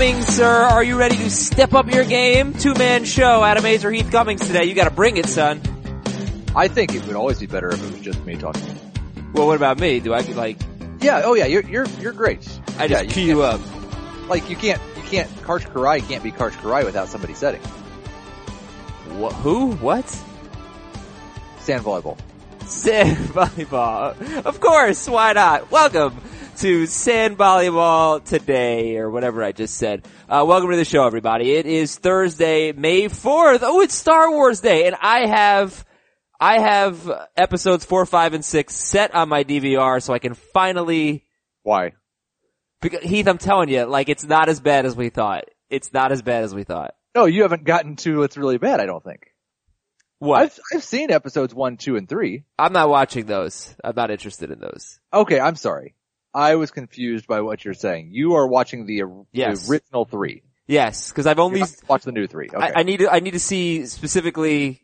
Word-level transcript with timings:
Cummings, 0.00 0.28
sir, 0.28 0.46
are 0.46 0.82
you 0.82 0.96
ready 0.98 1.14
to 1.18 1.28
step 1.28 1.74
up 1.74 1.92
your 1.92 2.06
game? 2.06 2.54
Two-man 2.54 3.04
show, 3.04 3.44
Adam 3.44 3.64
Aizer, 3.64 3.94
Heath 3.94 4.10
Cummings 4.10 4.46
today. 4.46 4.64
You 4.64 4.74
gotta 4.74 4.90
bring 4.90 5.18
it, 5.18 5.26
son. 5.26 5.60
I 6.56 6.68
think 6.68 6.94
it 6.94 7.06
would 7.06 7.16
always 7.16 7.38
be 7.38 7.44
better 7.44 7.68
if 7.68 7.84
it 7.84 7.92
was 7.92 8.00
just 8.00 8.24
me 8.24 8.36
talking. 8.36 8.78
Well, 9.34 9.46
what 9.46 9.56
about 9.56 9.78
me? 9.78 10.00
Do 10.00 10.14
I, 10.14 10.20
like, 10.20 10.56
Yeah, 11.02 11.20
oh 11.26 11.34
yeah, 11.34 11.44
you're, 11.44 11.64
you're, 11.64 11.86
you're 12.00 12.14
great. 12.14 12.48
I 12.78 12.88
just 12.88 13.14
yeah, 13.14 13.22
you 13.24 13.42
up? 13.42 13.60
Like 14.26 14.48
you 14.48 14.56
can't, 14.56 14.80
you 14.96 15.02
can't, 15.02 15.28
Karch 15.42 15.70
Kiraly 15.70 16.08
can't 16.08 16.22
be 16.22 16.32
Karch 16.32 16.52
Kiraly 16.52 16.86
without 16.86 17.08
somebody 17.08 17.34
setting. 17.34 17.60
What, 19.18 19.34
who? 19.34 19.72
What? 19.72 20.08
Sand 21.58 21.84
volleyball. 21.84 22.16
Sand 22.64 23.18
volleyball. 23.34 24.46
Of 24.46 24.60
course, 24.60 25.06
why 25.06 25.34
not? 25.34 25.70
Welcome 25.70 26.18
to 26.60 26.84
Sand 26.84 27.38
Volleyball 27.38 28.22
today, 28.22 28.98
or 28.98 29.08
whatever 29.08 29.42
I 29.42 29.52
just 29.52 29.78
said. 29.78 30.06
Uh, 30.28 30.44
welcome 30.46 30.70
to 30.70 30.76
the 30.76 30.84
show, 30.84 31.06
everybody. 31.06 31.52
It 31.52 31.64
is 31.64 31.96
Thursday, 31.96 32.72
May 32.72 33.04
4th. 33.04 33.60
Oh, 33.62 33.80
it's 33.80 33.94
Star 33.94 34.30
Wars 34.30 34.60
Day, 34.60 34.86
and 34.86 34.94
I 35.00 35.26
have, 35.26 35.86
I 36.38 36.58
have 36.58 37.10
episodes 37.34 37.86
4, 37.86 38.04
5, 38.04 38.34
and 38.34 38.44
6 38.44 38.74
set 38.74 39.14
on 39.14 39.30
my 39.30 39.42
DVR 39.42 40.02
so 40.02 40.12
I 40.12 40.18
can 40.18 40.34
finally, 40.34 41.24
Why? 41.62 41.92
because, 42.82 43.04
Heath, 43.04 43.26
I'm 43.26 43.38
telling 43.38 43.70
you, 43.70 43.84
like, 43.84 44.10
it's 44.10 44.24
not 44.24 44.50
as 44.50 44.60
bad 44.60 44.84
as 44.84 44.94
we 44.94 45.08
thought. 45.08 45.44
It's 45.70 45.94
not 45.94 46.12
as 46.12 46.20
bad 46.20 46.44
as 46.44 46.54
we 46.54 46.64
thought. 46.64 46.92
No, 47.14 47.24
you 47.24 47.40
haven't 47.40 47.64
gotten 47.64 47.96
to 47.96 48.18
what's 48.18 48.36
really 48.36 48.58
bad, 48.58 48.80
I 48.80 48.84
don't 48.84 49.02
think. 49.02 49.28
What? 50.18 50.42
I've, 50.42 50.58
I've 50.74 50.84
seen 50.84 51.10
episodes 51.10 51.54
one, 51.54 51.78
two, 51.78 51.96
and 51.96 52.06
three. 52.06 52.44
I'm 52.58 52.74
not 52.74 52.90
watching 52.90 53.24
those. 53.24 53.74
I'm 53.82 53.96
not 53.96 54.10
interested 54.10 54.50
in 54.50 54.60
those. 54.60 55.00
Okay, 55.10 55.40
I'm 55.40 55.56
sorry. 55.56 55.94
I 56.32 56.56
was 56.56 56.70
confused 56.70 57.26
by 57.26 57.40
what 57.40 57.64
you're 57.64 57.74
saying. 57.74 58.10
You 58.12 58.34
are 58.34 58.46
watching 58.46 58.86
the, 58.86 59.02
Yes. 59.32 59.66
the 59.66 59.72
original 59.72 60.04
three. 60.04 60.42
Yes, 60.66 61.10
because 61.10 61.26
I've 61.26 61.40
only 61.40 61.58
You're 61.58 61.66
not 61.66 61.88
watch 61.88 62.04
the 62.04 62.12
new 62.12 62.28
three. 62.28 62.48
Okay. 62.54 62.56
I, 62.64 62.80
I 62.80 62.82
need 62.84 62.98
to 62.98 63.10
I 63.12 63.18
need 63.18 63.32
to 63.32 63.40
see 63.40 63.86
specifically 63.86 64.82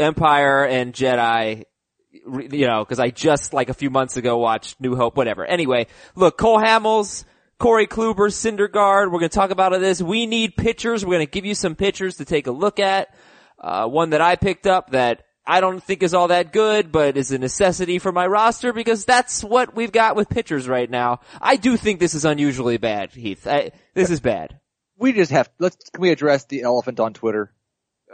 Empire 0.00 0.64
and 0.64 0.92
Jedi. 0.92 1.64
You 2.12 2.66
know, 2.66 2.84
because 2.84 2.98
I 2.98 3.10
just 3.10 3.52
like 3.52 3.68
a 3.68 3.74
few 3.74 3.90
months 3.90 4.16
ago 4.16 4.38
watched 4.38 4.80
New 4.80 4.96
Hope. 4.96 5.16
Whatever. 5.16 5.46
Anyway, 5.46 5.86
look, 6.16 6.36
Cole 6.36 6.58
Hamels, 6.58 7.24
Corey 7.60 7.86
Kluber, 7.86 8.26
Syndergaard. 8.28 9.06
We're 9.12 9.20
going 9.20 9.28
to 9.30 9.34
talk 9.36 9.50
about 9.50 9.78
this. 9.78 10.02
We 10.02 10.26
need 10.26 10.56
pictures. 10.56 11.04
We're 11.04 11.14
going 11.14 11.26
to 11.26 11.30
give 11.30 11.44
you 11.44 11.54
some 11.54 11.76
pictures 11.76 12.16
to 12.16 12.24
take 12.24 12.48
a 12.48 12.52
look 12.52 12.80
at. 12.80 13.14
Uh, 13.56 13.86
one 13.86 14.10
that 14.10 14.20
I 14.20 14.34
picked 14.34 14.66
up 14.66 14.90
that 14.90 15.22
I 15.50 15.60
don't 15.60 15.82
think 15.82 16.04
is 16.04 16.14
all 16.14 16.28
that 16.28 16.52
good, 16.52 16.92
but 16.92 17.16
is 17.16 17.32
a 17.32 17.38
necessity 17.38 17.98
for 17.98 18.12
my 18.12 18.24
roster 18.24 18.72
because 18.72 19.04
that's 19.04 19.42
what 19.42 19.74
we've 19.74 19.90
got 19.90 20.14
with 20.14 20.28
pitchers 20.28 20.68
right 20.68 20.88
now. 20.88 21.22
I 21.40 21.56
do 21.56 21.76
think 21.76 21.98
this 21.98 22.14
is 22.14 22.24
unusually 22.24 22.76
bad, 22.76 23.10
Heath. 23.10 23.48
I, 23.48 23.72
this 23.92 24.10
is 24.10 24.20
bad. 24.20 24.60
we 24.96 25.12
just 25.12 25.32
have, 25.32 25.50
let's, 25.58 25.90
can 25.90 26.02
we 26.02 26.10
address 26.10 26.44
the 26.44 26.62
elephant 26.62 27.00
on 27.00 27.14
Twitter? 27.14 27.52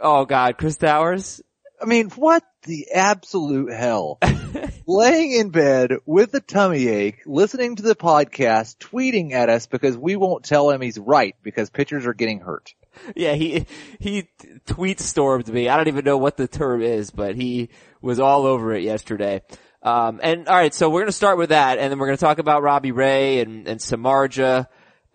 Oh 0.01 0.25
God, 0.25 0.57
Chris 0.57 0.77
Towers. 0.77 1.39
I 1.79 1.85
mean, 1.85 2.09
what 2.11 2.43
the 2.63 2.87
absolute 2.93 3.71
hell? 3.71 4.19
Laying 4.87 5.33
in 5.33 5.49
bed 5.49 5.91
with 6.05 6.33
a 6.33 6.39
tummy 6.39 6.87
ache, 6.87 7.21
listening 7.25 7.75
to 7.75 7.83
the 7.83 7.95
podcast, 7.95 8.77
tweeting 8.77 9.33
at 9.33 9.49
us 9.49 9.67
because 9.67 9.95
we 9.97 10.15
won't 10.15 10.43
tell 10.43 10.71
him 10.71 10.81
he's 10.81 10.97
right 10.97 11.35
because 11.43 11.69
pitchers 11.69 12.07
are 12.07 12.13
getting 12.13 12.39
hurt. 12.39 12.73
Yeah, 13.15 13.33
he 13.33 13.67
he 13.99 14.29
tweet 14.65 14.99
stormed 14.99 15.47
me. 15.49 15.69
I 15.69 15.77
don't 15.77 15.87
even 15.87 16.05
know 16.05 16.17
what 16.17 16.35
the 16.37 16.47
term 16.47 16.81
is, 16.81 17.11
but 17.11 17.35
he 17.35 17.69
was 18.01 18.19
all 18.19 18.47
over 18.47 18.73
it 18.73 18.81
yesterday. 18.83 19.43
Um, 19.83 20.19
and 20.23 20.47
all 20.47 20.55
right, 20.55 20.73
so 20.73 20.89
we're 20.89 21.01
gonna 21.01 21.11
start 21.11 21.37
with 21.37 21.49
that, 21.49 21.77
and 21.77 21.91
then 21.91 21.99
we're 21.99 22.07
gonna 22.07 22.17
talk 22.17 22.39
about 22.39 22.63
Robbie 22.63 22.91
Ray 22.91 23.39
and 23.39 23.67
and 23.67 23.79
Samardzija. 23.79 24.67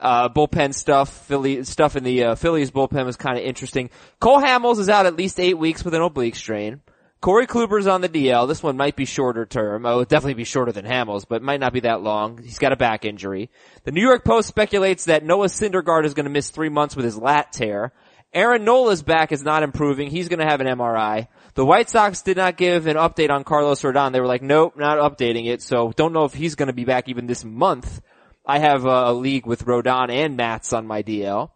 Uh, 0.03 0.29
bullpen 0.29 0.75
stuff, 0.75 1.09
Philly, 1.27 1.63
stuff 1.63 1.95
in 1.95 2.03
the, 2.03 2.25
uh, 2.25 2.35
Phillies 2.35 2.73
bullpen 2.73 3.07
was 3.07 3.17
kind 3.17 3.39
of 3.39 3.45
interesting. 3.45 3.89
Cole 4.19 4.43
Hamels 4.43 4.81
is 4.81 4.89
out 4.89 5.07
at 5.07 5.17
least 5.17 5.39
eight 5.39 5.57
weeks 5.57 5.85
with 5.85 5.95
an 5.95 6.03
oblique 6.03 6.35
strain. 6.35 6.81
Corey 7.21 7.47
Kluber's 7.47 7.87
on 7.87 8.01
the 8.01 8.09
DL. 8.09 8.49
This 8.49 8.65
one 8.65 8.77
might 8.77 8.97
be 8.97 9.05
shorter 9.05 9.47
term. 9.47 9.87
Oh, 9.87 9.91
it'll 9.91 10.05
definitely 10.07 10.35
be 10.35 10.43
shorter 10.43 10.73
than 10.73 10.85
Hamels, 10.85 11.25
but 11.27 11.37
it 11.37 11.43
might 11.43 11.61
not 11.61 11.73
be 11.73 11.79
that 11.81 12.03
long. 12.03 12.43
He's 12.43 12.59
got 12.59 12.73
a 12.73 12.77
back 12.77 13.05
injury. 13.05 13.49
The 13.85 13.93
New 13.93 14.03
York 14.03 14.25
Post 14.25 14.49
speculates 14.49 15.05
that 15.05 15.25
Noah 15.25 15.47
Syndergaard 15.47 16.05
is 16.05 16.15
going 16.15 16.25
to 16.25 16.31
miss 16.31 16.51
three 16.51 16.69
months 16.69 16.97
with 16.97 17.05
his 17.05 17.17
lat 17.17 17.53
tear. 17.53 17.93
Aaron 18.35 18.65
Nola's 18.65 19.05
back 19.05 19.31
is 19.31 19.45
not 19.45 19.63
improving. 19.63 20.11
He's 20.11 20.29
going 20.29 20.41
to 20.41 20.47
have 20.47 20.61
an 20.61 20.67
MRI. 20.67 21.29
The 21.55 21.65
White 21.65 21.91
Sox 21.91 22.23
did 22.23 22.39
not 22.39 22.57
give 22.57 22.89
an 22.89 22.97
update 22.97 23.31
on 23.31 23.45
Carlos 23.45 23.83
Rodon. 23.83 24.11
They 24.11 24.21
were 24.21 24.27
like, 24.27 24.43
nope, 24.43 24.77
not 24.77 24.99
updating 24.99 25.47
it. 25.47 25.63
So 25.63 25.93
don't 25.95 26.13
know 26.13 26.25
if 26.25 26.35
he's 26.35 26.57
going 26.57 26.69
to 26.69 26.73
be 26.73 26.85
back 26.85 27.09
even 27.09 27.27
this 27.27 27.45
month. 27.45 28.01
I 28.45 28.59
have 28.59 28.85
a, 28.85 29.13
league 29.13 29.47
with 29.47 29.65
Rodon 29.67 30.11
and 30.11 30.37
Mats 30.37 30.73
on 30.73 30.87
my 30.87 31.03
DL. 31.03 31.51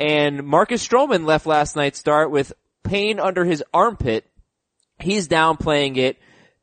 And 0.00 0.44
Marcus 0.44 0.86
Stroman 0.86 1.24
left 1.24 1.46
last 1.46 1.76
night's 1.76 1.98
start 1.98 2.30
with 2.30 2.52
pain 2.82 3.20
under 3.20 3.44
his 3.44 3.62
armpit. 3.72 4.28
He's 4.98 5.28
downplaying 5.28 5.96
it. 5.96 6.18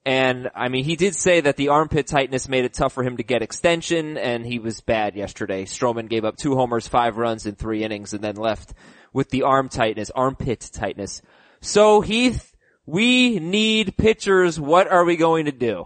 And 0.06 0.50
I 0.56 0.70
mean, 0.70 0.84
he 0.84 0.96
did 0.96 1.16
say 1.16 1.42
that 1.42 1.58
the 1.58 1.70
armpit 1.70 2.08
tightness 2.08 2.50
made 2.50 2.66
it 2.66 2.74
tough 2.74 2.94
for 2.94 3.04
him 3.04 3.18
to 3.18 3.24
get 3.24 3.44
extension 3.44 4.18
and 4.18 4.46
he 4.46 4.58
was 4.60 4.82
bad 4.82 5.16
yesterday. 5.16 5.66
Stroman 5.66 6.10
gave 6.10 6.26
up 6.26 6.38
two 6.38 6.56
homers, 6.56 6.88
five 6.88 7.18
runs 7.18 7.46
in 7.46 7.56
three 7.56 7.84
innings 7.84 8.14
and 8.14 8.24
then 8.24 8.36
left 8.36 8.74
with 9.14 9.30
the 9.30 9.44
arm 9.44 9.70
tightness, 9.70 10.10
armpit 10.10 10.70
tightness. 10.74 11.22
So 11.62 12.02
Heath, 12.02 12.56
we 12.86 13.40
need 13.40 13.96
pitchers. 13.96 14.60
What 14.60 14.88
are 14.88 15.06
we 15.06 15.18
going 15.18 15.46
to 15.46 15.52
do? 15.52 15.86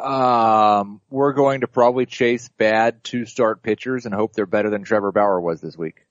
Um, 0.00 1.00
we're 1.10 1.32
going 1.32 1.60
to 1.60 1.68
probably 1.68 2.06
chase 2.06 2.48
bad 2.58 3.02
two 3.04 3.26
start 3.26 3.62
pitchers 3.62 4.06
and 4.06 4.14
hope 4.14 4.32
they're 4.32 4.46
better 4.46 4.70
than 4.70 4.84
Trevor 4.84 5.12
Bauer 5.12 5.40
was 5.40 5.60
this 5.60 5.76
week. 5.76 6.06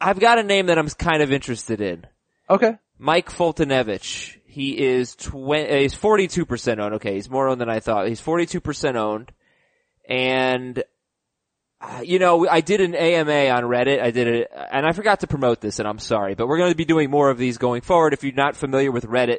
I've 0.00 0.20
got 0.20 0.38
a 0.38 0.42
name 0.42 0.66
that 0.66 0.78
I'm 0.78 0.88
kind 0.88 1.22
of 1.22 1.32
interested 1.32 1.80
in. 1.80 2.06
Okay. 2.48 2.76
Mike 2.98 3.30
Foltynewicz. 3.30 4.36
He 4.46 4.78
is 4.78 5.14
twen- 5.14 5.70
uh, 5.70 5.76
he's 5.76 5.94
42% 5.94 6.78
owned. 6.80 6.94
Okay, 6.94 7.14
he's 7.14 7.30
more 7.30 7.48
owned 7.48 7.60
than 7.60 7.68
I 7.70 7.80
thought. 7.80 8.08
He's 8.08 8.20
42% 8.20 8.96
owned. 8.96 9.32
And, 10.08 10.82
uh, 11.80 12.00
you 12.02 12.18
know, 12.18 12.48
I 12.48 12.60
did 12.60 12.80
an 12.80 12.94
AMA 12.94 13.50
on 13.50 13.64
Reddit. 13.64 14.02
I 14.02 14.10
did 14.10 14.26
it, 14.26 14.50
and 14.52 14.86
I 14.86 14.92
forgot 14.92 15.20
to 15.20 15.26
promote 15.26 15.60
this 15.60 15.78
and 15.78 15.86
I'm 15.86 15.98
sorry, 15.98 16.34
but 16.34 16.48
we're 16.48 16.58
going 16.58 16.72
to 16.72 16.76
be 16.76 16.84
doing 16.84 17.10
more 17.10 17.30
of 17.30 17.38
these 17.38 17.58
going 17.58 17.82
forward. 17.82 18.14
If 18.14 18.24
you're 18.24 18.32
not 18.32 18.56
familiar 18.56 18.90
with 18.90 19.04
Reddit, 19.04 19.38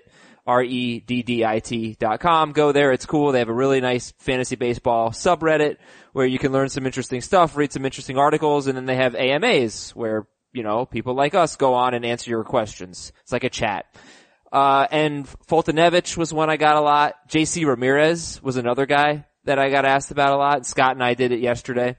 R-E-D-D-I-T 0.49 1.95
dot 1.99 2.19
com, 2.19 2.51
go 2.51 2.71
there. 2.71 2.91
It's 2.91 3.05
cool. 3.05 3.31
They 3.31 3.39
have 3.39 3.49
a 3.49 3.53
really 3.53 3.81
nice 3.81 4.11
fantasy 4.19 4.55
baseball 4.55 5.11
subreddit 5.11 5.77
where 6.13 6.25
you 6.25 6.39
can 6.39 6.51
learn 6.51 6.69
some 6.69 6.85
interesting 6.85 7.21
stuff, 7.21 7.55
read 7.55 7.71
some 7.71 7.85
interesting 7.85 8.17
articles, 8.17 8.67
and 8.67 8.75
then 8.75 8.85
they 8.85 8.95
have 8.95 9.15
AMAs 9.15 9.91
where, 9.95 10.27
you 10.51 10.63
know, 10.63 10.85
people 10.85 11.13
like 11.13 11.35
us 11.35 11.55
go 11.55 11.73
on 11.75 11.93
and 11.93 12.05
answer 12.05 12.29
your 12.29 12.43
questions. 12.43 13.11
It's 13.21 13.31
like 13.31 13.43
a 13.43 13.49
chat. 13.49 13.85
Uh, 14.51 14.87
and 14.91 15.27
Foltynewicz 15.47 16.17
was 16.17 16.33
one 16.33 16.49
I 16.49 16.57
got 16.57 16.75
a 16.75 16.81
lot. 16.81 17.13
JC 17.29 17.66
Ramirez 17.66 18.41
was 18.41 18.57
another 18.57 18.85
guy 18.87 19.25
that 19.45 19.59
I 19.59 19.69
got 19.69 19.85
asked 19.85 20.09
about 20.11 20.33
a 20.33 20.37
lot. 20.37 20.66
Scott 20.66 20.93
and 20.93 21.03
I 21.03 21.13
did 21.13 21.31
it 21.31 21.39
yesterday. 21.39 21.97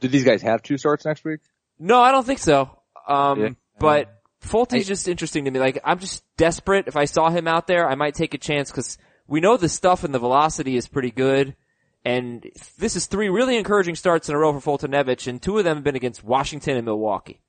Do 0.00 0.06
these 0.08 0.24
guys 0.24 0.42
have 0.42 0.62
two 0.62 0.78
starts 0.78 1.04
next 1.04 1.24
week? 1.24 1.40
No, 1.78 2.00
I 2.00 2.12
don't 2.12 2.24
think 2.24 2.38
so. 2.38 2.70
Um, 3.08 3.40
Yeah. 3.40 3.48
but 3.80 4.17
Fulton's 4.40 4.86
just 4.86 5.08
interesting 5.08 5.44
to 5.44 5.50
me. 5.50 5.58
Like, 5.58 5.80
I'm 5.84 5.98
just 5.98 6.24
desperate. 6.36 6.88
If 6.88 6.96
I 6.96 7.06
saw 7.06 7.30
him 7.30 7.48
out 7.48 7.66
there, 7.66 7.88
I 7.88 7.94
might 7.94 8.14
take 8.14 8.34
a 8.34 8.38
chance 8.38 8.70
because 8.70 8.98
we 9.26 9.40
know 9.40 9.56
the 9.56 9.68
stuff 9.68 10.04
and 10.04 10.14
the 10.14 10.18
velocity 10.18 10.76
is 10.76 10.88
pretty 10.88 11.10
good. 11.10 11.56
And 12.04 12.48
this 12.78 12.96
is 12.96 13.06
three 13.06 13.28
really 13.28 13.56
encouraging 13.56 13.96
starts 13.96 14.28
in 14.28 14.34
a 14.34 14.38
row 14.38 14.58
for 14.58 14.78
Foltynewicz, 14.78 15.26
and 15.26 15.42
two 15.42 15.58
of 15.58 15.64
them 15.64 15.78
have 15.78 15.84
been 15.84 15.96
against 15.96 16.24
Washington 16.24 16.76
and 16.76 16.86
Milwaukee. 16.86 17.42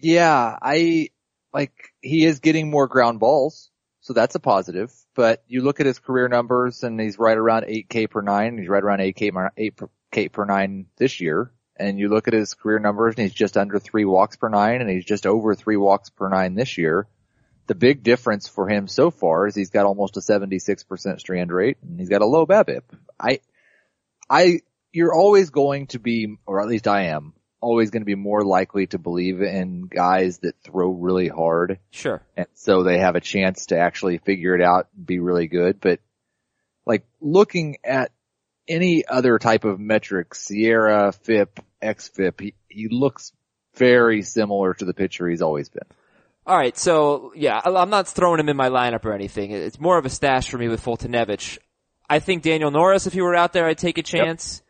Yeah, 0.00 0.58
I, 0.60 1.10
like, 1.52 1.74
he 2.00 2.24
is 2.24 2.40
getting 2.40 2.70
more 2.70 2.88
ground 2.88 3.20
balls, 3.20 3.70
so 4.00 4.14
that's 4.14 4.34
a 4.34 4.40
positive, 4.40 4.92
but 5.14 5.44
you 5.46 5.62
look 5.62 5.78
at 5.78 5.86
his 5.86 5.98
career 5.98 6.26
numbers 6.28 6.82
and 6.82 6.98
he's 6.98 7.18
right 7.18 7.36
around 7.36 7.64
8K 7.64 8.08
per 8.08 8.22
nine, 8.22 8.56
he's 8.56 8.68
right 8.68 8.82
around 8.82 9.00
8K, 9.00 9.32
per- 9.32 9.52
8K 10.10 10.32
per 10.32 10.46
nine 10.46 10.86
this 10.96 11.20
year, 11.20 11.52
and 11.80 11.98
you 11.98 12.08
look 12.08 12.28
at 12.28 12.34
his 12.34 12.54
career 12.54 12.78
numbers 12.78 13.14
and 13.16 13.26
he's 13.26 13.34
just 13.34 13.56
under 13.56 13.78
three 13.78 14.04
walks 14.04 14.36
per 14.36 14.48
nine 14.48 14.80
and 14.80 14.90
he's 14.90 15.04
just 15.04 15.26
over 15.26 15.54
three 15.54 15.76
walks 15.76 16.10
per 16.10 16.28
nine 16.28 16.54
this 16.54 16.78
year. 16.78 17.08
The 17.66 17.74
big 17.74 18.02
difference 18.02 18.48
for 18.48 18.68
him 18.68 18.86
so 18.86 19.10
far 19.10 19.46
is 19.46 19.54
he's 19.54 19.70
got 19.70 19.86
almost 19.86 20.16
a 20.16 20.20
76% 20.20 21.20
strand 21.20 21.52
rate 21.52 21.78
and 21.82 21.98
he's 21.98 22.08
got 22.08 22.22
a 22.22 22.26
low 22.26 22.46
BABIP. 22.46 22.82
I, 23.18 23.40
I, 24.28 24.60
you're 24.92 25.14
always 25.14 25.50
going 25.50 25.86
to 25.88 25.98
be, 25.98 26.36
or 26.46 26.60
at 26.60 26.68
least 26.68 26.88
I 26.88 27.06
am, 27.06 27.32
always 27.60 27.90
going 27.90 28.02
to 28.02 28.06
be 28.06 28.14
more 28.14 28.42
likely 28.42 28.86
to 28.88 28.98
believe 28.98 29.40
in 29.40 29.82
guys 29.82 30.38
that 30.38 30.60
throw 30.62 30.90
really 30.90 31.28
hard. 31.28 31.78
Sure. 31.90 32.22
And 32.36 32.46
so 32.54 32.82
they 32.82 32.98
have 32.98 33.16
a 33.16 33.20
chance 33.20 33.66
to 33.66 33.78
actually 33.78 34.18
figure 34.18 34.54
it 34.54 34.62
out 34.62 34.88
and 34.96 35.06
be 35.06 35.18
really 35.18 35.46
good. 35.46 35.80
But 35.80 36.00
like 36.86 37.04
looking 37.20 37.76
at 37.84 38.10
any 38.68 39.04
other 39.06 39.38
type 39.38 39.64
of 39.64 39.78
metric, 39.78 40.34
SIERA, 40.34 41.12
FIP, 41.14 41.60
XFIP, 41.82 42.40
he, 42.40 42.54
he 42.68 42.88
looks 42.88 43.32
very 43.74 44.22
similar 44.22 44.74
to 44.74 44.84
the 44.84 44.94
pitcher 44.94 45.28
he's 45.28 45.42
always 45.42 45.68
been. 45.68 45.86
All 46.46 46.56
right, 46.56 46.76
so 46.76 47.32
yeah, 47.36 47.60
I'm 47.64 47.90
not 47.90 48.08
throwing 48.08 48.40
him 48.40 48.48
in 48.48 48.56
my 48.56 48.70
lineup 48.70 49.04
or 49.04 49.12
anything. 49.12 49.52
It's 49.52 49.78
more 49.78 49.98
of 49.98 50.06
a 50.06 50.10
stash 50.10 50.50
for 50.50 50.58
me 50.58 50.68
with 50.68 50.82
Foltynewicz. 50.82 51.58
I 52.08 52.18
think 52.18 52.42
Daniel 52.42 52.70
Norris, 52.70 53.06
if 53.06 53.12
he 53.12 53.20
were 53.20 53.36
out 53.36 53.52
there, 53.52 53.66
I'd 53.66 53.78
take 53.78 53.98
a 53.98 54.02
chance. 54.02 54.62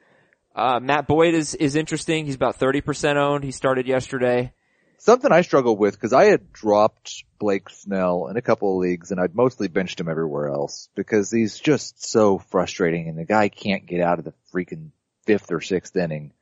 Uh, 0.55 0.81
Matt 0.81 1.07
Boyd 1.07 1.35
is, 1.35 1.55
is 1.55 1.77
interesting. 1.77 2.27
He's 2.27 2.35
about 2.35 2.59
30% 2.59 3.17
owned. 3.17 3.45
He 3.45 3.53
started 3.53 3.87
yesterday. 3.87 4.53
Something 4.99 5.33
I 5.33 5.41
struggled 5.41 5.79
with 5.79 5.95
because 5.95 6.13
I 6.13 6.25
had 6.25 6.53
dropped 6.53 7.25
Blake 7.39 7.71
Snell 7.71 8.27
in 8.27 8.37
a 8.37 8.43
couple 8.43 8.75
of 8.75 8.83
leagues 8.83 9.11
and 9.11 9.19
I'd 9.19 9.35
mostly 9.35 9.69
benched 9.69 9.99
him 9.99 10.11
everywhere 10.11 10.51
else 10.51 10.91
because 10.95 11.31
he's 11.31 11.59
just 11.59 12.05
so 12.05 12.39
frustrating 12.39 13.09
and 13.09 13.17
the 13.17 13.25
guy 13.25 13.49
can't 13.49 13.87
get 13.87 14.03
out 14.03 14.19
of 14.19 14.27
the 14.27 14.35
freaking 14.53 14.91
fifth 15.25 15.51
or 15.51 15.63
sixth 15.63 15.97
inning. 15.97 16.33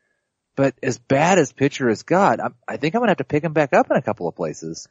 But 0.58 0.74
as 0.82 0.98
bad 0.98 1.38
as 1.38 1.52
pitcher 1.52 1.88
has 1.88 2.02
got, 2.02 2.40
I'm, 2.40 2.56
I 2.66 2.78
think 2.78 2.96
I'm 2.96 3.00
gonna 3.00 3.10
have 3.12 3.18
to 3.18 3.24
pick 3.24 3.44
him 3.44 3.52
back 3.52 3.72
up 3.72 3.92
in 3.92 3.96
a 3.96 4.02
couple 4.02 4.26
of 4.26 4.34
places. 4.34 4.88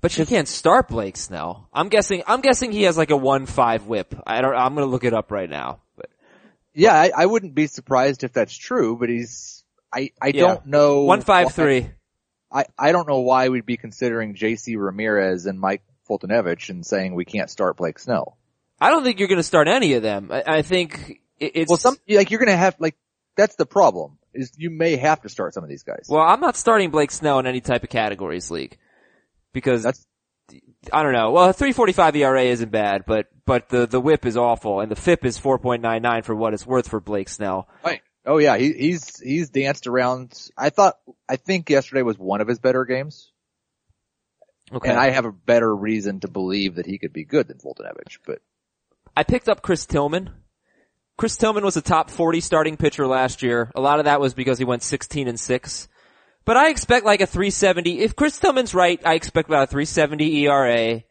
But 0.00 0.16
you 0.16 0.24
can't 0.24 0.46
start 0.46 0.86
Blake 0.86 1.16
Snell. 1.16 1.68
I'm 1.72 1.88
guessing, 1.88 2.22
I'm 2.24 2.40
guessing 2.40 2.70
he 2.70 2.84
has 2.84 2.96
like 2.96 3.10
a 3.10 3.14
1-5 3.14 3.86
whip. 3.86 4.14
I 4.24 4.40
don't, 4.42 4.54
I'm 4.54 4.76
gonna 4.76 4.86
look 4.86 5.02
it 5.02 5.12
up 5.12 5.32
right 5.32 5.50
now. 5.50 5.80
But 5.96 6.08
Yeah, 6.72 6.94
I, 6.94 7.10
I 7.16 7.26
wouldn't 7.26 7.56
be 7.56 7.66
surprised 7.66 8.22
if 8.22 8.32
that's 8.32 8.56
true, 8.56 8.96
but 8.96 9.08
he's, 9.08 9.64
I, 9.92 10.12
I 10.22 10.28
Yeah. 10.28 10.42
don't 10.42 10.66
know. 10.66 11.04
1-5-3. 11.06 11.90
I, 12.52 12.66
I 12.78 12.92
don't 12.92 13.08
know 13.08 13.22
why 13.22 13.48
we'd 13.48 13.66
be 13.66 13.76
considering 13.76 14.36
JC 14.36 14.76
Ramirez 14.78 15.46
and 15.46 15.58
Mike 15.58 15.82
Foltynewicz 16.08 16.68
and 16.68 16.86
saying 16.86 17.12
we 17.16 17.24
can't 17.24 17.50
start 17.50 17.76
Blake 17.76 17.98
Snell. 17.98 18.38
I 18.80 18.90
don't 18.90 19.02
think 19.02 19.18
you're 19.18 19.26
gonna 19.26 19.42
start 19.42 19.66
any 19.66 19.94
of 19.94 20.04
them. 20.04 20.30
I, 20.30 20.44
I 20.46 20.62
think 20.62 21.20
it's, 21.40 21.68
Well, 21.68 21.76
some, 21.76 21.96
like 22.08 22.30
you're 22.30 22.38
gonna 22.38 22.56
have, 22.56 22.76
like, 22.78 22.94
that's 23.36 23.56
the 23.56 23.66
problem, 23.66 24.18
is 24.36 24.52
you 24.56 24.70
may 24.70 24.96
have 24.96 25.22
to 25.22 25.28
start 25.28 25.54
some 25.54 25.64
of 25.64 25.70
these 25.70 25.82
guys. 25.82 26.06
well, 26.08 26.22
I'm 26.22 26.40
not 26.40 26.56
starting 26.56 26.90
Blake 26.90 27.10
Snell 27.10 27.38
in 27.38 27.46
any 27.46 27.60
type 27.60 27.82
of 27.82 27.88
categories 27.90 28.50
league. 28.50 28.78
Because 29.52 29.82
That's, 29.82 30.06
I 30.92 31.02
don't 31.02 31.12
know. 31.12 31.30
Well, 31.32 31.48
a 31.48 31.52
345 31.52 32.14
ERA 32.16 32.42
isn't 32.42 32.70
bad, 32.70 33.04
but, 33.06 33.26
but 33.46 33.68
the, 33.68 33.86
the 33.86 34.00
whip 34.00 34.26
is 34.26 34.36
awful 34.36 34.80
and 34.80 34.90
the 34.90 34.96
FIP 34.96 35.24
is 35.24 35.38
4.99 35.40 36.24
for 36.24 36.34
what 36.34 36.52
it's 36.54 36.66
worth 36.66 36.88
for 36.88 37.00
Blake 37.00 37.28
Snell. 37.28 37.68
right. 37.84 38.00
Oh 38.28 38.38
yeah, 38.38 38.56
he, 38.56 38.72
he's, 38.72 39.20
he's 39.20 39.50
danced 39.50 39.86
around, 39.86 40.36
I 40.58 40.70
thought, 40.70 40.98
I 41.28 41.36
think 41.36 41.70
yesterday 41.70 42.02
was 42.02 42.18
one 42.18 42.40
of 42.40 42.48
his 42.48 42.58
better 42.58 42.84
games, 42.84 43.30
Okay. 44.72 44.90
and 44.90 44.98
I 44.98 45.10
have 45.10 45.24
a 45.26 45.30
better 45.32 45.72
reason 45.74 46.18
to 46.20 46.28
believe 46.28 46.74
that 46.74 46.86
he 46.86 46.98
could 46.98 47.12
be 47.12 47.24
good 47.24 47.46
than 47.46 47.58
Foltynewicz, 47.58 48.18
but 48.26 48.40
I 49.16 49.22
picked 49.22 49.48
up 49.48 49.62
Chris 49.62 49.86
Tillman. 49.86 50.30
Chris 51.16 51.36
Tillman 51.36 51.64
was 51.64 51.78
a 51.78 51.82
top 51.82 52.10
40 52.10 52.40
starting 52.40 52.76
pitcher 52.76 53.06
last 53.06 53.42
year. 53.42 53.72
A 53.74 53.80
lot 53.80 53.98
of 53.98 54.04
that 54.04 54.20
was 54.20 54.34
because 54.34 54.58
he 54.58 54.64
went 54.64 54.82
16 54.82 55.28
and 55.28 55.40
6. 55.40 55.88
But 56.44 56.58
I 56.58 56.68
expect 56.68 57.06
like 57.06 57.22
a 57.22 57.26
370. 57.26 58.00
If 58.00 58.14
Chris 58.14 58.38
Tillman's 58.38 58.74
right, 58.74 59.00
I 59.04 59.14
expect 59.14 59.48
about 59.48 59.64
a 59.64 59.66
370 59.66 60.44
ERA. 60.44 61.02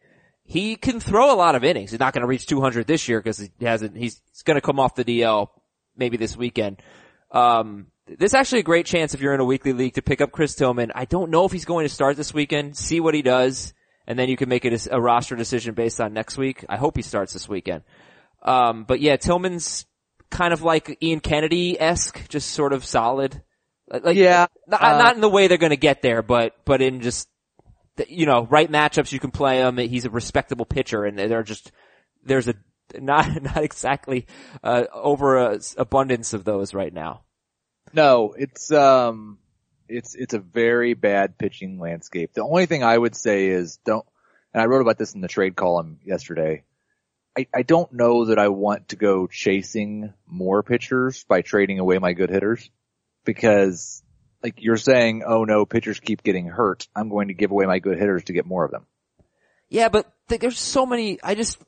He 0.44 0.76
can 0.76 1.00
throw 1.00 1.34
a 1.34 1.36
lot 1.36 1.56
of 1.56 1.64
innings. 1.64 1.90
He's 1.90 1.98
not 2.00 2.14
going 2.14 2.22
to 2.22 2.28
reach 2.28 2.46
200 2.46 2.86
this 2.86 3.08
year 3.08 3.20
because 3.20 3.38
he 3.38 3.50
hasn't, 3.64 3.96
he's, 3.96 4.22
going 4.44 4.54
to 4.54 4.60
come 4.60 4.78
off 4.78 4.94
the 4.94 5.04
DL 5.04 5.48
maybe 5.96 6.16
this 6.16 6.36
weekend. 6.36 6.80
Um, 7.32 7.88
this 8.06 8.30
is 8.30 8.34
actually 8.34 8.60
a 8.60 8.62
great 8.62 8.86
chance 8.86 9.12
if 9.12 9.20
you're 9.20 9.34
in 9.34 9.40
a 9.40 9.44
weekly 9.44 9.72
league 9.72 9.94
to 9.94 10.02
pick 10.02 10.20
up 10.20 10.30
Chris 10.30 10.54
Tillman. 10.54 10.92
I 10.94 11.04
don't 11.04 11.32
know 11.32 11.46
if 11.46 11.52
he's 11.52 11.64
going 11.64 11.84
to 11.84 11.92
start 11.92 12.16
this 12.16 12.32
weekend. 12.32 12.76
See 12.76 13.00
what 13.00 13.14
he 13.14 13.22
does. 13.22 13.74
And 14.06 14.16
then 14.16 14.28
you 14.28 14.36
can 14.36 14.48
make 14.48 14.64
a, 14.64 14.78
a 14.92 15.00
roster 15.00 15.34
decision 15.34 15.74
based 15.74 16.00
on 16.00 16.12
next 16.12 16.38
week. 16.38 16.64
I 16.68 16.76
hope 16.76 16.96
he 16.96 17.02
starts 17.02 17.32
this 17.32 17.48
weekend. 17.48 17.82
Um, 18.40 18.84
but 18.84 19.00
yeah, 19.00 19.16
Tillman's 19.16 19.84
kind 20.30 20.52
of 20.52 20.62
like 20.62 20.98
Ian 21.02 21.20
Kennedy-esque, 21.20 22.28
just 22.28 22.50
sort 22.50 22.72
of 22.72 22.84
solid. 22.84 23.42
Like, 23.88 24.16
Yeah, 24.16 24.46
not, 24.66 24.82
uh, 24.82 24.98
not 24.98 25.14
in 25.14 25.20
the 25.20 25.28
way 25.28 25.46
they're 25.46 25.58
going 25.58 25.70
to 25.70 25.76
get 25.76 26.02
there, 26.02 26.22
but, 26.22 26.54
but 26.64 26.82
in 26.82 27.00
just, 27.00 27.28
you 28.08 28.26
know, 28.26 28.46
right 28.50 28.70
matchups 28.70 29.12
you 29.12 29.20
can 29.20 29.30
play 29.30 29.58
him. 29.58 29.78
He's 29.78 30.04
a 30.04 30.10
respectable 30.10 30.66
pitcher 30.66 31.04
and 31.04 31.18
they're 31.18 31.42
just, 31.42 31.72
there's 32.24 32.48
a, 32.48 32.54
not, 32.98 33.42
not 33.42 33.62
exactly, 33.62 34.26
uh, 34.62 34.84
over 34.92 35.36
a 35.36 35.60
abundance 35.76 36.32
of 36.32 36.44
those 36.44 36.74
right 36.74 36.92
now. 36.92 37.22
No, 37.92 38.34
it's 38.36 38.70
um, 38.72 39.38
it's 39.88 40.14
it's 40.14 40.34
a 40.34 40.38
very 40.38 40.94
bad 40.94 41.38
pitching 41.38 41.78
landscape. 41.78 42.32
The 42.34 42.42
only 42.42 42.66
thing 42.66 42.82
I 42.82 42.96
would 42.96 43.14
say 43.14 43.46
is 43.46 43.78
don't, 43.84 44.04
and 44.52 44.62
I 44.62 44.66
wrote 44.66 44.82
about 44.82 44.98
this 44.98 45.14
in 45.14 45.20
the 45.20 45.28
trade 45.28 45.56
column 45.56 45.98
yesterday. 46.04 46.64
I, 47.36 47.46
I 47.54 47.62
don't 47.62 47.92
know 47.92 48.26
that 48.26 48.38
I 48.38 48.48
want 48.48 48.88
to 48.88 48.96
go 48.96 49.26
chasing 49.26 50.12
more 50.26 50.62
pitchers 50.62 51.24
by 51.24 51.42
trading 51.42 51.78
away 51.78 51.98
my 51.98 52.12
good 52.12 52.30
hitters 52.30 52.70
because 53.24 54.02
like 54.42 54.54
you're 54.58 54.76
saying, 54.76 55.22
oh 55.26 55.44
no, 55.44 55.66
pitchers 55.66 56.00
keep 56.00 56.22
getting 56.22 56.46
hurt. 56.46 56.88
I'm 56.94 57.08
going 57.08 57.28
to 57.28 57.34
give 57.34 57.50
away 57.50 57.66
my 57.66 57.78
good 57.78 57.98
hitters 57.98 58.24
to 58.24 58.32
get 58.32 58.46
more 58.46 58.64
of 58.64 58.70
them. 58.70 58.86
Yeah, 59.68 59.88
but 59.88 60.10
th- 60.28 60.40
there's 60.40 60.58
so 60.58 60.86
many, 60.86 61.18
I 61.22 61.34
just, 61.34 61.58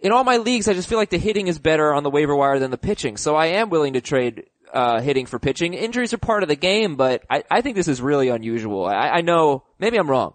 in 0.00 0.12
all 0.12 0.24
my 0.24 0.38
leagues, 0.38 0.68
I 0.68 0.72
just 0.72 0.88
feel 0.88 0.98
like 0.98 1.10
the 1.10 1.18
hitting 1.18 1.48
is 1.48 1.58
better 1.58 1.92
on 1.92 2.02
the 2.02 2.10
waiver 2.10 2.34
wire 2.34 2.58
than 2.58 2.70
the 2.70 2.78
pitching. 2.78 3.16
So 3.16 3.36
I 3.36 3.46
am 3.46 3.70
willing 3.70 3.92
to 3.92 4.00
trade, 4.00 4.44
uh, 4.72 5.00
hitting 5.00 5.26
for 5.26 5.38
pitching. 5.38 5.74
Injuries 5.74 6.12
are 6.14 6.18
part 6.18 6.42
of 6.42 6.48
the 6.48 6.56
game, 6.56 6.96
but 6.96 7.22
I, 7.30 7.44
I 7.50 7.60
think 7.60 7.76
this 7.76 7.88
is 7.88 8.00
really 8.00 8.28
unusual. 8.28 8.86
I, 8.86 9.08
I 9.08 9.20
know, 9.20 9.64
maybe 9.78 9.98
I'm 9.98 10.08
wrong, 10.10 10.34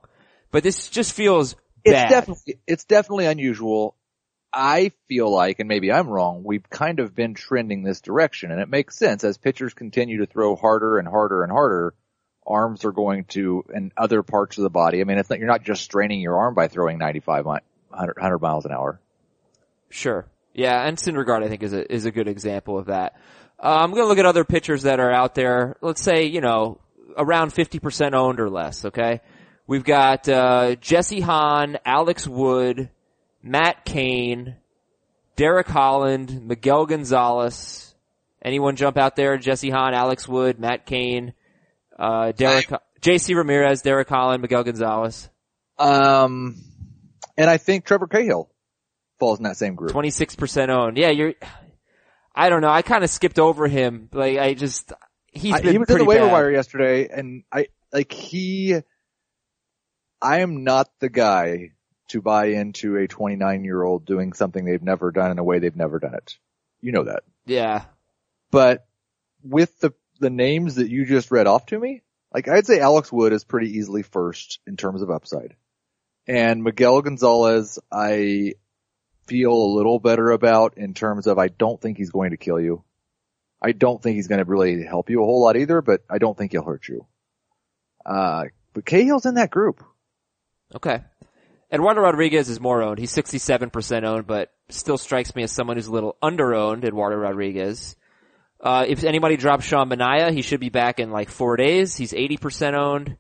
but 0.51 0.63
this 0.63 0.88
just 0.89 1.13
feels 1.13 1.56
It's 1.83 1.94
bad. 1.94 2.09
definitely, 2.09 2.59
it's 2.67 2.83
definitely 2.85 3.25
unusual. 3.25 3.95
I 4.53 4.92
feel 5.07 5.31
like, 5.31 5.59
and 5.59 5.69
maybe 5.69 5.92
I'm 5.92 6.09
wrong, 6.09 6.44
we've 6.44 6.69
kind 6.69 7.00
of 7.00 7.15
been 7.15 7.33
trending 7.33 7.83
this 7.83 8.01
direction 8.01 8.51
and 8.51 8.59
it 8.59 8.69
makes 8.69 8.98
sense 8.98 9.24
as 9.24 9.38
pitchers 9.38 9.74
continue 9.74 10.19
to 10.19 10.25
throw 10.25 10.56
harder 10.56 10.98
and 10.98 11.07
harder 11.07 11.44
and 11.44 11.51
harder, 11.51 11.94
arms 12.45 12.83
are 12.83 12.92
going 12.92 13.25
to, 13.25 13.63
and 13.74 13.92
other 13.95 14.24
parts 14.24 14.57
of 14.57 14.63
the 14.63 14.69
body. 14.69 15.00
I 15.00 15.06
mean, 15.06 15.18
it's 15.18 15.30
not, 15.30 15.39
you're 15.39 15.48
not 15.48 15.63
just 15.63 15.83
straining 15.83 16.19
your 16.19 16.38
arm 16.38 16.53
by 16.53 16.68
throwing 16.68 16.98
95, 16.98 17.45
mi- 17.45 17.51
100, 17.89 18.18
100 18.18 18.39
miles 18.39 18.65
an 18.65 18.71
hour. 18.71 19.00
Sure. 19.89 20.25
Yeah, 20.53 20.86
and 20.86 20.98
Syndergaard 20.98 21.44
I 21.44 21.50
think 21.50 21.63
is 21.63 21.74
a, 21.74 21.94
is 21.94 22.06
a 22.06 22.12
good 22.12 22.27
example 22.27 22.77
of 22.77 22.88
that. 22.88 23.15
Uh, 23.57 23.77
I'm 23.81 23.92
gonna 23.92 24.06
look 24.07 24.18
at 24.18 24.25
other 24.25 24.44
pitchers 24.44 24.83
that 24.83 25.00
are 25.00 25.12
out 25.12 25.36
there. 25.36 25.77
Let's 25.81 26.01
say, 26.01 26.25
you 26.25 26.42
know, 26.42 26.81
around 27.18 27.53
50% 27.53 28.13
owned 28.13 28.39
or 28.39 28.50
less, 28.50 28.86
okay? 28.86 29.21
We've 29.68 29.83
got, 29.83 30.27
uh, 30.27 30.75
Jesse 30.75 31.21
Hahn, 31.21 31.77
Alex 31.86 32.27
Wood, 32.27 32.89
Matt 33.43 33.85
Cain, 33.85 34.55
Derek 35.35 35.67
Holland, 35.67 36.47
Miguel 36.47 36.85
Gonzalez. 36.85 37.93
Anyone 38.43 38.75
jump 38.75 38.97
out 38.97 39.15
there? 39.15 39.38
Jesse 39.38 39.69
Hahn, 39.69 39.93
Alex 39.93 40.27
Wood, 40.27 40.59
Matt 40.59 40.85
Cain, 40.85 41.33
uh, 41.97 42.31
Derek, 42.31 42.69
JC 43.01 43.35
Ramirez, 43.35 43.81
Derek 43.81 44.09
Holland, 44.09 44.41
Miguel 44.41 44.63
Gonzalez. 44.63 45.29
Um, 45.77 46.55
and 47.38 47.50
I 47.50 47.57
think 47.57 47.86
Trevor 47.86 48.07
Cahill 48.07 48.50
falls 49.19 49.39
in 49.39 49.43
that 49.43 49.57
same 49.57 49.75
group. 49.75 49.91
26% 49.91 50.69
owned. 50.69 50.98
Yeah, 50.98 51.10
you're, 51.10 51.33
I 52.36 52.50
don't 52.50 52.62
know. 52.62 52.69
I 52.69 52.81
kind 52.81 53.03
of 53.03 53.10
skipped 53.10 53.39
over 53.39 53.67
him. 53.67 54.10
Like, 54.12 54.38
I 54.38 54.53
just, 54.53 54.91
he's 55.31 55.53
I- 55.53 55.62
been 55.62 55.71
he 55.74 55.77
was 55.77 55.89
in 55.89 55.98
the 56.00 56.05
waiver 56.05 56.27
wire 56.27 56.51
yesterday 56.51 57.10
and 57.10 57.43
I, 57.51 57.67
like 57.93 58.12
he, 58.12 58.75
I 60.21 60.39
am 60.39 60.63
not 60.63 60.88
the 61.00 61.10
guy 61.10 61.71
to 62.12 62.22
buy 62.22 62.48
into 62.48 62.98
a 62.98 63.08
29 63.08 63.63
year 63.63 63.82
old 63.82 64.06
doing 64.06 64.34
something 64.34 64.63
they've 64.63 64.82
never 64.82 65.12
done 65.12 65.32
in 65.32 65.39
a 65.39 65.44
way 65.44 65.60
they've 65.60 65.75
never 65.75 66.00
done 66.00 66.13
it. 66.13 66.38
You 66.82 66.91
know 66.91 67.03
that. 67.03 67.24
Yeah. 67.46 67.86
But 68.51 68.86
with 69.44 69.80
the, 69.80 69.94
the 70.20 70.30
names 70.30 70.75
that 70.75 70.89
you 70.89 71.06
just 71.06 71.32
read 71.32 71.48
off 71.48 71.65
to 71.68 71.80
me, 71.80 72.01
like 72.34 72.48
I'd 72.48 72.65
say 72.65 72.80
Alex 72.80 73.12
Wood 73.12 73.34
is 73.34 73.44
pretty 73.44 73.77
easily 73.77 74.03
first 74.03 74.60
in 74.65 74.77
terms 74.77 75.01
of 75.01 75.10
upside. 75.10 75.56
And 76.27 76.63
Miguel 76.63 77.01
Gonzalez, 77.01 77.80
I 77.91 78.53
feel 79.27 79.53
a 79.53 79.74
little 79.75 80.00
better 80.00 80.32
about 80.32 80.77
in 80.77 80.94
terms 80.94 81.27
of 81.27 81.38
I 81.38 81.48
don't 81.48 81.80
think 81.80 81.98
he's 81.98 82.12
going 82.12 82.32
to 82.32 82.38
kill 82.38 82.60
you. 82.60 82.84
I 83.62 83.74
don't 83.74 84.01
think 84.01 84.15
he's 84.15 84.27
going 84.27 84.44
to 84.44 84.50
really 84.50 84.84
help 84.84 85.10
you 85.10 85.22
a 85.22 85.25
whole 85.25 85.41
lot 85.41 85.58
either, 85.58 85.82
but 85.82 86.01
I 86.10 86.18
don't 86.18 86.38
think 86.38 86.51
he'll 86.51 86.63
hurt 86.63 86.88
you. 86.88 87.06
Uh, 88.06 88.46
but 88.74 88.86
Cahill's 88.86 89.25
in 89.25 89.36
that 89.36 89.51
group. 89.51 89.84
Okay. 90.74 91.01
Eduardo 91.73 92.01
Rodriguez 92.01 92.49
is 92.49 92.59
more 92.59 92.83
owned. 92.83 92.99
He's 92.99 93.13
67% 93.15 94.03
owned, 94.03 94.27
but 94.27 94.51
still 94.69 94.97
strikes 94.97 95.35
me 95.35 95.43
as 95.43 95.51
someone 95.51 95.77
who's 95.77 95.87
a 95.87 95.91
little 95.91 96.17
under 96.21 96.53
owned, 96.53 96.83
Eduardo 96.83 97.15
Rodriguez. 97.15 97.95
Uh, 98.59 98.85
if 98.87 99.03
anybody 99.03 99.37
drops 99.37 99.65
Sean 99.65 99.89
Manaea, 99.89 100.31
he 100.33 100.41
should 100.41 100.59
be 100.59 100.69
back 100.69 100.99
in 100.99 101.11
like 101.11 101.29
four 101.29 101.57
days. 101.57 101.95
He's 101.95 102.11
80% 102.11 102.73
owned. 102.77 103.17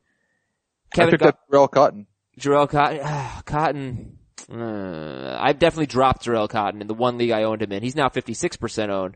I 0.93 0.95
Kevin 0.95 1.11
picked 1.11 1.23
Go- 1.23 1.29
up 1.29 1.39
Terrell 1.49 1.67
Cotton. 1.67 2.07
Jharel 2.39 2.69
Cotton, 2.69 2.99
ah, 3.03 3.41
Cotton, 3.45 4.17
uh, 4.51 5.37
I've 5.39 5.59
definitely 5.59 5.87
dropped 5.87 6.25
Jharel 6.25 6.49
Cotton 6.49 6.81
in 6.81 6.87
the 6.87 6.93
one 6.93 7.17
league 7.17 7.31
I 7.31 7.43
owned 7.43 7.61
him 7.61 7.71
in. 7.71 7.83
He's 7.83 7.95
now 7.95 8.09
56% 8.09 8.89
owned. 8.89 9.15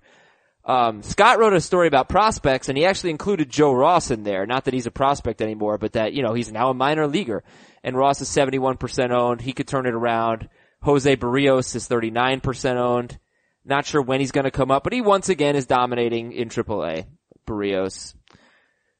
Um, 0.65 1.03
Scott 1.03 1.37
wrote 1.37 1.53
a 1.53 1.61
story 1.61 1.87
about 1.87 2.09
prospects 2.09 2.69
and 2.69 2.77
he 2.77 2.85
actually 2.85 3.11
included 3.11 3.49
Joe 3.49 3.71
Ross 3.73 4.09
in 4.09 4.23
there. 4.23 4.45
Not 4.47 4.65
that 4.65 4.73
he's 4.73 4.87
a 4.87 4.91
prospect 4.91 5.41
anymore, 5.41 5.77
but 5.77 5.93
that, 5.93 6.13
you 6.13 6.23
know, 6.23 6.33
he's 6.33 6.51
now 6.51 6.69
a 6.69 6.73
minor 6.73 7.07
leaguer. 7.07 7.43
And 7.85 7.95
Ross 7.95 8.19
is 8.19 8.29
71% 8.29 9.11
owned. 9.11 9.41
He 9.41 9.53
could 9.53 9.67
turn 9.67 9.85
it 9.85 9.93
around. 9.93 10.49
Jose 10.81 11.15
Berrios 11.17 11.75
is 11.75 11.87
39% 11.87 12.77
owned. 12.77 13.19
Not 13.63 13.85
sure 13.85 14.01
when 14.01 14.19
he's 14.19 14.31
gonna 14.31 14.49
come 14.49 14.71
up, 14.71 14.83
but 14.83 14.91
he 14.91 15.01
once 15.01 15.29
again 15.29 15.55
is 15.55 15.67
dominating 15.67 16.31
in 16.31 16.49
AAA. 16.49 17.05
Barrios. 17.45 18.15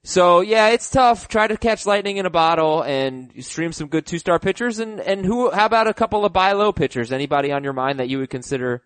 So 0.04 0.42
yeah, 0.42 0.68
it's 0.68 0.92
tough. 0.92 1.28
Try 1.28 1.48
to 1.48 1.58
catch 1.58 1.88
lightning 1.88 2.18
in 2.18 2.28
a 2.28 2.30
bottle 2.30 2.84
and 2.84 3.44
stream 3.44 3.74
some 3.74 3.88
good 3.88 4.06
two 4.06 4.20
star 4.20 4.38
pitchers 4.38 4.78
and, 4.78 5.00
and 5.00 5.26
who, 5.26 5.50
how 5.50 5.66
about 5.66 5.88
a 5.88 5.94
couple 5.94 6.24
of 6.24 6.32
buy 6.32 6.52
low 6.52 6.72
pitchers? 6.72 7.12
Anybody 7.12 7.52
on 7.52 7.64
your 7.64 7.74
mind 7.74 8.00
that 8.00 8.08
you 8.08 8.20
would 8.20 8.30
consider, 8.30 8.84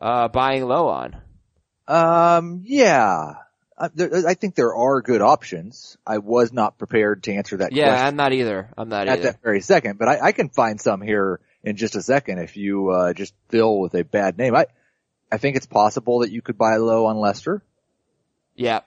uh, 0.00 0.28
buying 0.28 0.64
low 0.64 0.88
on? 0.88 1.20
Um, 1.86 2.62
yeah. 2.64 3.34
Uh, 3.78 3.90
there, 3.94 4.26
I 4.26 4.34
think 4.34 4.54
there 4.54 4.74
are 4.74 5.02
good 5.02 5.20
options. 5.20 5.98
I 6.06 6.18
was 6.18 6.52
not 6.52 6.78
prepared 6.78 7.24
to 7.24 7.34
answer 7.34 7.58
that 7.58 7.72
Yeah, 7.72 8.06
I'm 8.06 8.16
not 8.16 8.32
either. 8.32 8.70
I'm 8.76 8.88
not 8.88 9.06
at 9.06 9.18
either. 9.18 9.22
that 9.32 9.42
very 9.42 9.60
second, 9.60 9.98
but 9.98 10.08
I, 10.08 10.28
I 10.28 10.32
can 10.32 10.48
find 10.48 10.80
some 10.80 11.02
here 11.02 11.40
in 11.62 11.76
just 11.76 11.94
a 11.94 12.02
second 12.02 12.38
if 12.38 12.56
you 12.56 12.88
uh, 12.90 13.12
just 13.12 13.34
fill 13.48 13.78
with 13.78 13.94
a 13.94 14.02
bad 14.04 14.38
name. 14.38 14.54
I 14.54 14.66
I 15.30 15.38
think 15.38 15.56
it's 15.56 15.66
possible 15.66 16.20
that 16.20 16.30
you 16.30 16.40
could 16.40 16.56
buy 16.56 16.76
low 16.76 17.06
on 17.06 17.18
Lester. 17.18 17.62
Yeah. 18.54 18.80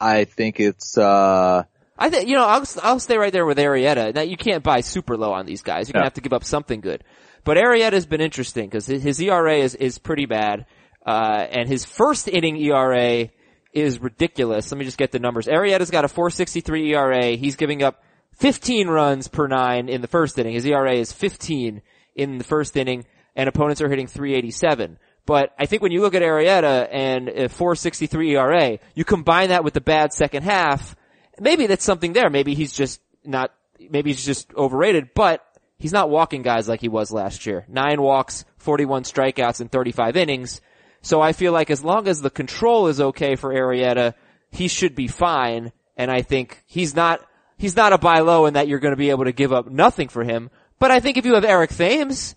I 0.00 0.24
think 0.24 0.60
it's 0.60 0.96
uh 0.96 1.64
I 1.98 2.08
think, 2.08 2.28
you 2.28 2.34
know, 2.34 2.46
I'll, 2.46 2.64
I'll 2.82 2.98
stay 3.00 3.18
right 3.18 3.32
there 3.32 3.44
with 3.44 3.58
Arrieta. 3.58 4.14
Now 4.14 4.22
you 4.22 4.38
can't 4.38 4.64
buy 4.64 4.80
super 4.80 5.18
low 5.18 5.32
on 5.32 5.44
these 5.44 5.62
guys. 5.62 5.88
You're 5.88 5.94
gonna 5.94 6.06
have 6.06 6.14
to 6.14 6.22
give 6.22 6.32
up 6.32 6.44
something 6.44 6.80
good. 6.80 7.04
But 7.44 7.58
Arrieta's 7.58 8.06
been 8.06 8.22
interesting 8.22 8.66
because 8.66 8.86
his, 8.86 9.02
his 9.02 9.20
ERA 9.20 9.58
is, 9.58 9.74
is 9.74 9.98
pretty 9.98 10.24
bad. 10.24 10.64
Uh, 11.04 11.46
and 11.50 11.68
his 11.68 11.84
first 11.84 12.28
inning 12.28 12.56
ERA 12.56 13.28
is 13.72 14.00
ridiculous. 14.00 14.70
Let 14.70 14.78
me 14.78 14.84
just 14.84 14.98
get 14.98 15.12
the 15.12 15.18
numbers. 15.18 15.46
Arrieta's 15.46 15.90
got 15.90 16.04
a 16.04 16.08
463 16.08 16.94
ERA. 16.94 17.26
He's 17.36 17.56
giving 17.56 17.82
up 17.82 18.02
15 18.34 18.88
runs 18.88 19.28
per 19.28 19.46
nine 19.46 19.88
in 19.88 20.00
the 20.00 20.08
first 20.08 20.38
inning. 20.38 20.54
His 20.54 20.66
ERA 20.66 20.94
is 20.94 21.12
15 21.12 21.82
in 22.14 22.38
the 22.38 22.44
first 22.44 22.76
inning 22.76 23.04
and 23.36 23.48
opponents 23.48 23.80
are 23.80 23.88
hitting 23.88 24.06
387. 24.06 24.98
But 25.26 25.54
I 25.58 25.66
think 25.66 25.82
when 25.82 25.92
you 25.92 26.00
look 26.00 26.14
at 26.14 26.22
Arrieta 26.22 26.88
and 26.90 27.28
a 27.28 27.48
463 27.48 28.36
ERA, 28.36 28.78
you 28.94 29.04
combine 29.04 29.50
that 29.50 29.64
with 29.64 29.74
the 29.74 29.80
bad 29.80 30.12
second 30.12 30.42
half, 30.42 30.96
maybe 31.38 31.66
that's 31.66 31.84
something 31.84 32.12
there. 32.12 32.30
Maybe 32.30 32.54
he's 32.54 32.72
just 32.72 33.00
not, 33.24 33.52
maybe 33.78 34.10
he's 34.10 34.24
just 34.24 34.52
overrated, 34.54 35.10
but 35.14 35.44
he's 35.78 35.92
not 35.92 36.10
walking 36.10 36.42
guys 36.42 36.68
like 36.68 36.80
he 36.80 36.88
was 36.88 37.12
last 37.12 37.46
year. 37.46 37.64
Nine 37.68 38.02
walks, 38.02 38.44
41 38.58 39.04
strikeouts 39.04 39.60
in 39.60 39.68
35 39.68 40.16
innings. 40.16 40.60
So 41.02 41.20
I 41.20 41.32
feel 41.32 41.52
like 41.52 41.70
as 41.70 41.82
long 41.82 42.08
as 42.08 42.20
the 42.20 42.30
control 42.30 42.88
is 42.88 43.00
okay 43.00 43.36
for 43.36 43.52
Arrieta, 43.52 44.14
he 44.50 44.68
should 44.68 44.94
be 44.94 45.08
fine. 45.08 45.72
And 45.96 46.10
I 46.10 46.22
think 46.22 46.62
he's 46.66 46.94
not, 46.94 47.20
he's 47.56 47.76
not 47.76 47.92
a 47.92 47.98
buy 47.98 48.20
low 48.20 48.46
in 48.46 48.54
that 48.54 48.68
you're 48.68 48.78
going 48.80 48.92
to 48.92 48.96
be 48.96 49.10
able 49.10 49.24
to 49.24 49.32
give 49.32 49.52
up 49.52 49.70
nothing 49.70 50.08
for 50.08 50.24
him. 50.24 50.50
But 50.78 50.90
I 50.90 51.00
think 51.00 51.16
if 51.16 51.24
you 51.24 51.34
have 51.34 51.44
Eric 51.44 51.70
Thames 51.70 52.34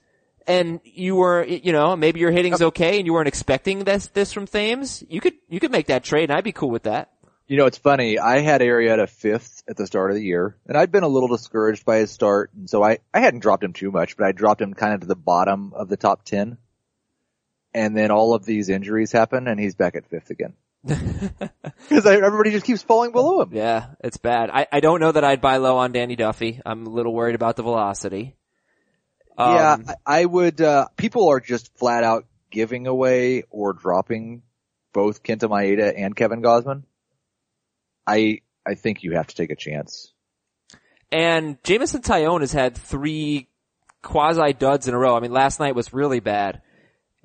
and 0.47 0.79
you 0.83 1.15
were, 1.15 1.43
you 1.45 1.71
know, 1.71 1.95
maybe 1.95 2.19
your 2.19 2.31
hitting's 2.31 2.61
okay 2.61 2.97
and 2.97 3.05
you 3.05 3.13
weren't 3.13 3.27
expecting 3.27 3.83
this, 3.83 4.07
this 4.07 4.33
from 4.33 4.47
Thames, 4.47 5.03
you 5.09 5.21
could, 5.21 5.33
you 5.49 5.59
could 5.59 5.71
make 5.71 5.87
that 5.87 6.03
trade 6.03 6.29
and 6.29 6.37
I'd 6.37 6.43
be 6.43 6.51
cool 6.51 6.69
with 6.69 6.83
that. 6.83 7.09
you 7.47 7.57
know 7.57 7.65
it's 7.65 7.77
funny. 7.77 8.19
I 8.19 8.39
had 8.39 8.61
Arrieta 8.61 9.07
fifth 9.09 9.63
at 9.67 9.75
the 9.77 9.85
start 9.87 10.11
of 10.11 10.15
the 10.15 10.23
year, 10.23 10.55
and 10.65 10.77
I'd 10.77 10.91
been 10.91 11.03
a 11.03 11.07
little 11.09 11.27
discouraged 11.29 11.85
by 11.85 11.97
his 11.97 12.09
start, 12.11 12.51
and 12.53 12.69
so 12.69 12.81
I 12.83 12.99
I 13.13 13.19
hadn't 13.19 13.41
dropped 13.41 13.63
him 13.63 13.73
too 13.73 13.91
much, 13.91 14.15
but 14.17 14.25
I 14.25 14.31
dropped 14.31 14.61
him 14.61 14.73
kind 14.73 14.93
of 14.93 15.01
to 15.01 15.07
the 15.07 15.15
bottom 15.15 15.73
of 15.75 15.89
the 15.89 15.97
top 15.97 16.23
ten. 16.23 16.57
And 17.73 17.97
then 17.97 18.11
all 18.11 18.33
of 18.33 18.45
these 18.45 18.69
injuries 18.69 19.11
happen, 19.11 19.47
and 19.47 19.59
he's 19.59 19.75
back 19.75 19.95
at 19.95 20.05
fifth 20.07 20.29
again. 20.29 20.53
Because 21.89 22.05
everybody 22.05 22.51
just 22.51 22.65
keeps 22.65 22.81
falling 22.81 23.11
below 23.11 23.41
him. 23.41 23.49
Yeah, 23.51 23.87
it's 24.03 24.17
bad. 24.17 24.49
I, 24.51 24.67
I 24.71 24.79
don't 24.79 24.99
know 24.99 25.11
that 25.11 25.23
I'd 25.23 25.41
buy 25.41 25.57
low 25.57 25.77
on 25.77 25.91
Danny 25.91 26.15
Duffy. 26.15 26.61
I'm 26.65 26.87
a 26.87 26.89
little 26.89 27.13
worried 27.13 27.35
about 27.35 27.55
the 27.55 27.63
velocity. 27.63 28.35
yeah, 29.37 29.73
Um, 29.73 29.85
I 30.05 30.21
I 30.21 30.25
would, 30.25 30.61
uh, 30.61 30.87
people 30.95 31.29
are 31.29 31.39
just 31.39 31.77
flat 31.77 32.03
out 32.03 32.25
giving 32.51 32.87
away 32.87 33.43
or 33.49 33.73
dropping 33.73 34.43
both 34.93 35.23
Kenta 35.23 35.49
Maeda 35.49 35.93
and 35.95 36.15
Kevin 36.15 36.41
Gausman. 36.41 36.83
I, 38.07 38.39
I 38.65 38.75
think 38.75 39.03
you 39.03 39.13
have 39.13 39.27
to 39.27 39.35
take 39.35 39.51
a 39.51 39.55
chance. 39.55 40.13
And 41.11 41.61
Jameson 41.63 42.01
Taillon 42.01 42.41
has 42.41 42.53
had 42.53 42.75
three 42.75 43.47
quasi 44.01 44.53
duds 44.53 44.87
in 44.87 44.93
a 44.93 44.97
row. 44.97 45.15
I 45.15 45.19
mean, 45.19 45.31
last 45.31 45.59
night 45.59 45.75
was 45.75 45.93
really 45.93 46.19
bad. 46.21 46.61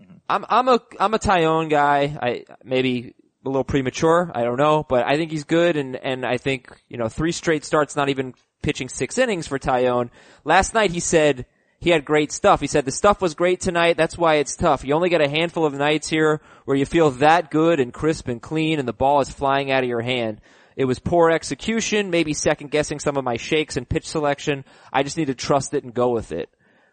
Mm-hmm. 0.01 0.17
I'm, 0.29 0.45
I'm 0.49 0.69
a, 0.69 0.81
I'm 1.01 1.15
a 1.15 1.19
Taillon 1.19 1.71
guy. 1.71 2.17
I, 2.21 2.45
maybe 2.65 3.15
a 3.45 3.49
little 3.49 3.65
premature. 3.65 4.31
I 4.35 4.43
don't 4.43 4.59
know, 4.59 4.85
but 4.89 5.07
I 5.07 5.17
think 5.17 5.31
he's 5.31 5.45
good 5.45 5.77
and, 5.77 5.97
and 5.97 6.25
I 6.25 6.39
think, 6.39 6.71
you 6.89 6.97
know, 6.97 7.09
three 7.09 7.33
straight 7.33 7.65
starts, 7.65 7.97
not 7.97 8.09
even 8.09 8.35
pitching 8.63 8.89
six 8.89 9.19
innings 9.19 9.47
for 9.47 9.59
Taillon. 9.59 10.11
Last 10.45 10.75
night 10.75 10.91
he 10.91 11.01
said 11.01 11.47
he 11.81 11.91
had 11.91 12.05
great 12.05 12.33
stuff. 12.33 12.61
He 12.61 12.67
said 12.67 12.85
the 12.85 12.91
stuff 12.91 13.21
was 13.21 13.35
great 13.35 13.61
tonight. 13.61 13.97
That's 13.97 14.19
why 14.19 14.37
it's 14.37 14.57
tough. 14.57 14.85
You 14.85 14.95
only 14.95 15.09
get 15.09 15.21
a 15.21 15.29
handful 15.29 15.65
of 15.65 15.75
nights 15.75 16.09
here 16.09 16.41
where 16.65 16.77
you 16.77 16.85
feel 16.85 17.11
that 17.13 17.51
good 17.51 17.81
and 17.81 17.93
crisp 17.93 18.29
and 18.29 18.43
clean 18.43 18.79
and 18.79 18.89
the 18.89 18.93
ball 18.93 19.21
is 19.21 19.31
flying 19.31 19.71
out 19.71 19.85
of 19.85 19.89
your 19.89 20.03
hand. 20.03 20.41
It 20.77 20.85
was 20.85 20.99
poor 20.99 21.31
execution, 21.31 22.11
maybe 22.11 22.35
second 22.35 22.71
guessing 22.71 23.01
some 23.01 23.17
of 23.17 23.25
my 23.25 23.37
shakes 23.37 23.77
and 23.77 23.89
pitch 23.89 24.07
selection. 24.09 24.65
I 24.93 25.03
just 25.03 25.17
need 25.17 25.27
to 25.27 25.35
trust 25.35 25.75
it 25.75 25.83
and 25.83 25.93
go 25.93 26.11
with 26.11 26.31
it. 26.31 26.51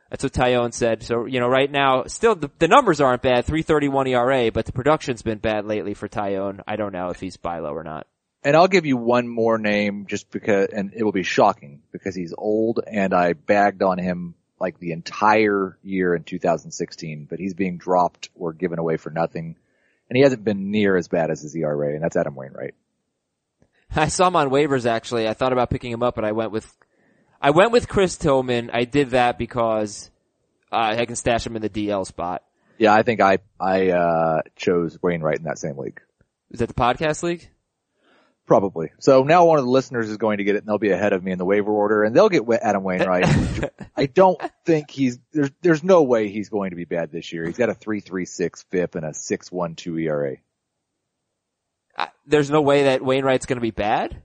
That's 0.10 0.24
what 0.24 0.34
Taillon 0.34 0.74
said. 0.74 1.04
So, 1.04 1.26
you 1.26 1.40
know, 1.40 1.48
right 1.48 1.70
now, 1.70 2.04
still 2.06 2.36
the, 2.36 2.52
the 2.60 2.68
numbers 2.68 3.02
aren't 3.02 3.24
bad, 3.24 3.46
331 3.46 4.08
ERA, 4.08 4.52
but 4.52 4.66
the 4.66 4.72
production's 4.72 5.24
been 5.24 5.40
bad 5.40 5.66
lately 5.66 5.94
for 5.94 6.08
Taillon. 6.08 6.62
I 6.68 6.76
don't 6.76 6.94
know 6.94 7.10
if 7.10 7.20
he's 7.20 7.38
buy 7.38 7.60
low 7.60 7.72
or 7.72 7.84
not. 7.84 8.08
And 8.44 8.56
I'll 8.56 8.68
give 8.68 8.86
you 8.86 8.96
one 8.96 9.28
more 9.28 9.58
name 9.58 10.06
just 10.08 10.30
because, 10.30 10.68
and 10.72 10.94
it 10.96 11.04
will 11.04 11.12
be 11.12 11.24
shocking 11.24 11.82
because 11.92 12.16
he's 12.16 12.34
old 12.38 12.80
and 12.86 13.12
I 13.12 13.34
bagged 13.34 13.82
on 13.82 13.98
him 13.98 14.36
like 14.60 14.78
the 14.78 14.92
entire 14.92 15.78
year 15.82 16.14
in 16.14 16.24
2016, 16.24 17.26
but 17.28 17.40
he's 17.40 17.56
being 17.56 17.78
dropped 17.78 18.30
or 18.36 18.54
given 18.54 18.78
away 18.78 18.98
for 18.98 19.10
nothing. 19.10 19.56
And 20.08 20.16
he 20.16 20.22
hasn't 20.22 20.44
been 20.44 20.70
near 20.70 20.96
as 20.96 21.08
bad 21.08 21.32
as 21.32 21.42
his 21.42 21.56
ERA 21.56 21.96
and 21.96 22.04
that's 22.04 22.16
Adam 22.16 22.36
Wainwright. 22.36 22.76
I 23.96 24.10
saw 24.10 24.28
him 24.28 24.36
on 24.36 24.52
waivers 24.52 24.86
actually. 24.86 25.28
I 25.28 25.34
thought 25.34 25.52
about 25.52 25.72
picking 25.72 25.92
him 25.92 26.04
up, 26.04 26.14
but 26.14 26.24
I 26.24 26.34
went 26.34 26.52
with, 26.52 26.72
I 27.46 27.52
went 27.52 27.72
with 27.72 27.88
Chris 27.88 28.18
Tillman. 28.18 28.72
I 28.74 28.86
did 28.86 29.12
that 29.12 29.38
because 29.38 30.10
uh, 30.72 30.96
I 30.98 31.06
can 31.06 31.16
stash 31.16 31.46
him 31.46 31.56
in 31.56 31.62
the 31.62 31.70
DL 31.70 32.04
spot. 32.04 32.42
Yeah, 32.80 32.92
I 32.92 33.04
think 33.04 33.22
I, 33.22 33.38
I, 33.60 33.90
uh, 33.92 34.42
chose 34.56 34.98
Wainwright 35.00 35.38
in 35.38 35.44
that 35.44 35.60
same 35.60 35.78
league. 35.78 36.02
Is 36.50 36.58
that 36.58 36.70
the 36.70 36.74
podcast 36.74 37.22
league? 37.22 37.48
Probably. 38.48 38.94
So 38.98 39.22
now 39.22 39.46
one 39.46 39.60
of 39.60 39.66
the 39.66 39.70
listeners 39.70 40.10
is 40.10 40.18
going 40.18 40.40
to 40.40 40.44
get 40.44 40.56
it 40.56 40.64
and 40.64 40.68
they'll 40.68 40.80
be 40.80 40.90
ahead 40.90 41.14
of 41.14 41.24
me 41.24 41.34
in 41.34 41.38
the 41.38 41.46
waiver 41.46 41.72
order 41.72 42.04
and 42.04 42.16
they'll 42.16 42.30
get 42.30 42.50
Adam 42.64 42.82
Wainwright. 42.82 43.72
I 43.96 44.08
don't 44.08 44.42
think 44.66 44.90
he's, 44.90 45.20
there's, 45.32 45.52
there's 45.62 45.84
no 45.84 46.02
way 46.02 46.30
he's 46.30 46.50
going 46.50 46.72
to 46.72 46.76
be 46.76 46.86
bad 46.86 47.12
this 47.12 47.32
year. 47.32 47.46
He's 47.46 47.58
got 47.58 47.70
a 47.70 47.76
3.36 47.76 48.66
FIP 48.72 48.96
and 48.96 49.06
a 49.06 49.10
6.12 49.10 50.02
ERA. 50.02 50.38
Uh, 51.96 52.08
there's 52.26 52.50
no 52.50 52.62
way 52.62 52.86
that 52.86 53.04
Wainwright's 53.04 53.46
going 53.46 53.58
to 53.58 53.62
be 53.62 53.70
bad. 53.70 54.20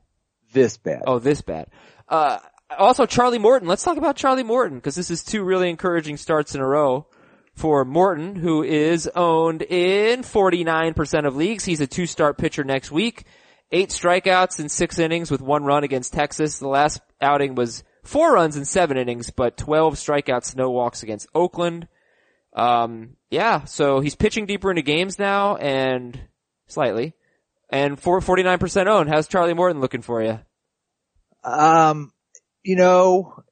This 0.54 0.78
bad. 0.78 1.02
Oh, 1.06 1.18
this 1.18 1.42
bad. 1.42 1.66
Uh, 2.08 2.38
also 2.78 3.06
Charlie 3.06 3.38
Morton. 3.38 3.68
Let's 3.68 3.82
talk 3.82 3.96
about 3.96 4.16
Charlie 4.16 4.42
Morton 4.42 4.78
because 4.78 4.94
this 4.94 5.10
is 5.10 5.24
two 5.24 5.42
really 5.42 5.70
encouraging 5.70 6.16
starts 6.16 6.54
in 6.54 6.60
a 6.60 6.66
row 6.66 7.06
for 7.54 7.84
Morton, 7.84 8.36
who 8.36 8.62
is 8.62 9.08
owned 9.14 9.62
in 9.62 10.22
49% 10.22 11.26
of 11.26 11.36
leagues. 11.36 11.64
He's 11.64 11.80
a 11.80 11.86
two-start 11.86 12.38
pitcher 12.38 12.64
next 12.64 12.90
week. 12.90 13.24
Eight 13.72 13.90
strikeouts 13.90 14.58
in 14.58 14.68
six 14.68 14.98
innings 14.98 15.30
with 15.30 15.42
one 15.42 15.64
run 15.64 15.84
against 15.84 16.12
Texas. 16.12 16.58
The 16.58 16.68
last 16.68 17.00
outing 17.20 17.54
was 17.54 17.84
four 18.02 18.32
runs 18.32 18.56
in 18.56 18.64
seven 18.64 18.96
innings, 18.96 19.30
but 19.30 19.56
12 19.56 19.94
strikeouts, 19.94 20.56
no 20.56 20.70
walks 20.70 21.02
against 21.02 21.28
Oakland. 21.34 21.86
Um, 22.52 23.16
yeah, 23.30 23.64
so 23.64 24.00
he's 24.00 24.16
pitching 24.16 24.46
deeper 24.46 24.70
into 24.70 24.82
games 24.82 25.18
now 25.18 25.56
and 25.56 26.18
slightly. 26.66 27.14
And 27.68 28.00
for 28.00 28.20
49% 28.20 28.86
owned. 28.86 29.08
How's 29.08 29.28
Charlie 29.28 29.54
Morton 29.54 29.80
looking 29.80 30.02
for 30.02 30.22
you? 30.22 30.40
Um, 31.44 32.12
you 32.62 32.76
know, 32.76 33.42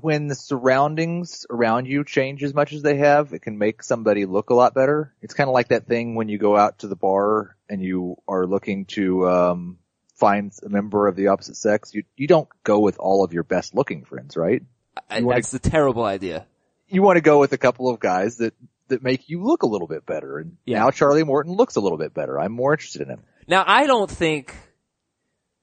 when 0.00 0.26
the 0.28 0.34
surroundings 0.34 1.46
around 1.50 1.86
you 1.86 2.04
change 2.04 2.42
as 2.44 2.52
much 2.54 2.72
as 2.72 2.82
they 2.82 2.96
have, 2.98 3.32
it 3.32 3.40
can 3.40 3.56
make 3.58 3.82
somebody 3.82 4.26
look 4.26 4.50
a 4.50 4.54
lot 4.54 4.74
better. 4.74 5.14
It's 5.22 5.34
kind 5.34 5.48
of 5.48 5.54
like 5.54 5.68
that 5.68 5.86
thing 5.86 6.14
when 6.14 6.28
you 6.28 6.38
go 6.38 6.56
out 6.56 6.80
to 6.80 6.88
the 6.88 6.96
bar 6.96 7.56
and 7.68 7.82
you 7.82 8.16
are 8.28 8.46
looking 8.46 8.84
to, 8.86 9.28
um, 9.28 9.78
find 10.14 10.52
a 10.64 10.68
member 10.68 11.06
of 11.06 11.14
the 11.16 11.28
opposite 11.28 11.56
sex. 11.56 11.94
You, 11.94 12.02
you 12.16 12.26
don't 12.26 12.48
go 12.64 12.80
with 12.80 12.98
all 12.98 13.22
of 13.24 13.32
your 13.32 13.44
best 13.44 13.74
looking 13.74 14.04
friends, 14.04 14.36
right? 14.36 14.62
I, 15.08 15.20
wanna- 15.22 15.36
that's 15.36 15.54
a 15.54 15.58
terrible 15.60 16.04
idea. 16.04 16.44
You 16.88 17.02
want 17.02 17.16
to 17.18 17.20
go 17.20 17.38
with 17.38 17.52
a 17.52 17.58
couple 17.58 17.88
of 17.88 18.00
guys 18.00 18.38
that, 18.38 18.52
that 18.88 19.02
make 19.02 19.28
you 19.28 19.42
look 19.44 19.62
a 19.62 19.66
little 19.66 19.86
bit 19.86 20.04
better. 20.06 20.38
And 20.38 20.56
Yeah. 20.64 20.80
now 20.80 20.90
Charlie 20.90 21.22
Morton 21.22 21.52
looks 21.52 21.76
a 21.76 21.80
little 21.80 21.98
bit 21.98 22.14
better. 22.14 22.38
I'm 22.40 22.52
more 22.52 22.72
interested 22.72 23.02
in 23.02 23.10
him. 23.10 23.20
Now 23.46 23.62
I 23.66 23.86
don't 23.86 24.10
think, 24.10 24.54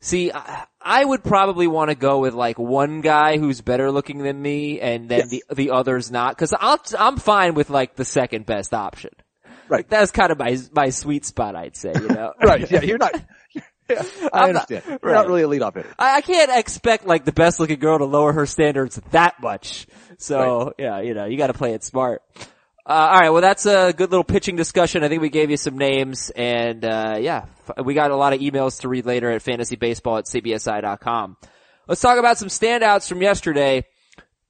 see, 0.06 0.32
I, 0.82 1.04
would 1.04 1.24
probably 1.24 1.68
want 1.68 1.90
to 1.90 1.96
go 1.96 2.20
with 2.20 2.34
like 2.34 2.60
one 2.60 3.02
guy 3.02 3.38
who's 3.38 3.62
better 3.62 3.92
looking 3.92 4.20
than 4.20 4.40
me 4.42 4.80
and 4.80 5.10
then 5.10 5.28
Yes. 5.30 5.30
the, 5.30 5.44
the 5.56 5.72
others 5.72 6.12
not, 6.12 6.38
cause 6.38 6.54
I'll, 6.58 6.80
I'm 6.98 7.18
fine 7.18 7.56
with 7.56 7.70
like 7.70 7.96
the 7.96 8.06
second 8.06 8.46
best 8.46 8.74
option. 8.74 9.12
Right. 9.68 9.90
That's 9.90 10.12
kind 10.12 10.32
of 10.32 10.38
my, 10.38 10.58
my 10.74 10.90
sweet 10.92 11.26
spot, 11.26 11.56
I'd 11.56 11.76
say, 11.76 11.92
you 11.96 12.08
know? 12.08 12.34
Right. 12.42 12.70
Yeah. 12.70 12.82
You're 12.84 13.00
not, 13.00 13.14
yeah, 13.56 13.62
I 13.90 13.94
I'm 13.94 14.54
not- 14.54 14.70
understand. 14.72 14.84
You're 14.88 15.00
right. 15.02 15.14
not 15.14 15.28
really 15.28 15.42
a 15.44 15.48
leadoff 15.48 15.76
hitter. 15.76 15.94
I, 15.98 16.18
I 16.18 16.22
can't 16.22 16.52
expect 16.56 17.06
like 17.08 17.26
the 17.26 17.32
best 17.34 17.60
looking 17.60 17.80
girl 17.80 17.98
to 17.98 18.06
lower 18.06 18.32
her 18.34 18.46
standards 18.46 19.00
that 19.12 19.42
much. 19.42 19.88
So 20.20 20.74
yeah, 20.78 21.02
you 21.02 21.14
know, 21.16 21.26
you 21.26 21.38
gotta 21.38 21.54
play 21.54 21.74
it 21.74 21.84
smart. 21.84 22.22
Uh, 22.88 22.92
alright, 22.92 23.34
well 23.34 23.42
that's 23.42 23.66
a 23.66 23.94
good 23.94 24.12
little 24.12 24.24
pitching 24.24 24.56
discussion. 24.56 25.04
I 25.04 25.10
think 25.10 25.22
we 25.22 25.30
gave 25.30 25.50
you 25.50 25.58
some 25.58 25.78
names 25.78 26.30
and, 26.30 26.86
uh, 26.86 27.18
yeah, 27.20 27.46
we 27.84 27.96
got 27.96 28.12
a 28.12 28.16
lot 28.16 28.34
of 28.34 28.42
emails 28.42 28.82
to 28.82 28.90
read 28.90 29.08
later 29.08 29.32
at 29.32 29.44
fantasybaseball 29.44 30.20
at 30.20 30.26
cbsi.com. 30.26 31.38
Let's 31.88 32.02
talk 32.02 32.20
about 32.20 32.38
some 32.38 32.50
standouts 32.50 33.10
from 33.10 33.22
yesterday. 33.22 33.86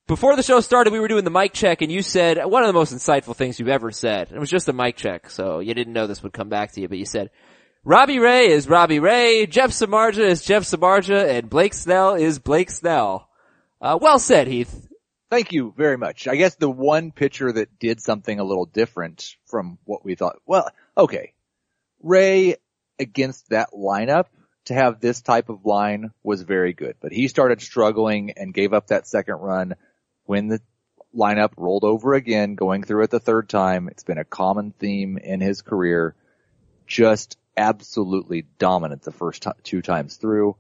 Before 0.08 0.36
the 0.36 0.44
show 0.44 0.60
started, 0.60 0.92
we 0.92 1.00
were 1.00 1.08
doing 1.08 1.24
the 1.24 1.32
mic 1.32 1.54
check 1.54 1.82
and 1.82 1.92
you 1.92 2.01
said 2.01 2.46
one 2.46 2.63
of 2.63 2.68
the 2.68 2.74
most 2.74 2.94
insightful 2.94 3.36
things 3.36 3.58
you've 3.58 3.70
ever 3.70 3.92
said. 3.92 4.32
It 4.34 4.39
was 4.39 4.51
just 4.51 4.68
a 4.68 4.74
mic 4.74 4.98
check, 4.98 5.30
so 5.30 5.60
you 5.60 5.74
didn't 5.74 5.94
know 5.94 6.06
this 6.06 6.22
would 6.22 6.34
come 6.34 6.50
back 6.50 6.74
to 6.74 6.82
you, 6.82 6.89
but 6.89 6.98
you 6.98 7.06
said, 7.06 7.32
Robbie 7.86 8.20
Ray 8.20 8.50
is 8.50 8.68
Robbie 8.68 9.00
Ray, 9.00 9.46
Jeff 9.46 9.70
Samardzija 9.70 10.27
is 10.27 10.44
Jeff 10.44 10.63
Samardzija, 10.63 11.30
and 11.30 11.50
Blake 11.50 11.74
Snell 11.74 12.15
is 12.15 12.39
Blake 12.39 12.70
Snell. 12.70 13.30
Uh, 13.80 13.98
well 14.01 14.20
said, 14.20 14.48
Heath. 14.48 14.85
Thank 15.36 15.51
you 15.51 15.74
very 15.75 15.98
much. 15.98 16.30
I 16.30 16.38
guess 16.38 16.56
the 16.56 16.70
one 16.70 17.12
pitcher 17.12 17.51
that 17.51 17.77
did 17.77 18.00
something 18.00 18.39
a 18.39 18.44
little 18.46 18.68
different 18.68 19.36
from 19.48 19.80
what 19.84 20.06
we 20.06 20.15
thought, 20.15 20.38
well, 20.46 20.72
okay. 20.98 21.34
Ray 22.01 22.56
against 23.00 23.50
that 23.50 23.72
lineup 23.74 24.27
to 24.68 24.74
have 24.74 25.01
this 25.01 25.22
type 25.22 25.50
of 25.50 25.65
line 25.65 26.12
was 26.24 26.44
very 26.44 26.72
good, 26.72 26.96
but 27.01 27.12
he 27.12 27.27
started 27.27 27.62
struggling 27.62 28.32
and 28.38 28.54
gave 28.54 28.72
up 28.72 28.88
that 28.88 29.08
second 29.08 29.36
run 29.36 29.75
when 30.24 30.48
the 30.48 30.62
lineup 31.13 31.51
rolled 31.58 31.84
over 31.84 32.13
again, 32.13 32.56
going 32.56 32.84
through 32.84 33.04
it 33.04 33.10
the 33.10 33.20
third 33.20 33.50
time. 33.50 33.89
It's 33.89 34.06
been 34.06 34.18
a 34.18 34.24
common 34.24 34.72
theme 34.72 35.18
in 35.18 35.42
his 35.42 35.62
career. 35.62 36.15
Just 36.88 37.38
absolutely 37.58 38.46
dominant 38.58 39.01
the 39.01 39.12
first 39.12 39.44
t- 39.44 39.50
two 39.63 39.82
times 39.82 40.15
through. 40.15 40.56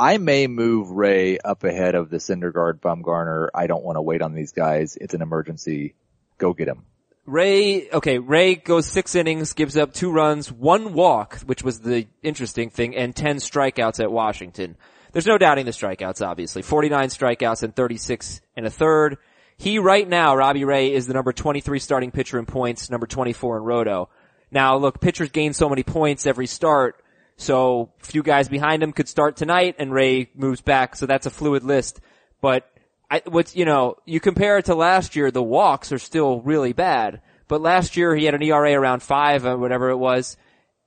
I, 0.00 0.18
may 0.18 0.46
move 0.46 0.90
Ray 0.90 1.38
up 1.38 1.62
ahead 1.62 1.94
of 1.94 2.08
the 2.08 2.16
Syndergaard 2.16 2.80
Bumgarner. 2.80 3.48
I 3.54 3.66
don't 3.66 3.84
want 3.84 3.96
to 3.96 4.02
wait 4.02 4.22
on 4.22 4.34
these 4.34 4.52
guys. 4.52 4.96
It's 5.00 5.14
an 5.14 5.22
emergency. 5.22 5.94
Go 6.38 6.54
get 6.54 6.68
him. 6.68 6.84
Ray, 7.26 7.90
okay, 7.90 8.18
Ray 8.18 8.54
goes 8.54 8.86
six 8.86 9.14
innings, 9.14 9.52
gives 9.52 9.76
up 9.76 9.92
two 9.92 10.10
runs, 10.10 10.50
one 10.50 10.94
walk, 10.94 11.38
which 11.40 11.62
was 11.62 11.80
the 11.80 12.08
interesting 12.22 12.70
thing, 12.70 12.96
and 12.96 13.14
10 13.14 13.36
strikeouts 13.36 14.00
at 14.00 14.10
Washington. 14.10 14.76
There's 15.12 15.26
no 15.26 15.38
doubting 15.38 15.66
the 15.66 15.72
strikeouts, 15.72 16.26
obviously. 16.26 16.62
49 16.62 17.08
strikeouts 17.08 17.62
and 17.62 17.76
36 17.76 18.40
and 18.56 18.66
a 18.66 18.70
third. 18.70 19.18
He 19.58 19.78
right 19.78 20.08
now, 20.08 20.34
Robbie 20.34 20.64
Ray, 20.64 20.94
is 20.94 21.06
the 21.06 21.14
number 21.14 21.32
23 21.32 21.78
starting 21.78 22.10
pitcher 22.10 22.38
in 22.38 22.46
points, 22.46 22.90
number 22.90 23.06
24 23.06 23.58
in 23.58 23.62
roto. 23.64 24.08
Now 24.50 24.76
look, 24.78 25.00
pitchers 25.00 25.30
gain 25.30 25.52
so 25.52 25.68
many 25.68 25.82
points 25.82 26.26
every 26.26 26.46
start, 26.46 26.96
so 27.40 27.90
a 28.02 28.04
few 28.04 28.22
guys 28.22 28.48
behind 28.48 28.82
him 28.82 28.92
could 28.92 29.08
start 29.08 29.36
tonight 29.36 29.76
and 29.78 29.92
Ray 29.92 30.30
moves 30.34 30.60
back, 30.60 30.94
so 30.94 31.06
that's 31.06 31.26
a 31.26 31.30
fluid 31.30 31.64
list. 31.64 32.00
But 32.40 32.70
I, 33.10 33.22
what's, 33.26 33.56
you 33.56 33.64
know, 33.64 33.96
you 34.04 34.20
compare 34.20 34.58
it 34.58 34.66
to 34.66 34.74
last 34.74 35.16
year, 35.16 35.30
the 35.30 35.42
walks 35.42 35.90
are 35.90 35.98
still 35.98 36.42
really 36.42 36.72
bad. 36.72 37.22
But 37.48 37.62
last 37.62 37.96
year 37.96 38.14
he 38.14 38.26
had 38.26 38.34
an 38.34 38.42
ERA 38.42 38.72
around 38.72 39.02
five 39.02 39.46
or 39.46 39.56
whatever 39.56 39.88
it 39.88 39.96
was, 39.96 40.36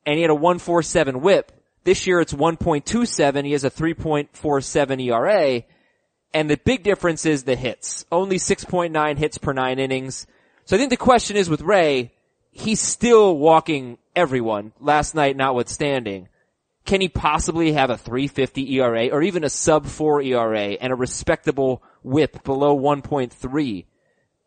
and 0.06 0.16
he 0.16 0.22
had 0.22 0.30
a 0.30 0.36
147 0.36 1.22
whip. 1.22 1.52
This 1.84 2.08
year 2.08 2.22
it's 2.22 2.34
1.27, 2.34 3.46
he 3.46 3.52
has 3.52 3.64
a 3.64 3.72
3.47 3.72 5.02
ERA, 5.02 5.64
and 6.34 6.50
the 6.50 6.58
big 6.58 6.84
difference 6.84 7.26
is 7.26 7.44
the 7.44 7.56
hits. 7.56 8.06
Only 8.12 8.38
6.9 8.38 9.18
hits 9.18 9.38
per 9.38 9.54
nine 9.54 9.80
innings. 9.80 10.26
So 10.66 10.76
I 10.76 10.80
think 10.80 10.92
the 10.92 10.98
question 10.98 11.36
is 11.36 11.50
with 11.50 11.62
Ray, 11.62 12.14
he's 12.52 12.80
still 12.80 13.38
walking 13.38 13.98
everyone, 14.16 14.72
last 14.80 15.16
night 15.16 15.36
notwithstanding. 15.36 16.30
Can 16.86 17.00
he 17.02 17.08
possibly 17.08 17.72
have 17.74 17.90
a 17.90 17.98
350 17.98 18.74
ERA 18.76 19.08
or 19.10 19.22
even 19.24 19.44
a 19.44 19.50
sub 19.50 19.86
4 19.86 20.22
ERA 20.22 20.60
and 20.80 20.92
a 20.92 20.96
respectable 20.96 21.82
whip 22.04 22.44
below 22.44 22.78
1.3? 22.78 23.86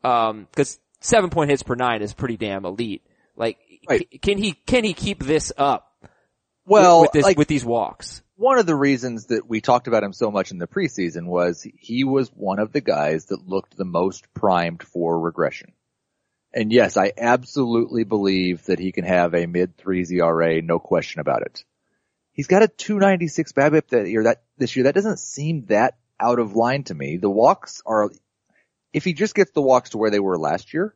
Um, 0.05 0.47
cause 0.55 0.78
seven 1.00 1.31
point 1.31 1.50
hits 1.50 1.62
per 1.62 1.75
nine 1.75 2.02
is 2.02 2.12
pretty 2.14 2.37
damn 2.37 2.64
elite. 2.64 3.02
Like, 3.37 3.59
Right. 3.88 4.07
c- 4.11 4.19
can 4.19 4.38
he, 4.38 4.52
can 4.52 4.85
he 4.85 4.93
keep 4.95 5.23
this 5.23 5.52
up? 5.57 5.93
with- 6.02 6.11
Well, 6.66 7.00
with, 7.02 7.12
this, 7.12 7.25
like 7.25 7.38
with 7.38 7.49
these 7.49 7.64
walks. 7.64 8.23
one 8.37 8.59
of 8.59 8.66
the 8.66 8.75
reasons 8.75 9.26
that 9.26 9.49
we 9.49 9.61
talked 9.61 9.87
about 9.88 10.02
him 10.02 10.12
so 10.12 10.31
much 10.31 10.50
in 10.50 10.59
the 10.59 10.66
preseason 10.66 11.26
was 11.26 11.66
he 11.78 12.02
was 12.05 12.28
one 12.31 12.59
of 12.59 12.73
the 12.73 12.81
guys 12.81 13.26
that 13.26 13.47
looked 13.49 13.76
the 13.76 13.85
most 13.85 14.26
primed 14.34 14.82
for 14.82 15.19
regression. 15.19 15.73
And 16.52 16.73
yes, 16.73 16.97
I 16.97 17.13
absolutely 17.17 18.04
believe 18.04 18.65
that 18.67 18.78
he 18.78 18.91
can 18.93 19.04
have 19.04 19.34
a 19.34 19.47
mid 19.47 19.76
threes 19.78 20.11
ERA, 20.11 20.61
no 20.61 20.78
question 20.78 21.21
about 21.21 21.43
it. 21.43 21.65
He's 22.37 22.47
got 22.47 22.63
a 22.63 22.69
296 22.69 23.53
BABIP 23.53 23.89
that 23.89 24.09
year, 24.09 24.25
that 24.25 24.43
this 24.59 24.77
year. 24.77 24.85
That 24.85 24.95
doesn't 24.95 25.19
seem 25.19 25.67
that 25.67 25.97
out 26.21 26.39
of 26.39 26.55
line 26.55 26.85
to 26.85 26.95
me. 26.95 27.17
The 27.17 27.31
walks 27.31 27.83
are, 27.85 28.11
if 28.93 29.05
he 29.05 29.15
just 29.15 29.35
gets 29.35 29.51
the 29.51 29.63
walks 29.63 29.91
to 29.91 29.99
where 29.99 30.11
they 30.11 30.21
were 30.21 30.39
last 30.39 30.73
year, 30.73 30.95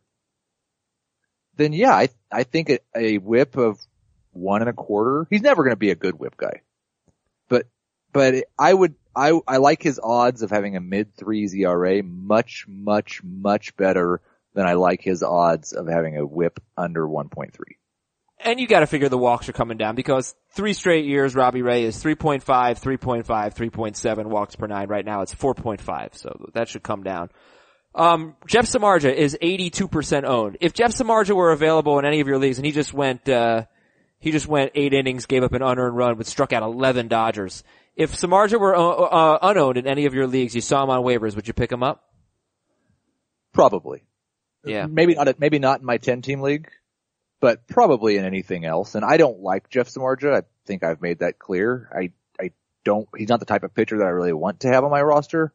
then 1.57 1.72
yeah, 1.72 1.94
I, 1.94 2.09
I 2.31 2.44
think 2.44 2.70
a, 2.70 2.79
a 2.94 3.18
whip 3.18 3.57
of 3.57 3.81
one 4.33 4.61
and 4.61 4.70
a 4.70 4.74
quarter, 4.74 5.26
he's 5.31 5.42
never 5.42 5.64
going 5.64 5.72
to 5.72 5.76
be 5.76 5.90
a 5.90 5.96
good 5.96 6.18
whip 6.18 6.37
guy 6.37 6.61
but 7.50 7.66
but 8.12 8.44
I 8.59 8.72
would 8.72 8.94
I 9.14 9.38
I 9.46 9.59
like 9.59 9.83
his 9.83 10.00
odds 10.03 10.40
of 10.40 10.50
having 10.50 10.76
a 10.76 10.81
mid 10.81 11.14
threes 11.14 11.55
ERA 11.55 12.03
much 12.03 12.64
much 12.66 13.22
much 13.22 13.76
better 13.76 14.22
than 14.55 14.66
I 14.66 14.74
like 14.74 15.03
his 15.03 15.22
odds 15.22 15.74
of 15.74 15.87
having 15.87 16.16
a 16.16 16.26
whip 16.26 16.61
under 16.76 17.07
1.3. 17.07 17.50
And 18.42 18.59
you 18.59 18.66
gotta 18.66 18.87
figure 18.87 19.09
the 19.09 19.18
walks 19.18 19.48
are 19.48 19.53
coming 19.53 19.76
down 19.76 19.94
because 19.94 20.35
three 20.53 20.72
straight 20.72 21.05
years 21.05 21.35
Robbie 21.35 21.62
Ray 21.62 21.85
is 21.85 22.03
3.5, 22.03 22.42
3.5, 22.42 23.24
3.7 23.24 24.26
walks 24.26 24.57
per 24.57 24.66
nine. 24.66 24.88
Right 24.88 25.05
now 25.05 25.20
it's 25.20 25.35
4.5, 25.35 26.16
so 26.16 26.50
that 26.55 26.68
should 26.68 26.83
come 26.83 27.03
down. 27.03 27.31
Um, 27.94 28.37
Jeff 28.46 28.66
Samardzija 28.66 29.12
is 29.12 29.37
82% 29.42 30.24
owned. 30.24 30.59
If 30.61 30.72
Jeff 30.72 30.92
Samardzija 30.92 31.35
were 31.35 31.50
available 31.50 31.98
in 31.98 32.05
any 32.05 32.20
of 32.20 32.29
your 32.29 32.38
leagues 32.38 32.59
and 32.59 32.64
he 32.64 32.72
just 32.72 32.94
went, 32.94 33.29
uh, 33.29 33.64
he 34.20 34.31
just 34.31 34.46
went 34.46 34.72
eight 34.74 34.94
innings, 34.94 35.26
gave 35.26 35.42
up 35.42 35.53
an 35.53 35.62
unearned 35.62 35.96
run, 35.96 36.16
but 36.16 36.26
struck 36.26 36.53
out 36.53 36.62
11 36.62 37.09
Dodgers. 37.09 37.64
If 37.96 38.12
Samardzija 38.16 38.61
were 38.61 38.76
uh, 38.76 38.83
uh, 38.83 39.38
unowned 39.42 39.76
in 39.76 39.87
any 39.87 40.07
of 40.07 40.14
your 40.14 40.26
leagues, 40.26 40.55
you 40.55 40.61
saw 40.61 40.85
him 40.85 40.90
on 40.90 41.03
waivers, 41.03 41.35
would 41.35 41.48
you 41.48 41.55
pick 41.55 41.72
him 41.72 41.83
up? 41.83 42.05
Probably. 43.53 44.05
Yeah. 44.64 44.87
Maybe 44.87 45.14
not 45.14 45.40
maybe 45.40 45.59
not 45.59 45.81
in 45.81 45.87
my 45.87 45.96
10 45.96 46.22
team 46.22 46.40
league, 46.40 46.70
but 47.40 47.66
probably 47.66 48.16
in 48.16 48.24
anything 48.24 48.64
else. 48.64 48.94
And 48.94 49.05
I 49.05 49.16
don't 49.16 49.40
like 49.40 49.70
Jeff 49.70 49.88
Samardzija. 49.88 50.42
I 50.42 50.46
think 50.66 50.85
I've 50.85 51.00
made 51.00 51.20
that 51.20 51.38
clear. 51.38 51.90
I 51.94 52.12
I 52.42 52.50
don't 52.85 53.09
he's 53.16 53.29
not 53.29 53.40
the 53.40 53.46
type 53.46 53.64
of 53.64 53.74
pitcher 53.74 53.98
that 53.98 54.07
I 54.07 54.11
really 54.11 54.33
want 54.33 54.61
to 54.61 54.68
have 54.68 54.85
on 54.85 54.90
my 54.90 55.03
roster 55.03 55.53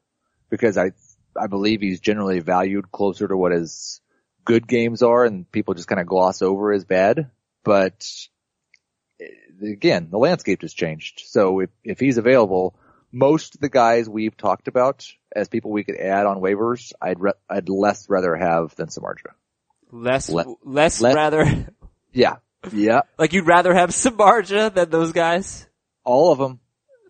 because 0.50 0.78
I 0.78 0.92
I 1.40 1.48
believe 1.48 1.82
he's 1.82 2.00
generally 2.00 2.40
valued 2.40 2.92
closer 2.92 3.28
to 3.28 3.38
what 3.38 3.52
his 3.52 4.02
good 4.46 4.68
games 4.68 5.02
are 5.02 5.26
and 5.26 5.52
people 5.52 5.74
just 5.74 5.88
kind 5.88 6.02
of 6.02 6.08
gloss 6.08 6.42
over 6.42 6.72
his 6.72 6.86
bad. 6.86 7.30
But 7.64 8.08
eh, 9.20 9.26
again, 9.72 10.10
the 10.12 10.20
landscape 10.20 10.62
has 10.62 10.74
changed. 10.74 11.24
So 11.26 11.62
if, 11.62 11.70
if 11.84 12.00
he's 12.00 12.18
available, 12.18 12.76
most 13.12 13.56
of 13.56 13.62
the 13.62 13.70
guys 13.70 14.08
we've 14.08 14.38
talked 14.38 14.68
about 14.68 15.08
as 15.36 15.50
people 15.50 15.72
we 15.72 15.84
could 15.84 15.98
add 15.98 16.26
on 16.26 16.42
waivers, 16.42 16.94
I'd 17.02 17.20
re- 17.20 17.34
I'd 17.50 17.70
less 17.70 18.10
rather 18.10 18.36
have 18.36 18.76
than 18.76 18.88
Samardzija. 18.88 19.34
Less, 19.96 20.30
Le- 20.30 20.56
less 20.64 21.02
le- 21.02 21.14
rather, 21.14 21.68
Yeah. 22.12 22.36
Yeah. 22.72 23.02
like 23.20 23.34
you'd 23.34 23.48
rather 23.48 23.74
have 23.74 23.92
Samardzija 23.92 24.74
than 24.74 24.90
those 24.90 25.12
guys? 25.12 25.68
All 26.04 26.32
of 26.32 26.40
them. 26.40 26.60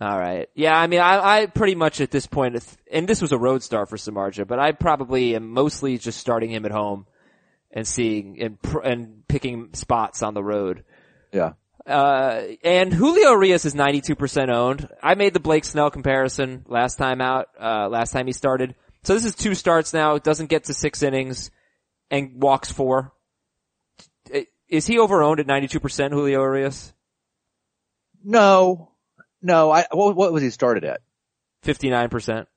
All 0.02 0.20
right. 0.20 0.50
Yeah, 0.56 0.78
I 0.78 0.88
mean, 0.88 1.00
I, 1.00 1.42
I 1.42 1.46
pretty 1.46 1.76
much 1.76 2.02
at 2.02 2.12
this 2.12 2.28
and 2.92 3.08
this 3.08 3.22
was 3.22 3.32
a 3.32 3.38
road 3.38 3.64
start 3.64 3.90
for 3.90 3.96
Samardzija, 3.96 4.46
but 4.46 4.60
I 4.60 4.74
probably 4.74 5.36
am 5.36 5.52
mostly 5.52 5.98
just 5.98 6.20
starting 6.20 6.50
him 6.50 6.66
at 6.66 6.72
home 6.72 7.06
and 7.72 7.88
seeing 7.88 8.42
and 8.42 8.58
and 8.84 9.28
picking 9.28 9.70
spots 9.74 10.22
on 10.22 10.34
the 10.34 10.44
road. 10.44 10.84
Yeah. 11.32 11.54
Uh, 11.86 12.42
and 12.64 12.92
Julio 12.92 13.32
Urias 13.32 13.64
is 13.66 13.76
92% 13.76 14.50
owned. 14.50 14.90
I 15.04 15.14
made 15.16 15.34
the 15.34 15.40
Blake 15.40 15.64
Snell 15.64 15.92
comparison 15.92 16.66
last 16.68 16.98
time 16.98 17.22
out, 17.22 17.48
uh, 17.62 17.88
last 17.90 18.12
time 18.12 18.26
he 18.26 18.34
started. 18.34 18.76
So 19.04 19.14
this 19.14 19.24
is 19.24 19.36
two 19.36 19.54
starts 19.54 19.94
now. 19.94 20.16
It 20.16 20.24
doesn't 20.24 20.50
get 20.50 20.66
to 20.66 20.74
six 20.74 21.04
innings 21.04 21.52
and 22.10 22.42
walks 22.42 22.72
four. 22.72 23.14
Is 24.68 24.88
he 24.88 24.98
overowned 24.98 25.40
at 25.40 25.48
92% 25.48 26.12
Julio 26.12 26.42
Urias? 26.42 26.94
No. 28.24 28.92
No, 29.42 29.72
I, 29.72 29.86
what, 29.92 30.16
what 30.16 30.34
was 30.34 30.42
he 30.42 30.50
started 30.50 30.84
at? 30.84 31.02
59%. 31.66 32.48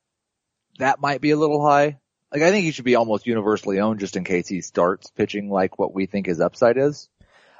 That 0.79 0.99
might 0.99 1.21
be 1.21 1.31
a 1.31 1.37
little 1.37 1.65
high. 1.65 1.99
Like 2.31 2.41
I 2.41 2.51
think 2.51 2.65
he 2.65 2.71
should 2.71 2.85
be 2.85 2.95
almost 2.95 3.27
universally 3.27 3.79
owned 3.79 3.99
just 3.99 4.15
in 4.15 4.23
case 4.23 4.47
he 4.47 4.61
starts 4.61 5.09
pitching 5.11 5.49
like 5.49 5.77
what 5.77 5.93
we 5.93 6.05
think 6.05 6.25
his 6.25 6.39
upside 6.39 6.77
is. 6.77 7.09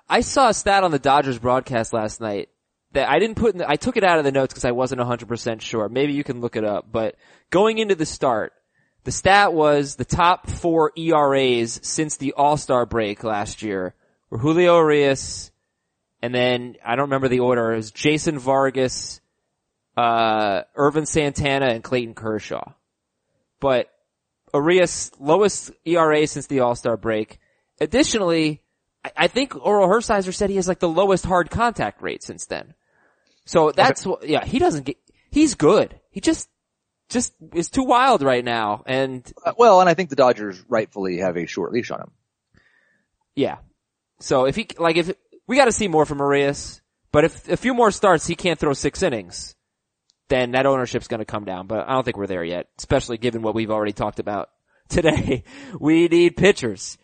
I 0.08 0.22
saw 0.22 0.50
a 0.50 0.54
stat 0.54 0.84
on 0.84 0.92
the 0.92 1.00
Dodgers 1.00 1.38
broadcast 1.38 1.94
last 1.94 2.22
night 2.22 2.50
that 2.94 3.10
I 3.10 3.20
didn't 3.20 3.38
put 3.38 3.54
in 3.54 3.60
the, 3.60 3.70
I 3.70 3.76
took 3.76 3.98
it 3.98 4.04
out 4.04 4.18
of 4.18 4.26
the 4.26 4.32
notes 4.32 4.54
because 4.54 4.66
I 4.66 4.72
wasn't 4.72 5.02
100% 5.02 5.62
sure. 5.62 5.90
Maybe 5.90 6.14
you 6.14 6.24
can 6.24 6.42
look 6.42 6.56
it 6.56 6.64
up, 6.64 6.92
but 6.92 7.16
going 7.52 7.78
into 7.78 7.96
the 7.96 8.06
start, 8.06 8.54
the 9.04 9.12
stat 9.12 9.54
was 9.54 9.96
the 9.96 10.06
top 10.06 10.50
four 10.50 10.92
ERAs 10.98 11.80
since 11.84 12.18
the 12.18 12.34
All-Star 12.34 12.86
break 12.86 13.24
last 13.24 13.62
year 13.62 13.96
were 14.30 14.38
Julio 14.38 14.78
Urias, 14.78 15.52
and 16.22 16.34
then, 16.36 16.76
I 16.86 16.96
don't 16.96 17.06
remember 17.06 17.30
the 17.30 17.40
order, 17.40 17.72
it 17.72 17.78
was 17.78 17.92
Jason 17.92 18.38
Vargas, 18.40 19.22
uh, 19.96 20.64
Ervin 20.76 21.06
Santana, 21.06 21.68
and 21.68 21.84
Clayton 21.84 22.14
Kershaw. 22.14 22.74
But 23.60 23.90
Arias, 24.54 25.12
lowest 25.20 25.72
ERA 25.86 26.28
since 26.28 26.48
the 26.48 26.62
All-Star 26.62 26.98
break. 26.98 27.40
Additionally, 27.80 28.62
I- 29.04 29.12
I 29.16 29.28
think 29.28 29.54
Orel 29.54 29.88
Hershiser 29.88 30.34
said 30.34 30.50
he 30.50 30.58
has 30.58 30.68
like 30.68 30.80
the 30.80 30.90
lowest 30.90 31.26
hard 31.26 31.50
contact 31.50 32.02
rate 32.02 32.24
since 32.24 32.46
then. 32.46 32.74
So 33.46 33.72
that's 33.72 34.06
what, 34.06 34.28
yeah, 34.28 34.46
he 34.46 34.60
doesn't 34.60 34.84
get, 34.84 34.98
he's 35.32 35.56
good. 35.56 36.00
He 36.12 36.20
just, 36.20 36.50
just 37.10 37.34
is 37.54 37.70
too 37.70 37.84
wild 37.84 38.22
right 38.22 38.44
now. 38.46 38.84
And 38.86 39.30
Uh, 39.46 39.54
well, 39.58 39.82
and 39.82 39.90
I 39.90 39.94
think 39.94 40.10
the 40.10 40.16
Dodgers 40.16 40.64
rightfully 40.70 41.18
have 41.18 41.38
a 41.38 41.46
short 41.46 41.72
leash 41.74 41.92
on 41.92 42.02
him. 42.02 42.12
yeah. 43.36 43.58
So 44.20 44.46
if 44.46 44.56
he, 44.56 44.68
like 44.78 44.98
if, 44.98 45.12
we 45.48 45.56
got 45.56 45.66
to 45.66 45.72
see 45.72 45.88
more 45.88 46.06
from 46.06 46.20
Urias. 46.20 46.82
But 47.12 47.24
if 47.24 47.50
a 47.50 47.58
few 47.58 47.74
more 47.74 47.90
starts, 47.90 48.28
he 48.28 48.36
can't 48.36 48.60
throw 48.60 48.74
six 48.74 49.02
innings, 49.02 49.56
then 50.28 50.52
that 50.52 50.68
ownership's 50.68 51.08
going 51.08 51.20
to 51.22 51.26
come 51.26 51.44
down. 51.46 51.66
But 51.66 51.90
I 51.90 51.94
don't 51.94 52.04
think 52.04 52.18
we're 52.18 52.28
there 52.28 52.44
yet, 52.44 52.68
especially 52.78 53.18
given 53.18 53.42
what 53.42 53.56
we've 53.56 53.72
already 53.72 53.94
talked 53.94 54.20
about 54.20 54.50
today. 54.90 55.44
we 55.80 56.08
need 56.08 56.38
pitchers. 56.38 56.98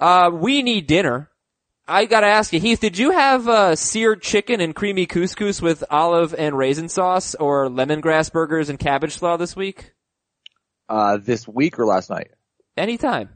Uh, 0.00 0.30
we 0.32 0.62
need 0.62 0.86
dinner. 0.86 1.30
I 1.90 2.04
gotta 2.04 2.26
ask 2.26 2.52
you, 2.52 2.60
Heath, 2.60 2.80
did 2.80 2.98
you 2.98 3.12
have, 3.12 3.48
uh, 3.48 3.74
seared 3.74 4.20
chicken 4.20 4.60
and 4.60 4.74
creamy 4.74 5.06
couscous 5.06 5.62
with 5.62 5.82
olive 5.90 6.34
and 6.34 6.56
raisin 6.56 6.90
sauce 6.90 7.34
or 7.34 7.68
lemongrass 7.68 8.30
burgers 8.30 8.68
and 8.68 8.78
cabbage 8.78 9.16
slaw 9.16 9.38
this 9.38 9.56
week? 9.56 9.94
Uh, 10.86 11.16
this 11.16 11.48
week 11.48 11.78
or 11.78 11.86
last 11.86 12.10
night? 12.10 12.28
Anytime. 12.76 13.30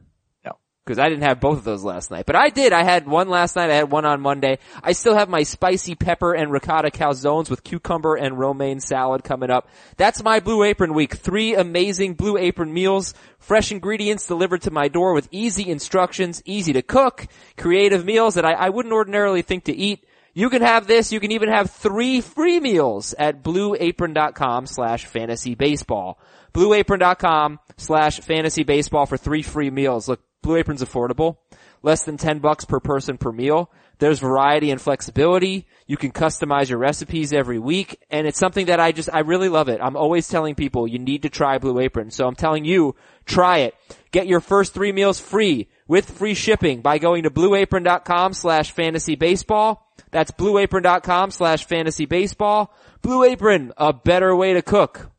No. 0.86 0.94
Cause 0.94 0.98
I 0.98 1.08
didn't 1.08 1.22
have 1.22 1.40
both 1.40 1.58
of 1.58 1.64
those 1.64 1.84
last 1.84 2.10
night. 2.10 2.26
But 2.26 2.34
I 2.34 2.48
did. 2.48 2.72
I 2.72 2.82
had 2.82 3.06
one 3.06 3.28
last 3.28 3.54
night. 3.54 3.70
I 3.70 3.76
had 3.76 3.90
one 3.90 4.04
on 4.04 4.20
Monday. 4.20 4.58
I 4.82 4.92
still 4.92 5.14
have 5.14 5.28
my 5.28 5.44
spicy 5.44 5.94
pepper 5.94 6.34
and 6.34 6.50
ricotta 6.50 6.90
calzones 6.90 7.48
with 7.48 7.62
cucumber 7.62 8.16
and 8.16 8.36
romaine 8.36 8.80
salad 8.80 9.22
coming 9.22 9.50
up. 9.50 9.68
That's 9.96 10.24
my 10.24 10.40
Blue 10.40 10.64
Apron 10.64 10.94
week. 10.94 11.14
Three 11.14 11.54
amazing 11.54 12.14
Blue 12.14 12.36
Apron 12.36 12.72
meals. 12.72 13.14
Fresh 13.38 13.70
ingredients 13.70 14.26
delivered 14.26 14.62
to 14.62 14.72
my 14.72 14.88
door 14.88 15.14
with 15.14 15.28
easy 15.30 15.68
instructions, 15.68 16.42
easy 16.44 16.72
to 16.72 16.82
cook, 16.82 17.28
creative 17.56 18.04
meals 18.04 18.34
that 18.34 18.44
I, 18.44 18.52
I 18.54 18.68
wouldn't 18.70 18.92
ordinarily 18.92 19.42
think 19.42 19.64
to 19.64 19.76
eat. 19.76 20.04
You 20.34 20.50
can 20.50 20.62
have 20.62 20.86
this. 20.86 21.12
You 21.12 21.20
can 21.20 21.30
even 21.30 21.48
have 21.48 21.70
three 21.70 22.20
free 22.20 22.58
meals 22.58 23.14
at 23.18 23.42
blueapron.com 23.42 24.66
slash 24.66 25.06
fantasy 25.06 25.54
baseball. 25.54 26.18
Blueapron.com 26.54 27.60
slash 27.76 28.20
fantasy 28.20 28.64
baseball 28.64 29.06
for 29.06 29.16
three 29.16 29.42
free 29.42 29.70
meals. 29.70 30.08
Look, 30.08 30.20
Blue 30.42 30.56
Apron's 30.56 30.82
affordable. 30.82 31.36
Less 31.82 32.04
than 32.04 32.16
10 32.16 32.38
bucks 32.38 32.64
per 32.64 32.80
person 32.80 33.18
per 33.18 33.32
meal. 33.32 33.70
There's 33.98 34.18
variety 34.18 34.70
and 34.70 34.80
flexibility. 34.80 35.66
You 35.86 35.96
can 35.96 36.12
customize 36.12 36.68
your 36.68 36.78
recipes 36.78 37.32
every 37.32 37.58
week. 37.58 37.98
And 38.10 38.26
it's 38.26 38.38
something 38.38 38.66
that 38.66 38.80
I 38.80 38.92
just, 38.92 39.08
I 39.12 39.20
really 39.20 39.48
love 39.48 39.68
it. 39.68 39.80
I'm 39.82 39.96
always 39.96 40.28
telling 40.28 40.54
people 40.54 40.86
you 40.86 40.98
need 40.98 41.22
to 41.22 41.28
try 41.28 41.58
Blue 41.58 41.78
Apron. 41.80 42.10
So 42.10 42.26
I'm 42.26 42.34
telling 42.34 42.64
you, 42.64 42.94
try 43.24 43.58
it. 43.58 43.74
Get 44.10 44.26
your 44.26 44.40
first 44.40 44.74
three 44.74 44.92
meals 44.92 45.20
free 45.20 45.68
with 45.88 46.10
free 46.10 46.34
shipping 46.34 46.82
by 46.82 46.98
going 46.98 47.24
to 47.24 47.30
blueapron.com 47.30 48.32
slash 48.32 48.72
fantasy 48.72 49.14
baseball. 49.14 49.88
That's 50.10 50.30
blueapron.com 50.32 51.30
slash 51.30 51.66
fantasy 51.66 52.06
baseball. 52.06 52.74
Blue 53.02 53.24
Apron, 53.24 53.72
a 53.76 53.92
better 53.92 54.34
way 54.34 54.54
to 54.54 54.62
cook. 54.62 55.10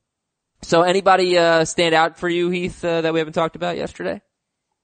So 0.62 0.82
anybody, 0.82 1.38
uh, 1.38 1.66
stand 1.66 1.94
out 1.94 2.18
for 2.18 2.30
you, 2.30 2.50
Heath, 2.50 2.84
uh, 2.86 3.02
that 3.02 3.14
we 3.14 3.20
haven't 3.20 3.34
talked 3.34 3.56
about 3.56 3.76
yesterday? 3.76 4.22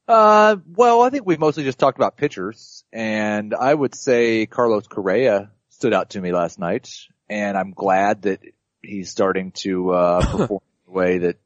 Uh, 0.09 0.55
well, 0.75 1.03
I 1.03 1.11
think 1.11 1.27
we've 1.27 1.39
mostly 1.39 1.63
just 1.63 1.77
talked 1.77 1.99
about 1.99 2.17
pitchers, 2.17 2.83
and 2.91 3.53
I 3.53 3.71
would 3.71 3.93
say 3.93 4.47
Carlos 4.47 4.87
Correa 4.87 5.51
stood 5.69 5.93
out 5.93 6.09
to 6.11 6.21
me 6.21 6.31
last 6.31 6.57
night, 6.57 6.89
and 7.29 7.55
I'm 7.55 7.73
glad 7.73 8.23
that 8.23 8.39
he's 8.81 9.11
starting 9.11 9.51
to 9.57 9.91
uh, 9.91 10.21
perform 10.37 10.61
the 10.87 10.91
way 10.91 11.17
that 11.19 11.37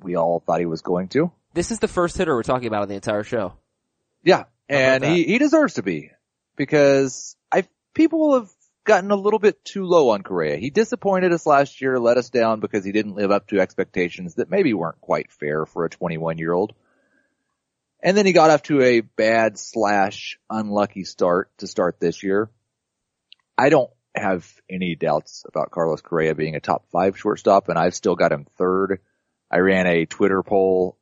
we 0.00 0.14
all 0.14 0.38
thought 0.38 0.60
he 0.60 0.66
was 0.66 0.80
going 0.80 1.08
to. 1.08 1.32
This 1.54 1.72
is 1.72 1.80
the 1.80 1.88
first 1.88 2.16
hitter 2.16 2.36
we're 2.36 2.44
talking 2.44 2.68
about 2.68 2.84
in 2.84 2.88
the 2.88 2.94
entire 2.94 3.24
show. 3.24 3.54
Yeah, 4.22 4.44
and 4.68 5.04
he 5.04 5.24
he 5.24 5.38
deserves 5.38 5.74
to 5.74 5.82
be 5.82 6.12
because 6.54 7.34
I 7.50 7.64
people 7.94 8.34
have 8.34 8.48
gotten 8.84 9.10
a 9.10 9.16
little 9.16 9.40
bit 9.40 9.64
too 9.64 9.84
low 9.84 10.10
on 10.10 10.22
Correa. 10.22 10.56
He 10.56 10.70
disappointed 10.70 11.32
us 11.32 11.46
last 11.46 11.80
year, 11.80 11.98
let 11.98 12.16
us 12.16 12.30
down 12.30 12.60
because 12.60 12.84
he 12.84 12.92
didn't 12.92 13.16
live 13.16 13.32
up 13.32 13.48
to 13.48 13.58
expectations 13.58 14.36
that 14.36 14.50
maybe 14.50 14.72
weren't 14.72 15.00
quite 15.00 15.32
fair 15.32 15.66
for 15.66 15.84
a 15.84 15.90
21 15.90 16.38
year 16.38 16.52
old. 16.52 16.74
And 18.02 18.16
then 18.16 18.26
he 18.26 18.32
got 18.32 18.50
off 18.50 18.62
to 18.64 18.80
a 18.80 19.00
bad 19.00 19.58
slash 19.58 20.38
unlucky 20.48 21.04
start 21.04 21.50
to 21.58 21.66
start 21.66 21.98
this 21.98 22.22
year. 22.22 22.50
I 23.56 23.70
don't 23.70 23.90
have 24.14 24.48
any 24.70 24.94
doubts 24.94 25.44
about 25.48 25.70
Carlos 25.70 26.00
Correa 26.00 26.34
being 26.34 26.54
a 26.54 26.60
top 26.60 26.86
five 26.90 27.18
shortstop 27.18 27.68
and 27.68 27.78
I've 27.78 27.94
still 27.94 28.14
got 28.14 28.32
him 28.32 28.46
third. 28.56 29.00
I 29.50 29.58
ran 29.58 29.86
a 29.86 30.06
Twitter 30.06 30.42
poll 30.42 30.96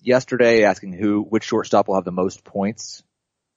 yesterday 0.00 0.64
asking 0.64 0.92
who, 0.92 1.22
which 1.22 1.44
shortstop 1.44 1.88
will 1.88 1.94
have 1.94 2.04
the 2.04 2.10
most 2.10 2.44
points 2.44 3.02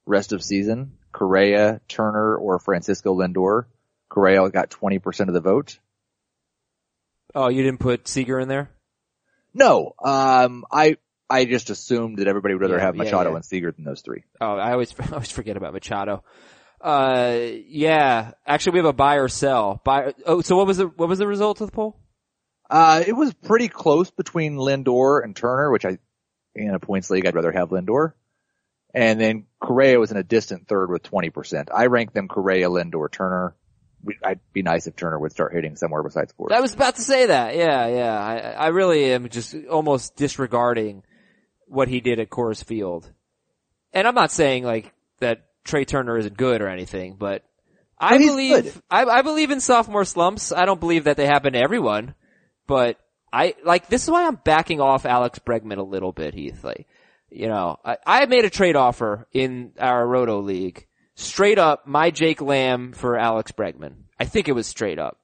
rest 0.05 0.31
of 0.31 0.43
season, 0.43 0.97
Correa, 1.11 1.81
Turner, 1.87 2.35
or 2.35 2.59
Francisco 2.59 3.15
Lindor. 3.15 3.65
Correa 4.09 4.49
got 4.49 4.69
20% 4.69 5.27
of 5.27 5.33
the 5.33 5.41
vote. 5.41 5.79
Oh, 7.33 7.49
you 7.49 7.63
didn't 7.63 7.79
put 7.79 8.07
Seager 8.07 8.39
in 8.39 8.47
there? 8.47 8.69
No, 9.53 9.93
um, 10.03 10.65
I, 10.71 10.97
I 11.29 11.45
just 11.45 11.69
assumed 11.69 12.19
that 12.19 12.27
everybody 12.27 12.53
would 12.53 12.61
rather 12.61 12.75
Yeah, 12.77 12.81
have 12.85 12.95
Machado 12.95 13.31
yeah. 13.31 13.35
and 13.37 13.45
Seager 13.45 13.71
than 13.71 13.83
those 13.83 14.01
three. 14.01 14.23
Oh, 14.39 14.55
I 14.55 14.71
always, 14.73 14.93
I 14.99 15.11
always 15.11 15.31
forget 15.31 15.57
about 15.57 15.73
Machado. 15.73 16.23
Uh, 16.81 17.37
yeah. 17.67 18.31
Actually, 18.45 18.73
we 18.73 18.79
have 18.79 18.85
a 18.85 18.93
buy 18.93 19.15
or 19.15 19.27
sell. 19.27 19.81
Buy. 19.83 20.13
Oh, 20.25 20.41
so 20.41 20.55
what 20.55 20.67
was 20.67 20.77
the 20.77 20.87
what 20.87 21.09
was 21.09 21.17
the 21.19 21.27
result 21.27 21.61
of 21.61 21.67
the 21.67 21.75
poll? 21.75 21.97
Uh, 22.69 23.03
it 23.05 23.13
was 23.13 23.33
pretty 23.33 23.67
close 23.67 24.11
between 24.11 24.55
Lindor 24.57 25.23
and 25.23 25.35
Turner, 25.35 25.71
which 25.71 25.85
I, 25.85 25.97
in 26.55 26.73
a 26.73 26.79
points 26.79 27.09
league, 27.09 27.25
I'd 27.25 27.35
rather 27.35 27.51
have 27.51 27.69
Lindor. 27.69 28.13
And 28.93 29.19
then 29.19 29.45
Correa 29.59 29.99
was 29.99 30.11
in 30.11 30.17
a 30.17 30.23
distant 30.23 30.67
third 30.67 30.89
with 30.89 31.03
20%. 31.03 31.67
I 31.73 31.87
rank 31.87 32.13
them 32.13 32.27
Correa, 32.27 32.69
Lindor, 32.69 33.11
Turner. 33.11 33.55
I'd 34.23 34.39
be 34.53 34.61
nice 34.61 34.87
if 34.87 34.95
Turner 34.95 35.19
would 35.19 35.31
start 35.31 35.53
hitting 35.53 35.75
somewhere 35.75 36.01
besides 36.01 36.31
fourth. 36.37 36.53
I 36.53 36.61
was 36.61 36.73
about 36.73 36.95
to 36.95 37.01
say 37.01 37.25
that. 37.25 37.55
Yeah, 37.55 37.87
yeah. 37.87 38.17
I, 38.17 38.37
I 38.51 38.67
really 38.67 39.11
am 39.11 39.27
just 39.29 39.55
almost 39.69 40.15
disregarding 40.15 41.03
what 41.67 41.87
he 41.87 41.99
did 41.99 42.19
at 42.19 42.29
Coors 42.29 42.63
Field. 42.63 43.11
And 43.93 44.07
I'm 44.07 44.15
not 44.15 44.31
saying 44.31 44.63
like 44.63 44.93
that 45.19 45.45
Trea 45.63 45.85
Turner 45.85 46.17
isn't 46.17 46.37
good 46.37 46.61
or 46.61 46.67
anything, 46.67 47.15
but 47.17 47.43
I 47.97 48.17
But 48.17 48.19
believe. 48.19 48.81
I, 48.89 49.05
I 49.05 49.21
believe 49.21 49.51
in 49.51 49.59
sophomore 49.59 50.05
slumps. 50.05 50.51
I 50.51 50.65
don't 50.65 50.79
believe 50.79 51.05
that 51.05 51.17
they 51.17 51.25
happen 51.25 51.53
to 51.53 51.59
everyone, 51.59 52.13
but 52.67 52.99
I, 53.31 53.55
like, 53.63 53.87
this 53.87 54.03
is 54.03 54.09
why 54.09 54.27
I'm 54.27 54.39
backing 54.43 54.79
off 54.79 55.05
Alex 55.05 55.39
Bregman 55.39 55.77
a 55.77 55.83
little 55.83 56.11
bit, 56.11 56.33
Heath. 56.33 56.63
Like, 56.63 56.87
you 57.29 57.47
know, 57.47 57.77
I, 57.83 57.97
I 58.05 58.25
made 58.27 58.45
a 58.45 58.49
trade 58.49 58.75
offer 58.75 59.27
in 59.33 59.73
our 59.79 60.07
Roto 60.07 60.39
League. 60.39 60.87
Straight 61.15 61.59
up, 61.59 61.87
my 61.87 62.11
Jake 62.11 62.41
Lamb 62.41 62.93
for 62.93 63.17
Alex 63.17 63.51
Bregman. 63.51 63.93
I 64.19 64.25
think 64.25 64.47
it 64.47 64.53
was 64.53 64.67
straight 64.67 64.99
up. 64.99 65.19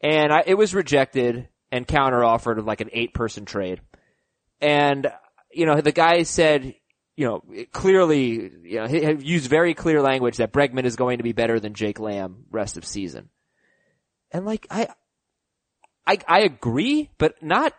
And 0.00 0.32
I, 0.32 0.44
it 0.46 0.54
was 0.54 0.74
rejected 0.74 1.48
and 1.72 1.86
counter 1.86 2.24
offered 2.24 2.58
of 2.58 2.66
like 2.66 2.80
an 2.80 2.90
eight 2.92 3.14
person 3.14 3.44
trade. 3.44 3.80
And, 4.60 5.10
you 5.52 5.66
know, 5.66 5.80
the 5.80 5.92
guy 5.92 6.22
said, 6.22 6.74
you 7.16 7.26
know, 7.26 7.42
clearly, 7.72 8.50
you 8.62 8.80
know, 8.80 8.86
he 8.86 9.04
he 9.04 9.12
used 9.24 9.48
very 9.50 9.74
clear 9.74 10.00
language 10.02 10.36
that 10.36 10.52
Bregman 10.52 10.84
is 10.84 10.96
going 10.96 11.18
to 11.18 11.24
be 11.24 11.32
better 11.32 11.58
than 11.58 11.74
Jake 11.74 11.98
Lamb 11.98 12.44
rest 12.50 12.76
of 12.76 12.84
season. 12.84 13.28
And 14.30 14.44
like, 14.46 14.66
I, 14.70 14.88
I, 16.06 16.18
I 16.28 16.40
agree, 16.40 17.10
but 17.18 17.42
not 17.42 17.72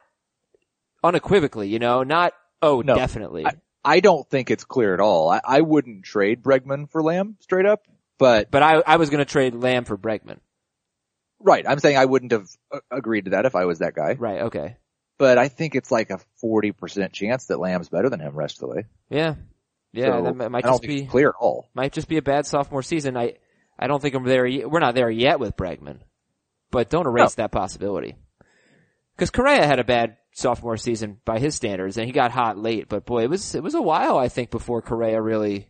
unequivocally, 1.03 1.69
you 1.69 1.79
know, 1.79 2.03
not, 2.03 2.33
oh, 2.61 2.81
No. 2.81 2.95
definitely. 2.95 3.45
I, 3.45 3.53
I 3.85 3.99
don't 4.01 4.27
think 4.29 4.51
it's 4.51 4.65
clear 4.65 4.93
at 4.93 4.99
all. 4.99 5.29
I, 5.29 5.41
I 5.43 5.61
wouldn't 5.61 6.03
trade 6.03 6.43
Bregman 6.43 6.89
for 6.91 7.01
Lamb 7.01 7.37
straight 7.39 7.65
up, 7.65 7.83
but 8.17 8.51
but 8.51 8.61
I, 8.61 8.81
I 8.85 8.97
was 8.97 9.09
gonna 9.09 9.23
trade 9.25 9.55
Lamb 9.55 9.85
for 9.85 9.97
Bregman. 9.97 10.39
right. 11.39 11.65
I'm 11.67 11.79
saying 11.79 11.95
I 11.97 12.03
wouldn't 12.05 12.33
have 12.33 12.47
agreed 12.91 13.25
to 13.25 13.31
that 13.31 13.45
if 13.45 13.55
I 13.55 13.63
was 13.65 13.79
that 13.79 13.93
guy, 13.95 14.13
Right, 14.19 14.41
okay. 14.41 14.75
But 15.19 15.37
I 15.37 15.49
think 15.49 15.75
it's 15.75 15.91
like 15.91 16.09
a 16.09 16.19
40% 16.43 17.11
chance 17.11 17.45
that 17.45 17.59
Lamb's 17.59 17.89
better 17.89 18.09
than 18.09 18.19
him 18.21 18.33
rest 18.35 18.55
of 18.63 18.69
the 18.69 18.75
way. 18.75 18.85
Yeah. 19.11 19.35
Yeah, 19.93 20.17
So, 20.17 20.23
that 20.23 20.35
might- 20.35 20.49
might 20.51 20.65
I 20.65 20.69
don't 20.69 20.81
just 20.81 20.87
be, 20.87 21.05
clear 21.05 21.29
at 21.29 21.35
all. 21.39 21.69
might 21.75 21.93
just 21.93 22.07
be 22.07 22.17
a 22.17 22.21
bad 22.23 22.47
sophomore 22.47 22.81
season. 22.81 23.15
I, 23.17 23.35
I 23.77 23.85
don't 23.87 24.01
think 24.01 24.15
I'm 24.15 24.23
there. 24.23 24.45
We're 24.67 24.79
not 24.79 24.95
there 24.95 25.09
yet 25.11 25.39
with 25.39 25.55
Bregman, 25.55 25.99
but 26.71 26.89
don't 26.89 27.05
erase 27.07 27.35
that 27.35 27.51
possibility. 27.51 28.15
Cause 29.17 29.29
Correa 29.31 29.65
had 29.67 29.79
a 29.79 29.83
bad 29.83 30.17
sophomore 30.31 30.77
season 30.77 31.19
by 31.25 31.39
his 31.39 31.53
standards 31.55 31.97
and 31.97 32.05
he 32.05 32.13
got 32.13 32.31
hot 32.31 32.57
late, 32.57 32.87
but 32.87 33.05
boy, 33.05 33.23
it 33.23 33.29
was, 33.29 33.53
it 33.55 33.61
was 33.63 33.75
a 33.75 33.81
while, 33.81 34.17
I 34.17 34.29
think, 34.29 34.49
before 34.51 34.81
Correa 34.81 35.21
really 35.21 35.67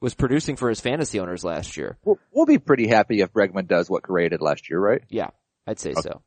was 0.00 0.14
producing 0.14 0.54
for 0.56 0.68
his 0.68 0.80
fantasy 0.80 1.18
owners 1.18 1.42
last 1.42 1.76
year. 1.76 1.96
We'll, 2.04 2.18
we'll 2.32 2.46
be 2.46 2.58
pretty 2.58 2.86
happy 2.86 3.20
if 3.22 3.32
Bregman 3.32 3.66
does 3.66 3.90
what 3.90 4.02
Correa 4.04 4.28
did 4.28 4.40
last 4.42 4.70
year, 4.70 4.78
right? 4.78 5.02
Yeah, 5.08 5.30
I'd 5.66 5.80
say 5.80 5.94
so. 5.94 6.22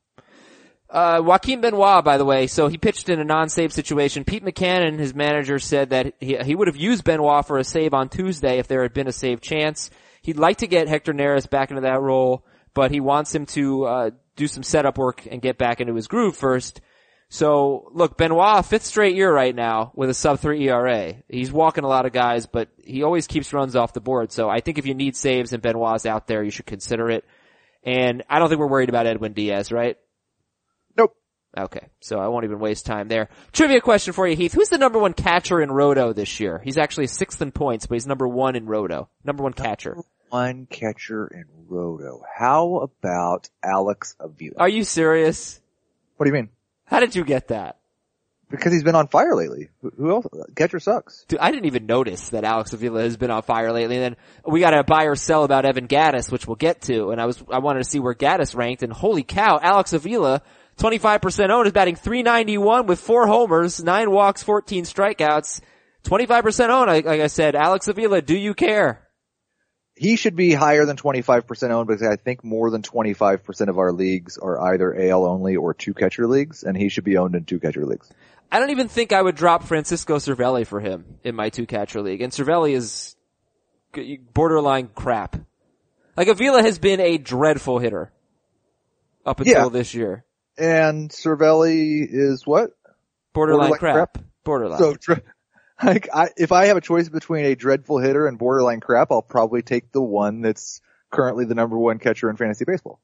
Uh, 0.90 1.22
Joaquin 1.24 1.62
Benoit, 1.62 2.04
by 2.04 2.18
the 2.18 2.26
way, 2.26 2.48
so 2.48 2.68
he 2.68 2.78
pitched 2.78 3.10
in 3.10 3.20
a 3.20 3.24
non-save 3.24 3.72
situation. 3.72 4.24
Pete 4.24 4.44
Mackanin, 4.44 4.98
his 4.98 5.14
manager, 5.14 5.60
said 5.60 5.92
that 5.92 6.16
he, 6.20 6.36
he 6.38 6.56
would 6.56 6.68
have 6.68 6.78
used 6.78 7.04
Benoit 7.04 7.46
for 7.46 7.60
a 7.60 7.64
save 7.64 7.94
on 7.94 8.10
Tuesday 8.10 8.58
if 8.58 8.68
there 8.68 8.82
had 8.82 8.94
been 8.94 9.08
a 9.08 9.12
save 9.12 9.40
chance. 9.40 9.92
He'd 10.24 10.38
like 10.38 10.58
to 10.58 10.68
get 10.68 10.88
Hector 10.88 11.14
Neris 11.14 11.48
back 11.48 11.70
into 11.70 11.82
that 11.82 12.02
role, 12.02 12.44
but 12.74 12.90
he 12.90 13.00
wants 13.00 13.34
him 13.34 13.46
to, 13.48 13.86
uh, 13.86 14.10
do 14.36 14.48
some 14.48 14.64
setup 14.64 14.98
work 14.98 15.28
and 15.30 15.42
get 15.42 15.58
back 15.58 15.82
into 15.82 15.94
his 15.94 16.08
groove 16.08 16.36
first. 16.36 16.82
So 17.28 17.92
look, 17.94 18.18
Benoit, 18.18 18.66
fifth 18.66 18.86
straight 18.86 19.16
year 19.16 19.32
right 19.32 19.54
now 19.54 19.92
with 19.94 20.10
a 20.10 20.16
sub 20.16 20.40
three 20.40 20.68
ERA. 20.68 21.14
He's 21.28 21.52
walking 21.52 21.84
a 21.84 21.88
lot 21.88 22.08
of 22.08 22.14
guys, 22.14 22.48
but 22.48 22.70
he 22.84 23.04
always 23.04 23.28
keeps 23.28 23.54
runs 23.54 23.76
off 23.76 23.94
the 23.94 24.02
board. 24.02 24.32
So 24.32 24.50
I 24.50 24.62
think 24.62 24.80
if 24.80 24.88
you 24.88 24.96
need 24.96 25.16
saves 25.16 25.54
and 25.54 25.62
Benoit's 25.62 26.08
out 26.08 26.26
there, 26.26 26.44
you 26.44 26.50
should 26.50 26.66
consider 26.66 27.12
it. 27.12 27.26
And 27.84 28.24
I 28.30 28.40
don't 28.40 28.50
think 28.50 28.60
we're 28.60 28.68
worried 28.68 28.90
about 28.90 29.06
Edwin 29.06 29.34
Diaz, 29.34 29.72
right? 29.72 29.98
Okay, 31.60 31.88
so 32.00 32.20
I 32.20 32.28
won't 32.28 32.46
even 32.46 32.60
waste 32.60 32.86
time 32.86 33.08
there. 33.08 33.30
Trivia 33.52 33.82
question 33.82 34.14
for 34.14 34.28
you, 34.28 34.36
Heath. 34.36 34.54
Who's 34.54 34.70
the 34.70 34.78
number 34.78 35.00
one 35.00 35.14
catcher 35.14 35.62
in 35.62 35.72
Roto 35.72 36.14
this 36.14 36.40
year? 36.40 36.62
He's 36.64 36.78
actually 36.78 37.08
sixth 37.08 37.42
in 37.42 37.52
points, 37.52 37.86
but 37.86 37.96
he's 37.96 38.08
number 38.08 38.28
one 38.28 38.56
in 38.56 38.66
Roto. 38.66 39.10
Number 39.24 39.44
one 39.44 39.54
catcher. 39.54 39.98
one 40.30 40.68
catcher 40.70 41.28
in 41.28 41.46
Roto. 41.68 42.24
How 42.38 42.78
about 42.78 43.50
Alex 43.64 44.16
Avila? 44.20 44.56
Are 44.60 44.70
you 44.70 44.84
serious? 44.84 45.60
What 46.18 46.26
do 46.26 46.30
you 46.30 46.36
mean? 46.36 46.50
How 46.86 47.00
did 47.00 47.16
you 47.16 47.24
get 47.24 47.50
that? 47.50 47.78
Because 48.52 48.74
he's 48.74 48.84
been 48.84 48.96
on 48.96 49.08
fire 49.08 49.36
lately. 49.36 49.70
Who- 49.84 49.92
Who 49.96 50.10
else? 50.12 50.26
Catcher 50.56 50.80
sucks. 50.80 51.24
Dude, 51.28 51.38
I 51.40 51.52
didn't 51.52 51.68
even 51.68 51.86
notice 51.86 52.30
that 52.30 52.44
Alex 52.44 52.74
Avila 52.74 53.02
has 53.04 53.16
been 53.16 53.30
on 53.30 53.44
fire 53.44 53.72
lately. 53.72 53.98
And 53.98 54.04
then 54.04 54.16
we 54.52 54.60
got 54.60 54.74
a 54.74 54.84
buy 54.84 55.04
or 55.04 55.16
sell 55.16 55.44
about 55.44 55.66
Evan 55.66 55.88
Gattis, 55.88 56.32
which 56.32 56.48
we'll 56.48 56.56
get 56.56 56.82
to. 56.84 57.12
And 57.12 57.22
I 57.22 57.28
was, 57.28 57.44
I 57.52 57.60
wanted 57.60 57.84
to 57.84 57.90
see 57.90 58.00
where 58.00 58.16
Gaddis 58.16 58.56
ranked. 58.56 58.82
And 58.82 58.92
holy 58.92 59.22
cow, 59.22 59.60
Alex 59.62 59.94
Avila, 59.94 60.42
25% 60.80 61.50
owned, 61.50 61.68
is 61.68 61.74
batting 61.74 61.96
391 61.96 62.88
with 62.88 63.00
four 63.00 63.28
homers, 63.28 63.84
nine 63.84 64.12
walks, 64.12 64.44
14 64.44 64.84
strikeouts. 64.86 65.62
25% 66.06 66.70
owned, 66.70 67.06
like, 67.06 67.06
I 67.06 67.28
said. 67.28 67.56
Alex 67.56 67.88
Avila, 67.88 68.22
do 68.22 68.38
you 68.38 68.54
care? 68.54 69.06
He 69.96 70.16
should 70.16 70.38
be 70.38 70.54
higher 70.54 70.86
than 70.86 70.96
25% 70.96 71.72
owned 71.72 71.88
because 71.88 72.02
I 72.04 72.16
think 72.16 72.42
more 72.42 72.72
than 72.72 72.82
25% 72.82 73.68
of 73.68 73.78
our 73.78 73.92
leagues 73.92 74.38
are 74.38 74.74
either 74.74 74.98
AL 74.98 75.26
only 75.26 75.58
or 75.58 75.74
two 75.74 75.94
catcher 75.94 76.26
leagues 76.26 76.64
and 76.64 76.78
he 76.78 76.88
should 76.88 77.04
be 77.04 77.18
owned 77.18 77.36
in 77.36 77.44
two 77.44 77.60
catcher 77.60 77.86
leagues. 77.86 78.10
I 78.50 78.60
don't 78.60 78.70
even 78.70 78.88
think 78.88 79.12
I 79.12 79.22
would 79.22 79.36
drop 79.36 79.64
Francisco 79.64 80.16
Cervelli 80.16 80.66
for 80.66 80.80
him 80.80 81.04
in 81.26 81.36
my 81.36 81.50
two 81.50 81.66
catcher 81.66 82.02
league. 82.02 82.22
And 82.22 82.32
Cervelli 82.32 82.76
is 82.76 83.18
borderline 84.34 84.88
crap. 84.96 85.36
Like 86.16 86.30
Avila 86.30 86.62
has 86.62 86.80
been 86.80 87.02
a 87.02 87.18
dreadful 87.18 87.80
hitter 87.80 88.14
up 89.26 89.42
until 89.42 89.64
Yeah. 89.64 89.70
this 89.70 89.94
year. 89.94 90.24
And 90.60 91.10
Cervelli 91.10 92.08
is 92.10 92.46
what? 92.46 92.72
Borderline, 93.34 93.70
Borderline 93.70 93.80
crap. 93.80 94.14
crap? 94.14 94.26
Borderline. 94.44 94.80
So, 94.80 94.96
dr- 94.96 95.24
like, 95.84 96.10
I, 96.14 96.30
if 96.36 96.52
I 96.52 96.66
have 96.66 96.78
a 96.78 96.82
choice 96.82 97.10
between 97.10 97.46
a 97.46 97.56
dreadful 97.56 98.00
hitter 98.00 98.28
and 98.28 98.38
borderline 98.38 98.82
crap, 98.82 99.12
I'll 99.12 99.22
probably 99.22 99.62
take 99.62 99.92
the 99.92 100.02
one 100.02 100.42
that's 100.42 100.82
currently 101.12 101.46
the 101.46 101.56
number 101.56 101.78
one 101.78 102.00
catcher 102.00 102.30
in 102.30 102.36
fantasy 102.36 102.66
baseball. 102.66 103.00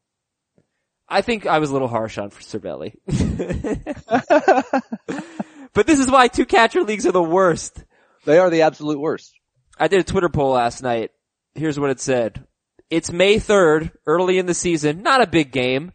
I 1.07 1.21
think 1.21 1.45
I 1.45 1.59
was 1.59 1.69
a 1.69 1.73
little 1.73 1.87
harsh 1.87 2.17
on 2.17 2.31
Cervelli. 2.31 2.95
but 5.73 5.87
this 5.87 5.99
is 5.99 6.09
why 6.09 6.27
two 6.27 6.45
catcher 6.45 6.83
leagues 6.83 7.05
are 7.05 7.11
the 7.11 7.21
worst. 7.21 7.83
They 8.25 8.39
are 8.39 8.49
the 8.49 8.63
absolute 8.63 8.99
worst. 8.99 9.31
I 9.77 9.87
did 9.87 9.99
a 9.99 10.03
Twitter 10.03 10.29
poll 10.29 10.51
last 10.51 10.81
night. 10.81 11.11
Here's 11.53 11.79
what 11.79 11.91
it 11.91 11.99
said. 11.99 12.43
It's 12.89 13.11
May 13.11 13.35
3rd, 13.35 13.91
early 14.05 14.39
in 14.39 14.45
the 14.45 14.53
season, 14.53 15.03
not 15.03 15.21
a 15.21 15.27
big 15.27 15.51
game. 15.51 15.91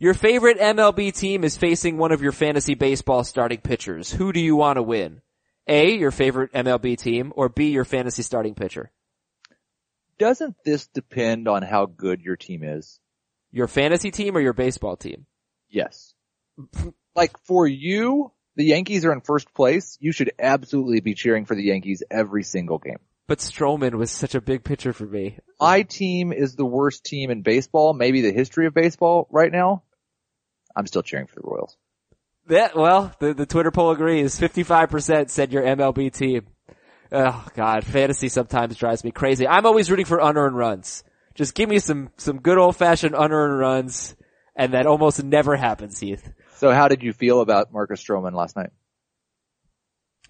Your 0.00 0.14
favorite 0.14 0.60
MLB 0.60 1.12
team 1.12 1.42
is 1.42 1.56
facing 1.56 1.98
one 1.98 2.12
of 2.12 2.22
your 2.22 2.30
fantasy 2.30 2.76
baseball 2.76 3.24
starting 3.24 3.58
pitchers. 3.58 4.12
Who 4.12 4.32
do 4.32 4.38
you 4.38 4.54
want 4.54 4.76
to 4.76 4.82
win? 4.82 5.22
A, 5.66 5.96
your 5.96 6.12
favorite 6.12 6.52
MLB 6.52 6.96
team, 6.96 7.32
or 7.34 7.48
B, 7.48 7.70
your 7.70 7.84
fantasy 7.84 8.22
starting 8.22 8.54
pitcher? 8.54 8.92
Doesn't 10.16 10.54
this 10.64 10.86
depend 10.86 11.48
on 11.48 11.62
how 11.62 11.86
good 11.86 12.20
your 12.20 12.36
team 12.36 12.62
is? 12.62 13.00
Your 13.50 13.66
fantasy 13.66 14.12
team 14.12 14.36
or 14.36 14.40
your 14.40 14.52
baseball 14.52 14.96
team? 14.96 15.26
Yes. 15.68 16.14
like 17.16 17.36
for 17.44 17.66
you, 17.66 18.30
the 18.54 18.66
Yankees 18.66 19.04
are 19.04 19.12
in 19.12 19.20
first 19.20 19.52
place. 19.52 19.98
You 20.00 20.12
should 20.12 20.30
absolutely 20.38 21.00
be 21.00 21.14
cheering 21.14 21.44
for 21.44 21.56
the 21.56 21.64
Yankees 21.64 22.04
every 22.08 22.44
single 22.44 22.78
game. 22.78 23.00
But 23.26 23.38
Stroman 23.40 23.94
was 23.94 24.12
such 24.12 24.36
a 24.36 24.40
big 24.40 24.62
pitcher 24.62 24.92
for 24.92 25.06
me. 25.06 25.38
My 25.60 25.82
team 25.82 26.32
is 26.32 26.54
the 26.54 26.64
worst 26.64 27.04
team 27.04 27.30
in 27.30 27.42
baseball, 27.42 27.94
maybe 27.94 28.20
the 28.20 28.32
history 28.32 28.66
of 28.66 28.74
baseball 28.74 29.26
right 29.32 29.50
now. 29.50 29.82
I'm 30.78 30.86
still 30.86 31.02
cheering 31.02 31.26
for 31.26 31.34
the 31.34 31.42
Royals. 31.42 31.76
Yeah, 32.48 32.68
well, 32.74 33.12
the, 33.18 33.34
the 33.34 33.46
Twitter 33.46 33.72
poll 33.72 33.90
agrees. 33.90 34.38
55% 34.38 35.28
said 35.28 35.52
your 35.52 35.64
MLB 35.64 36.12
team. 36.12 36.46
Oh 37.10 37.46
god, 37.54 37.84
fantasy 37.84 38.28
sometimes 38.28 38.76
drives 38.76 39.02
me 39.02 39.10
crazy. 39.10 39.46
I'm 39.48 39.66
always 39.66 39.90
rooting 39.90 40.06
for 40.06 40.18
unearned 40.18 40.56
runs. 40.56 41.02
Just 41.34 41.54
give 41.54 41.68
me 41.68 41.80
some, 41.80 42.10
some 42.16 42.38
good 42.40 42.58
old 42.58 42.76
fashioned 42.76 43.14
unearned 43.18 43.58
runs, 43.58 44.14
and 44.54 44.74
that 44.74 44.86
almost 44.86 45.22
never 45.22 45.56
happens, 45.56 45.98
Heath. 45.98 46.30
So 46.56 46.70
how 46.70 46.88
did 46.88 47.02
you 47.02 47.12
feel 47.12 47.40
about 47.40 47.72
Marcus 47.72 48.02
Stroman 48.02 48.34
last 48.34 48.56
night? 48.56 48.70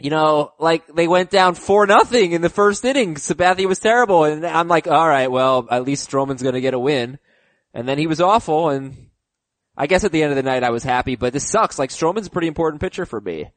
You 0.01 0.11
know, 0.11 0.53
like 0.59 0.87
they 0.87 1.09
went 1.09 1.31
down 1.31 1.57
four 1.57 1.87
nothing 1.87 2.33
in 2.33 2.41
the 2.41 2.49
first 2.49 2.85
inning. 2.85 3.17
Sabathia 3.17 3.67
was 3.67 3.81
terrible, 3.81 4.25
and 4.25 4.47
I'm 4.47 4.69
like, 4.69 4.87
all 4.87 5.09
right, 5.09 5.31
well, 5.31 5.67
at 5.71 5.85
least 5.85 6.09
Stroman's 6.09 6.43
gonna 6.43 6.61
get 6.61 6.75
a 6.75 6.79
win. 6.79 7.19
And 7.75 7.89
then 7.89 7.99
he 7.99 8.07
was 8.07 8.21
awful, 8.21 8.71
and 8.71 9.08
I 9.81 9.87
guess 9.87 10.03
at 10.03 10.11
the 10.11 10.25
end 10.25 10.33
of 10.33 10.37
the 10.37 10.43
night 10.43 10.64
I 10.64 10.71
was 10.71 10.83
happy, 10.83 11.14
but 11.14 11.33
this 11.33 11.49
sucks. 11.49 11.79
Like 11.79 11.91
Stroman's 11.91 12.27
a 12.27 12.31
pretty 12.31 12.49
important 12.49 12.81
pitcher 12.81 13.07
for 13.07 13.21
me. 13.21 13.53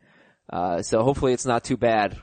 Uh, 0.48 0.84
so 0.84 1.02
hopefully 1.02 1.34
it's 1.34 1.48
not 1.48 1.64
too 1.64 1.78
bad. 1.78 2.16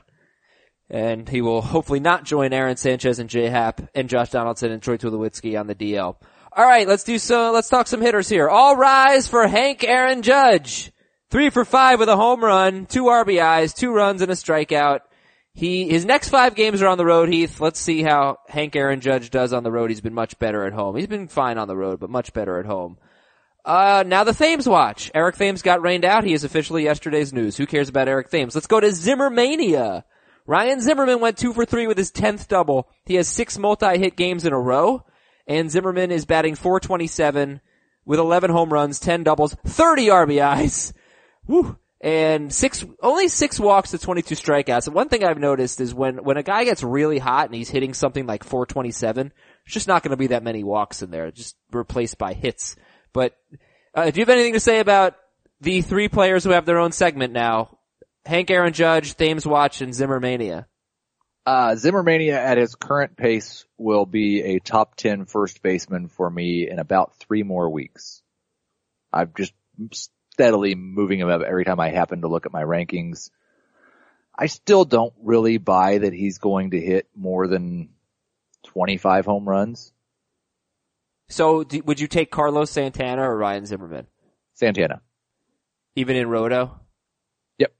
And 0.89 1.27
he 1.27 1.41
will 1.41 1.61
hopefully 1.61 1.99
not 1.99 2.23
join 2.23 2.53
Aaron 2.53 2.77
Sanchez 2.77 3.19
and 3.19 3.29
Jay 3.29 3.49
Happ 3.49 3.81
and 3.93 4.07
Josh 4.09 4.29
Donaldson 4.29 4.71
and 4.71 4.81
Troy 4.81 4.95
Tulowitzki 4.95 5.59
on 5.59 5.67
the 5.67 5.75
DL. 5.75 6.15
Alright, 6.57 6.87
let's 6.87 7.03
do 7.03 7.19
so, 7.19 7.51
let's 7.51 7.67
talk 7.67 7.87
some 7.87 8.01
hitters 8.01 8.29
here. 8.29 8.47
All 8.47 8.77
rise 8.77 9.27
for 9.27 9.45
Hank 9.47 9.83
Aaron 9.83 10.21
Judge. 10.21 10.91
Three 11.29 11.49
for 11.49 11.65
five 11.65 11.99
with 11.99 12.09
a 12.09 12.15
home 12.15 12.43
run, 12.43 12.85
two 12.85 13.03
RBIs, 13.03 13.75
two 13.75 13.91
runs 13.91 14.21
and 14.21 14.31
a 14.31 14.35
strikeout. 14.35 15.01
He, 15.53 15.89
his 15.89 16.05
next 16.05 16.29
five 16.29 16.55
games 16.55 16.81
are 16.81 16.87
on 16.87 16.97
the 16.97 17.05
road, 17.05 17.27
Heath. 17.27 17.59
Let's 17.59 17.79
see 17.79 18.01
how 18.01 18.37
Hank 18.47 18.77
Aaron 18.77 19.01
Judge 19.01 19.29
does 19.29 19.51
on 19.51 19.63
the 19.63 19.71
road. 19.71 19.89
He's 19.89 20.01
been 20.01 20.13
much 20.13 20.39
better 20.39 20.65
at 20.65 20.73
home. 20.73 20.95
He's 20.95 21.07
been 21.07 21.27
fine 21.27 21.57
on 21.57 21.67
the 21.67 21.75
road, 21.75 21.99
but 21.99 22.09
much 22.09 22.31
better 22.31 22.59
at 22.59 22.65
home. 22.65 22.97
Uh, 23.65 24.03
now 24.05 24.23
the 24.23 24.33
Thames 24.33 24.67
watch. 24.67 25.11
Eric 25.13 25.35
Thames 25.35 25.61
got 25.61 25.81
rained 25.81 26.05
out. 26.05 26.23
He 26.23 26.33
is 26.33 26.43
officially 26.43 26.83
yesterday's 26.83 27.33
news. 27.33 27.57
Who 27.57 27.67
cares 27.67 27.89
about 27.89 28.07
Eric 28.07 28.29
Thames? 28.29 28.55
Let's 28.55 28.67
go 28.67 28.79
to 28.79 28.87
Zimmermania. 28.87 30.03
Ryan 30.45 30.81
Zimmerman 30.81 31.19
went 31.19 31.37
two 31.37 31.53
for 31.53 31.65
three 31.65 31.85
with 31.85 31.97
his 31.97 32.11
10th 32.11 32.47
double. 32.47 32.89
He 33.05 33.15
has 33.15 33.27
six 33.27 33.57
multi-hit 33.57 34.15
games 34.15 34.45
in 34.45 34.53
a 34.53 34.59
row. 34.59 35.05
And 35.45 35.69
Zimmerman 35.69 36.11
is 36.11 36.25
batting 36.25 36.55
427 36.55 37.61
with 38.05 38.19
11 38.19 38.49
home 38.49 38.71
runs, 38.71 38.99
10 38.99 39.23
doubles, 39.23 39.55
30 39.65 40.07
RBIs. 40.07 40.93
Woo. 41.47 41.77
And 42.01 42.53
six, 42.53 42.85
only 43.01 43.27
six 43.27 43.59
walks 43.59 43.91
to 43.91 43.97
22 43.97 44.35
strikeouts. 44.35 44.87
And 44.87 44.95
one 44.95 45.09
thing 45.09 45.23
I've 45.23 45.37
noticed 45.37 45.81
is 45.81 45.93
when, 45.93 46.23
when 46.23 46.37
a 46.37 46.43
guy 46.43 46.63
gets 46.63 46.81
really 46.81 47.19
hot 47.19 47.47
and 47.47 47.55
he's 47.55 47.69
hitting 47.69 47.93
something 47.93 48.25
like 48.25 48.43
427, 48.43 49.33
it's 49.65 49.73
just 49.73 49.87
not 49.87 50.01
going 50.01 50.11
to 50.11 50.17
be 50.17 50.27
that 50.27 50.43
many 50.43 50.63
walks 50.63 51.01
in 51.01 51.11
there, 51.11 51.29
just 51.29 51.57
replaced 51.71 52.17
by 52.17 52.33
hits. 52.33 52.77
But, 53.13 53.37
uh, 53.93 54.11
do 54.11 54.19
you 54.19 54.21
have 54.21 54.29
anything 54.29 54.53
to 54.53 54.59
say 54.59 54.79
about 54.79 55.15
the 55.61 55.81
three 55.81 56.07
players 56.07 56.43
who 56.43 56.51
have 56.51 56.65
their 56.65 56.79
own 56.79 56.91
segment 56.91 57.33
now? 57.33 57.77
Hank 58.25 58.51
Aaron 58.51 58.73
Judge, 58.73 59.15
Thames 59.15 59.45
Watch, 59.45 59.81
and 59.81 59.93
Zimmermania. 59.93 60.65
Uh, 61.45 61.75
Zimmermania 61.75 62.33
at 62.33 62.57
his 62.57 62.75
current 62.75 63.17
pace 63.17 63.65
will 63.77 64.05
be 64.05 64.41
a 64.41 64.59
top 64.59 64.95
10 64.95 65.25
first 65.25 65.63
baseman 65.63 66.07
for 66.07 66.29
me 66.29 66.69
in 66.69 66.77
about 66.77 67.15
three 67.15 67.43
more 67.43 67.69
weeks. 67.69 68.21
I'm 69.11 69.31
just 69.35 69.53
steadily 69.93 70.75
moving 70.75 71.19
him 71.19 71.29
up 71.29 71.41
every 71.41 71.65
time 71.65 71.79
I 71.79 71.89
happen 71.89 72.21
to 72.21 72.27
look 72.27 72.45
at 72.45 72.53
my 72.53 72.63
rankings. 72.63 73.31
I 74.37 74.45
still 74.45 74.85
don't 74.85 75.13
really 75.21 75.57
buy 75.57 75.97
that 75.97 76.13
he's 76.13 76.37
going 76.37 76.71
to 76.71 76.79
hit 76.79 77.09
more 77.15 77.47
than 77.47 77.89
25 78.67 79.25
home 79.25 79.49
runs. 79.49 79.91
So, 81.29 81.63
do, 81.63 81.81
would 81.85 81.99
you 81.99 82.07
take 82.07 82.31
Carlos 82.31 82.71
Santana 82.71 83.21
or 83.21 83.37
Ryan 83.37 83.65
Zimmerman? 83.65 84.07
Santana. 84.55 85.01
Even 85.95 86.15
in 86.15 86.27
Roto? 86.27 86.79
Yep. 87.59 87.71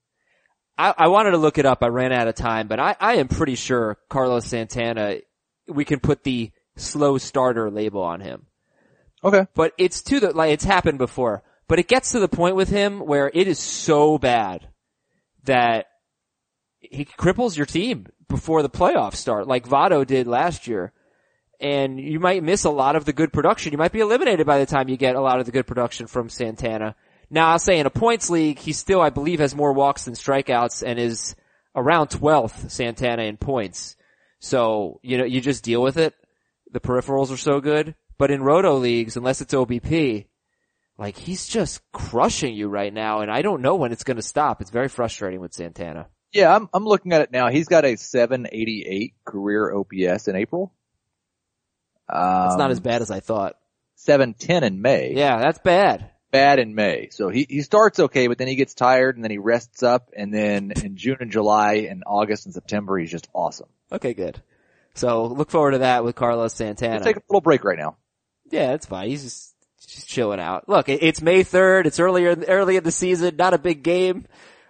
I, 0.77 0.93
I 0.97 1.07
wanted 1.07 1.31
to 1.31 1.37
look 1.37 1.57
it 1.57 1.65
up. 1.65 1.83
I 1.83 1.87
ran 1.87 2.13
out 2.13 2.27
of 2.27 2.35
time, 2.35 2.67
but 2.67 2.79
I, 2.79 2.95
I 2.99 3.15
am 3.15 3.27
pretty 3.27 3.55
sure 3.55 3.97
Carlos 4.07 4.45
Santana, 4.45 5.17
we 5.67 5.83
can 5.83 5.99
put 5.99 6.23
the 6.23 6.51
slow 6.77 7.17
starter 7.17 7.71
label 7.71 8.01
on 8.03 8.21
him. 8.21 8.45
Okay. 9.23 9.47
But 9.55 9.73
it's 9.77 10.03
to 10.03 10.19
the, 10.19 10.31
like, 10.31 10.51
it's 10.51 10.63
happened 10.63 10.99
before, 10.99 11.43
but 11.67 11.79
it 11.79 11.87
gets 11.87 12.11
to 12.11 12.19
the 12.19 12.29
point 12.29 12.55
with 12.55 12.69
him 12.69 12.99
where 12.99 13.31
it 13.33 13.47
is 13.47 13.59
so 13.59 14.17
bad 14.17 14.67
that 15.43 15.87
he 16.79 17.03
cripples 17.03 17.57
your 17.57 17.65
team 17.65 18.05
before 18.27 18.61
the 18.61 18.69
playoffs 18.69 19.15
start, 19.15 19.47
like 19.47 19.67
Votto 19.67 20.05
did 20.05 20.27
last 20.27 20.67
year. 20.67 20.93
And 21.61 21.99
you 21.99 22.19
might 22.19 22.43
miss 22.43 22.63
a 22.63 22.69
lot 22.69 22.95
of 22.95 23.05
the 23.05 23.13
good 23.13 23.33
production. 23.33 23.73
You 23.73 23.77
might 23.77 23.91
be 23.91 23.99
eliminated 23.99 24.45
by 24.47 24.59
the 24.59 24.65
time 24.65 24.87
you 24.87 24.97
get 24.97 25.15
a 25.15 25.21
lot 25.21 25.39
of 25.39 25.45
the 25.45 25.51
good 25.51 25.67
production 25.67 26.07
from 26.07 26.29
Santana. 26.29 26.95
Now 27.29 27.49
I'll 27.49 27.59
say 27.59 27.79
in 27.79 27.85
a 27.85 27.91
points 27.91 28.29
league, 28.29 28.59
he 28.59 28.73
still, 28.73 29.01
I 29.01 29.09
believe, 29.09 29.39
has 29.39 29.53
more 29.53 29.73
walks 29.73 30.05
than 30.05 30.13
strikeouts 30.13 30.83
and 30.85 30.97
is 30.97 31.35
around 31.75 32.07
12th, 32.09 32.71
Santana 32.71 33.23
in 33.23 33.37
points. 33.37 33.95
So, 34.39 34.99
you 35.03 35.17
know, 35.17 35.25
you 35.25 35.41
just 35.41 35.63
deal 35.63 35.81
with 35.81 35.97
it. 35.97 36.13
The 36.71 36.79
peripherals 36.79 37.31
are 37.31 37.37
so 37.37 37.59
good. 37.59 37.95
But 38.17 38.31
in 38.31 38.41
roto 38.41 38.75
leagues, 38.75 39.17
unless 39.17 39.41
it's 39.41 39.53
OBP, 39.53 40.25
like 40.97 41.17
he's 41.17 41.47
just 41.47 41.81
crushing 41.91 42.55
you 42.55 42.67
right 42.67 42.93
now 42.93 43.21
and 43.21 43.31
I 43.31 43.41
don't 43.41 43.61
know 43.61 43.75
when 43.75 43.91
it's 43.91 44.03
gonna 44.03 44.21
stop. 44.21 44.61
It's 44.61 44.71
very 44.71 44.89
frustrating 44.89 45.39
with 45.39 45.53
Santana. 45.53 46.07
Yeah, 46.31 46.55
I'm, 46.55 46.69
I'm 46.73 46.85
looking 46.85 47.13
at 47.13 47.21
it 47.21 47.31
now. 47.31 47.49
He's 47.49 47.67
got 47.67 47.85
a 47.85 47.95
788 47.95 49.13
career 49.25 49.73
OPS 49.73 50.27
in 50.27 50.35
April. 50.35 50.73
Um, 52.11 52.47
It's 52.47 52.57
not 52.57 52.71
as 52.71 52.79
bad 52.79 53.01
as 53.01 53.11
I 53.11 53.19
thought. 53.19 53.55
710 53.95 54.63
in 54.63 54.81
May. 54.81 55.13
Yeah, 55.13 55.39
that's 55.39 55.59
bad. 55.59 56.09
bad 56.31 56.59
in 56.59 56.73
May. 56.73 57.09
So 57.11 57.29
he, 57.29 57.45
he 57.49 57.61
starts 57.61 57.99
okay, 57.99 58.27
but 58.27 58.37
then 58.37 58.47
he 58.47 58.55
gets 58.55 58.73
tired 58.73 59.15
and 59.15 59.23
then 59.23 59.31
he 59.31 59.37
rests 59.37 59.83
up 59.83 60.09
and 60.15 60.33
then 60.33 60.71
in 60.83 60.95
June 60.95 61.17
and 61.19 61.31
July 61.31 61.87
and 61.89 62.03
August 62.05 62.45
and 62.45 62.53
September 62.53 62.97
he's 62.97 63.11
just 63.11 63.27
awesome. 63.33 63.67
Okay, 63.91 64.13
good. 64.13 64.41
So 64.93 65.25
look 65.25 65.49
forward 65.51 65.71
to 65.71 65.77
that 65.79 66.03
with 66.03 66.15
Carlos 66.15 66.53
Santana. 66.53 66.95
Let's 66.95 67.05
take 67.05 67.17
a 67.17 67.21
little 67.29 67.41
break 67.41 67.63
right 67.63 67.77
now. 67.77 67.97
Yeah, 68.49 68.73
it's 68.73 68.85
fine. 68.85 69.09
He's 69.09 69.23
just, 69.23 69.55
just 69.87 70.07
chilling 70.07 70.39
out. 70.39 70.67
Look, 70.69 70.89
it's 70.89 71.21
May 71.21 71.43
3rd. 71.43 71.85
It's 71.85 71.99
earlier, 71.99 72.35
early 72.47 72.75
in 72.77 72.83
the 72.83 72.91
season. 72.91 73.35
Not 73.35 73.53
a 73.53 73.57
big 73.59 73.83
game. 73.83 74.25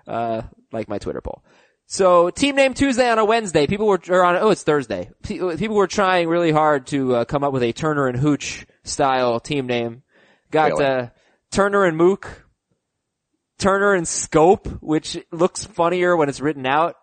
Uh, 0.07 0.41
like 0.71 0.87
my 0.89 0.97
Twitter 0.97 1.21
poll. 1.21 1.43
So 1.91 2.29
team 2.29 2.55
name 2.55 2.75
Tuesday 2.75 3.09
on 3.09 3.17
a 3.17 3.25
Wednesday. 3.25 3.65
People 3.65 3.87
were, 3.87 3.99
or 4.09 4.23
on, 4.23 4.35
oh, 4.35 4.51
it's 4.51 4.61
Thursday. 4.61 5.09
People 5.23 5.75
were 5.75 5.87
trying 5.87 6.27
really 6.29 6.51
hard 6.51 6.85
to 6.87 7.15
uh, 7.15 7.25
come 7.25 7.43
up 7.43 7.51
with 7.51 7.63
a 7.63 7.73
Turner 7.73 8.07
and 8.07 8.15
Hooch 8.15 8.67
style 8.83 9.39
team 9.39 9.65
name. 9.65 10.03
Got, 10.51 10.73
Really? 10.73 10.85
uh, 10.85 11.07
Turner 11.51 11.85
and 11.85 11.97
Mook. 11.97 12.45
Turner 13.57 13.95
and 13.95 14.07
Scope, 14.07 14.67
which 14.81 15.17
looks 15.31 15.65
funnier 15.65 16.15
when 16.15 16.29
it's 16.29 16.39
written 16.39 16.67
out. 16.67 16.95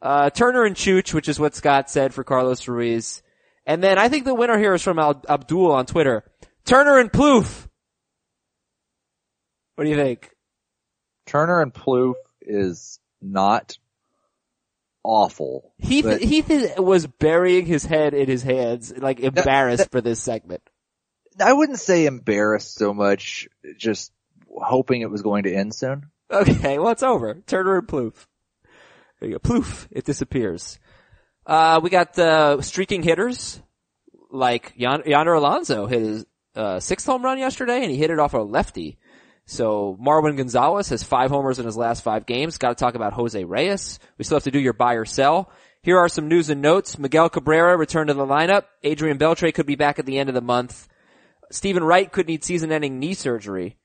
Uh, 0.00 0.30
Turner 0.30 0.64
and 0.64 0.74
Chooch, 0.74 1.12
which 1.12 1.28
is 1.28 1.38
what 1.38 1.54
Scott 1.54 1.90
said 1.90 2.14
for 2.14 2.24
Carlos 2.24 2.66
Ruiz. 2.66 3.22
And 3.66 3.82
then 3.84 3.98
I 3.98 4.08
think 4.08 4.24
the 4.24 4.34
winner 4.34 4.58
here 4.58 4.72
is 4.72 4.82
from 4.82 4.98
Al- 4.98 5.22
Abdul 5.28 5.72
on 5.72 5.84
Twitter. 5.84 6.24
Turner 6.64 6.98
and 6.98 7.12
Plouffe. 7.12 7.68
What 9.74 9.84
do 9.84 9.90
you 9.90 9.96
think? 9.96 10.30
Turner 11.26 11.60
and 11.60 11.72
Plouffe 11.72 12.14
is 12.40 12.98
not 13.20 13.76
awful. 15.02 15.72
Heath, 15.78 16.04
But- 16.04 16.20
Heath 16.22 16.50
is- 16.50 16.76
was 16.78 17.06
burying 17.06 17.66
his 17.66 17.84
head 17.84 18.14
in 18.14 18.28
his 18.28 18.42
hands, 18.42 18.92
like 18.96 19.20
embarrassed 19.20 19.90
for 19.90 20.00
this 20.00 20.20
segment. 20.20 20.62
I 21.38 21.52
wouldn't 21.52 21.78
say 21.78 22.06
embarrassed 22.06 22.74
so 22.74 22.92
much, 22.92 23.48
just 23.76 24.12
hoping 24.48 25.00
it 25.00 25.10
was 25.10 25.22
going 25.22 25.44
to 25.44 25.54
end 25.54 25.74
soon. 25.74 26.06
Okay, 26.30 26.78
well 26.78 26.92
it's 26.92 27.02
over. 27.02 27.34
Turner 27.46 27.78
and 27.78 27.88
Plouffe. 27.88 28.26
There 29.20 29.28
you 29.30 29.38
go. 29.38 29.40
Plouffe. 29.40 29.86
It 29.90 30.04
disappears. 30.04 30.78
Uh, 31.46 31.80
we 31.82 31.90
got, 31.90 32.18
uh, 32.18 32.60
streaking 32.62 33.02
hitters, 33.02 33.60
like 34.30 34.72
Yon- 34.76 35.02
Yonder 35.06 35.32
Alonso 35.32 35.86
hit 35.86 36.02
his, 36.02 36.26
uh, 36.54 36.78
sixth 36.78 37.06
home 37.06 37.22
run 37.24 37.38
yesterday 37.38 37.82
and 37.82 37.90
he 37.90 37.96
hit 37.96 38.10
it 38.10 38.18
off 38.18 38.34
a 38.34 38.38
lefty. 38.38 38.98
So 39.50 39.98
Marwin 40.00 40.36
Gonzalez 40.36 40.90
has 40.90 41.02
five 41.02 41.30
homers 41.30 41.58
in 41.58 41.66
his 41.66 41.76
last 41.76 42.04
five 42.04 42.24
games. 42.24 42.56
Got 42.56 42.68
to 42.68 42.74
talk 42.76 42.94
about 42.94 43.14
Jose 43.14 43.42
Reyes. 43.42 43.98
We 44.16 44.24
still 44.24 44.36
have 44.36 44.44
to 44.44 44.52
do 44.52 44.60
your 44.60 44.72
buy 44.72 44.94
or 44.94 45.04
sell. 45.04 45.50
Here 45.82 45.98
are 45.98 46.08
some 46.08 46.28
news 46.28 46.50
and 46.50 46.62
notes. 46.62 47.00
Miguel 47.00 47.28
Cabrera 47.28 47.76
returned 47.76 48.08
to 48.08 48.14
the 48.14 48.24
lineup. 48.24 48.66
Adrian 48.84 49.18
Beltre 49.18 49.52
could 49.52 49.66
be 49.66 49.74
back 49.74 49.98
at 49.98 50.06
the 50.06 50.18
end 50.18 50.28
of 50.28 50.36
the 50.36 50.40
month. 50.40 50.86
Steven 51.50 51.82
Wright 51.82 52.12
could 52.12 52.28
need 52.28 52.44
season-ending 52.44 53.00
knee 53.00 53.14
surgery. 53.14 53.76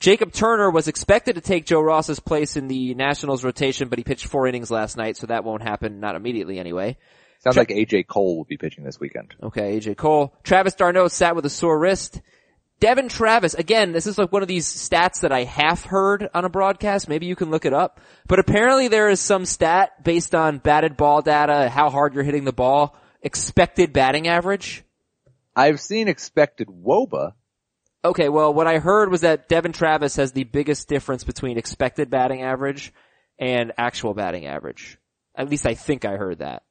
Jacob 0.00 0.32
Turner 0.32 0.70
was 0.70 0.86
expected 0.86 1.36
to 1.36 1.40
take 1.40 1.64
Joe 1.64 1.80
Ross's 1.80 2.20
place 2.20 2.58
in 2.58 2.68
the 2.68 2.92
Nationals 2.92 3.42
rotation, 3.42 3.88
but 3.88 3.98
he 3.98 4.04
pitched 4.04 4.26
four 4.26 4.46
innings 4.46 4.70
last 4.70 4.98
night, 4.98 5.16
so 5.16 5.28
that 5.28 5.44
won't 5.44 5.62
happen, 5.62 5.98
not 5.98 6.14
immediately 6.14 6.58
anyway. 6.58 6.98
Sounds 7.38 7.54
Tra- 7.54 7.62
like 7.62 7.70
AJ 7.70 8.06
Cole 8.06 8.36
will 8.36 8.44
be 8.44 8.58
pitching 8.58 8.84
this 8.84 9.00
weekend. 9.00 9.34
Okay, 9.42 9.78
AJ 9.78 9.96
Cole. 9.96 10.34
Travis 10.42 10.74
d'Arnaud 10.74 11.08
sat 11.08 11.34
with 11.34 11.46
a 11.46 11.50
sore 11.50 11.78
wrist. 11.78 12.20
Devon 12.78 13.08
Travis, 13.08 13.54
again, 13.54 13.92
this 13.92 14.06
is 14.06 14.18
like 14.18 14.32
one 14.32 14.42
of 14.42 14.48
these 14.48 14.66
stats 14.66 15.20
that 15.20 15.32
I 15.32 15.44
half 15.44 15.84
heard 15.84 16.28
on 16.34 16.44
a 16.44 16.50
broadcast. 16.50 17.08
Maybe 17.08 17.24
you 17.26 17.34
can 17.34 17.50
look 17.50 17.64
it 17.64 17.72
up. 17.72 18.00
But 18.26 18.38
apparently 18.38 18.88
there 18.88 19.08
is 19.08 19.18
some 19.18 19.46
stat 19.46 20.04
based 20.04 20.34
on 20.34 20.58
batted 20.58 20.96
ball 20.96 21.22
data, 21.22 21.70
how 21.70 21.88
hard 21.88 22.14
you're 22.14 22.22
hitting 22.22 22.44
the 22.44 22.52
ball, 22.52 22.94
expected 23.22 23.94
batting 23.94 24.28
average. 24.28 24.84
I've 25.54 25.80
seen 25.80 26.08
expected 26.08 26.68
WOBA. 26.68 27.32
Okay, 28.04 28.28
well, 28.28 28.52
what 28.52 28.66
I 28.66 28.78
heard 28.78 29.10
was 29.10 29.22
that 29.22 29.48
Devon 29.48 29.72
Travis 29.72 30.16
has 30.16 30.32
the 30.32 30.44
biggest 30.44 30.86
difference 30.86 31.24
between 31.24 31.56
expected 31.56 32.10
batting 32.10 32.42
average 32.42 32.92
and 33.38 33.72
actual 33.78 34.12
batting 34.12 34.46
average. 34.46 34.98
At 35.34 35.48
least 35.48 35.66
I 35.66 35.74
think 35.74 36.04
I 36.04 36.16
heard 36.16 36.38
that. 36.38 36.62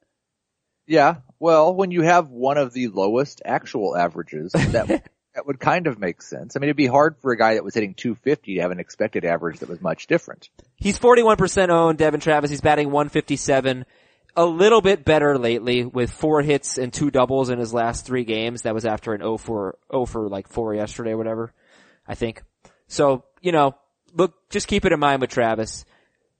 Yeah, 0.86 1.16
well, 1.40 1.74
when 1.74 1.90
you 1.90 2.02
have 2.02 2.30
one 2.30 2.58
of 2.58 2.72
the 2.72 2.88
lowest 2.88 3.42
actual 3.44 3.96
averages, 3.96 4.52
that 4.52 5.10
that 5.36 5.46
would 5.46 5.60
kind 5.60 5.86
of 5.86 5.98
make 5.98 6.22
sense. 6.22 6.56
I 6.56 6.60
mean, 6.60 6.68
it'd 6.68 6.78
be 6.78 6.86
hard 6.86 7.18
for 7.18 7.30
a 7.30 7.36
guy 7.36 7.54
that 7.54 7.62
was 7.64 7.74
hitting 7.74 7.92
250 7.92 8.54
to 8.54 8.60
have 8.62 8.70
an 8.70 8.80
expected 8.80 9.26
average 9.26 9.58
that 9.58 9.68
was 9.68 9.82
much 9.82 10.06
different. 10.06 10.48
He's 10.76 10.98
41% 10.98 11.68
owned, 11.68 11.98
Devon 11.98 12.20
Travis. 12.20 12.50
He's 12.50 12.62
batting 12.62 12.90
157. 12.90 13.84
A 14.34 14.44
little 14.46 14.80
bit 14.80 15.04
better 15.04 15.38
lately 15.38 15.84
with 15.84 16.10
four 16.10 16.40
hits 16.40 16.78
and 16.78 16.90
two 16.90 17.10
doubles 17.10 17.50
in 17.50 17.58
his 17.58 17.74
last 17.74 18.06
three 18.06 18.24
games. 18.24 18.62
That 18.62 18.72
was 18.72 18.86
after 18.86 19.12
an 19.12 19.20
0 19.20 19.36
for, 19.36 19.78
0 19.92 20.06
for 20.06 20.28
like 20.28 20.48
four 20.48 20.74
yesterday 20.74 21.10
or 21.10 21.18
whatever, 21.18 21.52
I 22.08 22.14
think. 22.14 22.42
So, 22.88 23.24
you 23.42 23.52
know, 23.52 23.76
look, 24.14 24.34
just 24.48 24.68
keep 24.68 24.86
it 24.86 24.92
in 24.92 25.00
mind 25.00 25.20
with 25.20 25.28
Travis. 25.28 25.84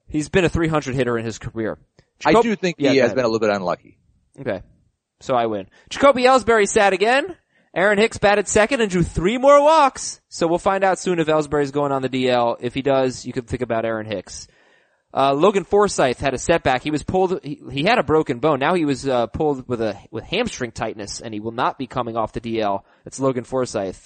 He's 0.09 0.31
been 0.31 0.47
a 0.47 0.49
300 0.49 0.95
hitter 0.95 1.19
in 1.19 1.25
his 1.27 1.39
career. 1.39 1.79
I 2.25 2.41
do 2.41 2.57
think 2.57 2.77
Yeah, 2.79 2.93
he 2.93 2.99
has 2.99 3.13
been 3.13 3.25
a 3.25 3.29
little 3.29 3.47
bit 3.47 3.55
unlucky. 3.55 3.99
Okay. 4.41 4.63
So 5.21 5.35
I 5.35 5.47
win. 5.47 5.67
Jacoby 5.91 6.23
Ellsbury 6.23 6.67
sat 6.67 6.95
again. 6.95 7.37
Aaron 7.77 7.99
Hicks 7.99 8.17
batted 8.17 8.49
second 8.49 8.81
and 8.81 8.91
drew 8.91 9.03
three 9.03 9.37
more 9.37 9.63
walks. 9.63 10.23
So 10.31 10.47
we'll 10.47 10.59
find 10.59 10.83
out 10.83 10.99
soon 10.99 11.19
if 11.19 11.27
Ellsbury's 11.27 11.73
going 11.73 11.93
on 11.93 12.01
the 12.01 12.09
DL. 12.09 12.57
If 12.59 12.73
he 12.73 12.81
does, 12.81 13.27
you 13.27 13.35
can 13.35 13.45
think 13.45 13.61
about 13.61 13.85
Aaron 13.85 14.07
Hicks. 14.07 14.49
Uh, 15.13 15.35
Logan 15.35 15.65
Forsythe 15.65 16.19
had 16.19 16.33
a 16.33 16.39
setback. 16.39 16.83
He 16.83 16.91
was 16.91 17.03
pulled, 17.03 17.39
he, 17.45 17.61
he 17.71 17.85
had 17.85 17.99
a 17.99 18.03
broken 18.03 18.39
bone. 18.39 18.61
Now 18.61 18.73
he 18.73 18.87
was, 18.87 19.07
uh, 19.07 19.27
pulled 19.27 19.69
with 19.69 19.83
a, 19.83 19.99
with 20.11 20.25
hamstring 20.25 20.73
tightness 20.73 21.21
and 21.21 21.35
he 21.35 21.41
will 21.41 21.53
not 21.53 21.77
be 21.77 21.87
coming 21.87 22.17
off 22.17 22.33
the 22.33 22.41
DL. 22.41 22.81
That's 23.05 23.21
Logan 23.21 23.45
Forsythe, 23.45 23.99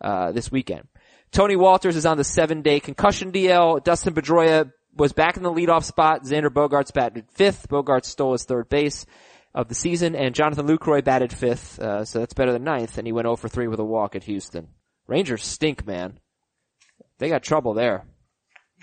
uh, 0.00 0.30
this 0.30 0.52
weekend. 0.52 0.86
Tony 1.32 1.56
Wolters 1.56 1.96
is 1.96 2.06
on 2.06 2.18
the 2.18 2.24
seven 2.24 2.62
day 2.62 2.78
concussion 2.78 3.32
DL. 3.32 3.82
Dustin 3.82 4.14
Pedroia 4.14 4.72
was 4.94 5.12
back 5.12 5.36
in 5.36 5.42
the 5.42 5.52
leadoff 5.52 5.82
spot. 5.82 6.22
Xander 6.22 6.48
Bogaerts 6.48 6.92
batted 6.92 7.28
fifth. 7.32 7.68
Bogaerts 7.68 8.06
stole 8.06 8.32
his 8.32 8.44
third 8.44 8.68
base 8.68 9.04
of 9.56 9.68
the 9.68 9.74
season 9.74 10.14
and 10.14 10.34
Jonathan 10.34 10.68
Lucroy 10.68 11.02
batted 11.02 11.32
fifth. 11.32 11.80
Uh, 11.80 12.04
so 12.04 12.20
that's 12.20 12.34
better 12.34 12.52
than 12.52 12.62
ninth 12.62 12.98
and 12.98 13.06
he 13.06 13.12
went 13.12 13.24
0 13.24 13.36
for 13.36 13.48
3 13.48 13.66
with 13.68 13.80
a 13.80 13.84
walk 13.84 14.14
at 14.14 14.24
Houston. 14.24 14.68
Rangers 15.08 15.44
stink, 15.44 15.86
man. 15.86 16.20
They 17.18 17.30
got 17.30 17.42
trouble 17.42 17.72
there. 17.72 18.04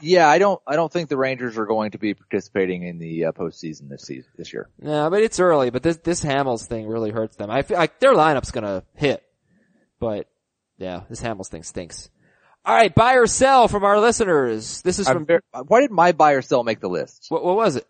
Yeah, 0.01 0.27
I 0.27 0.39
don't, 0.39 0.59
I 0.65 0.75
don't 0.75 0.91
think 0.91 1.07
the 1.07 1.17
Rangers 1.17 1.57
are 1.59 1.67
going 1.67 1.91
to 1.91 1.99
be 1.99 2.15
participating 2.15 2.81
in 2.81 2.97
the 2.97 3.25
uh, 3.25 3.31
postseason 3.31 3.88
this 3.89 4.01
season, 4.01 4.31
this 4.36 4.51
year. 4.51 4.67
No, 4.79 5.07
but 5.12 5.21
it's 5.21 5.39
early, 5.39 5.69
but 5.69 5.83
this, 5.83 5.97
this 5.97 6.25
Hamels 6.25 6.65
thing 6.65 6.88
really 6.88 7.12
hurts 7.12 7.36
them. 7.36 7.51
I 7.51 7.62
feel 7.62 7.77
like 7.77 7.99
their 7.99 8.13
lineup's 8.13 8.49
gonna 8.49 8.83
hit. 8.95 9.23
But, 9.99 10.27
yeah, 10.77 11.03
this 11.09 11.21
Hamels 11.21 11.49
thing 11.49 11.62
stinks. 11.62 12.09
Alright, 12.67 12.95
buy 12.95 13.15
or 13.15 13.27
sell 13.27 13.67
from 13.67 13.83
our 13.83 13.99
listeners. 13.99 14.81
This 14.81 14.97
is 14.97 15.07
from, 15.07 15.27
ver- 15.27 15.43
why 15.67 15.81
did 15.81 15.91
my 15.91 16.13
buy 16.13 16.31
or 16.31 16.41
sell 16.41 16.63
make 16.63 16.79
the 16.79 16.89
list? 16.89 17.27
what, 17.29 17.45
what 17.45 17.55
was 17.55 17.75
it? 17.75 17.88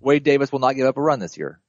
Wade 0.00 0.24
Davis 0.24 0.50
will 0.50 0.58
not 0.58 0.74
give 0.74 0.86
up 0.86 0.96
a 0.96 1.00
run 1.00 1.20
this 1.20 1.38
year. 1.38 1.60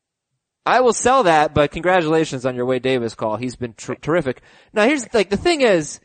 I 0.66 0.82
will 0.82 0.94
sell 0.94 1.24
that, 1.24 1.54
but 1.54 1.72
congratulations 1.72 2.46
on 2.46 2.56
your 2.56 2.66
Wade 2.66 2.84
Davis 2.84 3.16
call. 3.16 3.36
He's 3.36 3.56
been 3.56 3.74
tr- 3.74 3.96
terrific. 3.96 4.42
Now 4.72 4.86
here's, 4.86 5.12
like, 5.14 5.30
the 5.30 5.38
thing 5.38 5.62
is, 5.62 6.00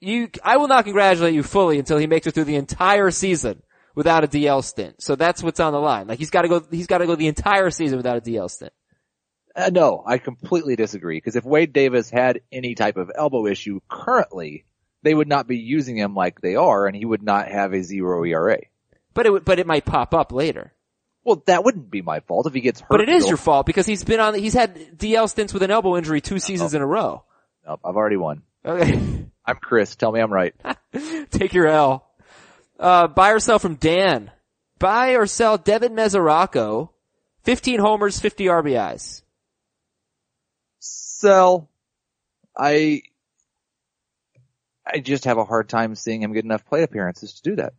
you, 0.00 0.28
I 0.44 0.58
will 0.58 0.68
not 0.68 0.84
congratulate 0.84 1.34
you 1.34 1.42
fully 1.42 1.78
until 1.78 1.98
he 1.98 2.06
makes 2.06 2.26
it 2.26 2.32
through 2.32 2.44
the 2.44 2.54
entire 2.56 3.10
season 3.10 3.62
without 3.96 4.22
a 4.22 4.28
DL 4.28 4.62
stint. 4.62 5.02
So 5.02 5.16
that's 5.16 5.42
what's 5.42 5.58
on 5.58 5.72
the 5.72 5.80
line. 5.80 6.06
Like, 6.06 6.18
he's 6.18 6.30
gotta 6.30 6.48
go, 6.48 6.62
he's 6.70 6.86
gotta 6.86 7.06
go 7.06 7.16
the 7.16 7.26
entire 7.28 7.70
season 7.70 7.96
without 7.96 8.16
a 8.18 8.20
DL 8.20 8.48
stint. 8.50 8.72
Uh, 9.56 9.70
no, 9.72 10.04
I 10.06 10.18
completely 10.18 10.76
disagree. 10.76 11.16
Because 11.16 11.34
if 11.34 11.44
Wade 11.44 11.72
Davis 11.72 12.10
had 12.10 12.42
any 12.52 12.74
type 12.74 12.98
of 12.98 13.10
elbow 13.12 13.46
issue 13.46 13.80
currently, 13.88 14.66
they 15.02 15.14
would 15.14 15.28
not 15.28 15.48
be 15.48 15.56
using 15.56 15.96
him 15.96 16.14
like 16.14 16.40
they 16.40 16.54
are, 16.56 16.86
and 16.86 16.94
he 16.94 17.04
would 17.06 17.22
not 17.22 17.48
have 17.48 17.72
a 17.72 17.82
zero 17.82 18.22
ERA. 18.24 18.58
But 19.14 19.26
it, 19.26 19.30
would- 19.32 19.44
but 19.44 19.58
it 19.58 19.66
might 19.66 19.84
pop 19.86 20.14
up 20.14 20.30
later. 20.30 20.74
Well, 21.26 21.42
that 21.46 21.64
wouldn't 21.64 21.90
be 21.90 22.02
my 22.02 22.20
fault 22.20 22.46
if 22.46 22.54
he 22.54 22.60
gets 22.60 22.80
hurt. 22.80 22.88
But 22.88 23.00
it 23.00 23.08
is 23.08 23.26
your 23.26 23.36
fault 23.36 23.66
because 23.66 23.84
he's 23.84 24.04
been 24.04 24.20
on, 24.20 24.34
he's 24.34 24.54
had 24.54 24.96
DL 24.96 25.28
stints 25.28 25.52
with 25.52 25.64
an 25.64 25.72
elbow 25.72 25.96
injury 25.96 26.20
two 26.20 26.38
seasons 26.38 26.72
in 26.72 26.80
a 26.80 26.86
row. 26.86 27.24
Nope, 27.66 27.80
I've 27.84 27.96
already 27.96 28.16
won. 28.16 28.42
Okay. 28.64 29.26
I'm 29.44 29.56
Chris. 29.56 29.96
Tell 29.96 30.12
me 30.12 30.20
I'm 30.20 30.32
right. 30.32 30.54
Take 31.30 31.52
your 31.52 31.66
L. 31.66 32.08
Uh, 32.78 33.08
buy 33.08 33.30
or 33.30 33.40
sell 33.40 33.58
from 33.58 33.74
Dan. 33.74 34.30
Buy 34.78 35.16
or 35.16 35.26
sell 35.26 35.58
Devin 35.58 35.94
Mesoraco. 35.94 36.90
15 37.42 37.80
homers, 37.80 38.20
50 38.20 38.44
RBIs. 38.44 39.22
Sell. 40.78 41.68
I. 42.56 43.02
I 44.86 45.00
just 45.00 45.24
have 45.24 45.38
a 45.38 45.44
hard 45.44 45.68
time 45.68 45.96
seeing 45.96 46.22
him 46.22 46.32
get 46.32 46.44
enough 46.44 46.64
plate 46.66 46.84
appearances 46.84 47.34
to 47.34 47.42
do 47.42 47.56
that. 47.56 47.72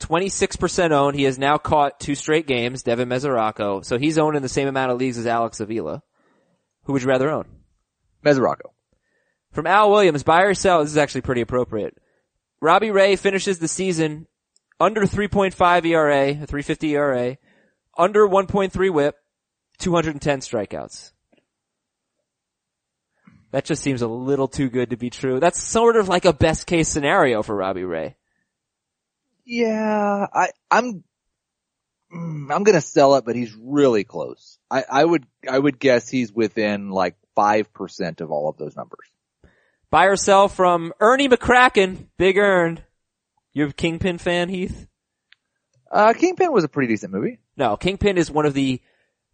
26% 0.00 0.90
owned. 0.90 1.16
He 1.16 1.24
has 1.24 1.38
now 1.38 1.58
caught 1.58 2.00
two 2.00 2.14
straight 2.14 2.46
games, 2.46 2.82
Devin 2.82 3.08
Mesoraco. 3.08 3.84
So 3.84 3.98
he's 3.98 4.18
owned 4.18 4.36
in 4.36 4.42
the 4.42 4.48
same 4.48 4.68
amount 4.68 4.92
of 4.92 4.98
leagues 4.98 5.18
as 5.18 5.26
Alex 5.26 5.60
Avila. 5.60 6.02
Who 6.84 6.92
would 6.92 7.02
you 7.02 7.08
rather 7.08 7.30
own? 7.30 7.46
Mesoraco. 8.24 8.72
From 9.52 9.66
Al 9.66 9.90
Williams, 9.90 10.22
buy 10.22 10.42
or 10.42 10.54
sell, 10.54 10.82
this 10.82 10.90
is 10.90 10.96
actually 10.96 11.20
pretty 11.20 11.40
appropriate. 11.40 11.96
Robbie 12.60 12.90
Ray 12.90 13.16
finishes 13.16 13.58
the 13.58 13.68
season 13.68 14.26
under 14.80 15.02
3.5 15.02 15.86
ERA, 15.86 16.30
a 16.30 16.46
350 16.46 16.96
ERA, 16.96 17.36
under 17.96 18.26
1.3 18.26 18.92
whip, 18.92 19.16
210 19.78 20.40
strikeouts. 20.40 21.12
That 23.52 23.64
just 23.64 23.82
seems 23.82 24.02
a 24.02 24.08
little 24.08 24.48
too 24.48 24.68
good 24.68 24.90
to 24.90 24.96
be 24.96 25.10
true. 25.10 25.38
That's 25.38 25.62
sort 25.62 25.94
of 25.94 26.08
like 26.08 26.24
a 26.24 26.32
best 26.32 26.66
case 26.66 26.88
scenario 26.88 27.42
for 27.44 27.54
Robbie 27.54 27.84
Ray. 27.84 28.16
Yeah, 29.44 30.26
I, 30.32 30.50
I'm, 30.70 31.04
mm, 32.14 32.54
I'm 32.54 32.64
gonna 32.64 32.80
sell 32.80 33.16
it, 33.16 33.24
but 33.24 33.36
he's 33.36 33.54
really 33.54 34.04
close. 34.04 34.58
I, 34.70 34.84
I 34.90 35.04
would, 35.04 35.26
I 35.48 35.58
would 35.58 35.78
guess 35.78 36.08
he's 36.08 36.32
within 36.32 36.90
like 36.90 37.16
5% 37.36 38.20
of 38.20 38.30
all 38.30 38.48
of 38.48 38.56
those 38.56 38.76
numbers. 38.76 39.06
Buy 39.90 40.06
or 40.06 40.16
sell 40.16 40.48
from 40.48 40.92
Ernie 40.98 41.28
McCracken, 41.28 42.06
Big 42.16 42.36
Earned. 42.36 42.82
You're 43.52 43.68
a 43.68 43.72
Kingpin 43.72 44.18
fan, 44.18 44.48
Heath? 44.48 44.88
Uh, 45.90 46.12
Kingpin 46.12 46.50
was 46.52 46.64
a 46.64 46.68
pretty 46.68 46.92
decent 46.92 47.12
movie. 47.12 47.38
No, 47.56 47.76
Kingpin 47.76 48.18
is 48.18 48.30
one 48.30 48.46
of 48.46 48.54
the 48.54 48.80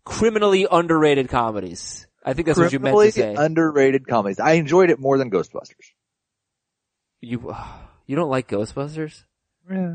criminally 0.05 0.67
underrated 0.71 1.29
comedies. 1.29 2.07
I 2.23 2.35
think 2.35 2.47
that's 2.47 2.59
what 2.59 2.73
you 2.73 2.81
meant 2.81 2.99
to 2.99 3.13
say. 3.13 3.35
underrated 3.35 4.07
comedies. 4.07 4.39
I 4.41 4.53
enjoyed 4.53 4.91
it 4.91 5.01
more 5.01 5.17
than 5.17 5.31
Ghostbusters. 5.31 5.95
you, 7.23 7.55
you 8.07 8.17
don't 8.17 8.29
like 8.29 8.49
Ghostbusters? 8.49 9.25
Yeah. 9.71 9.95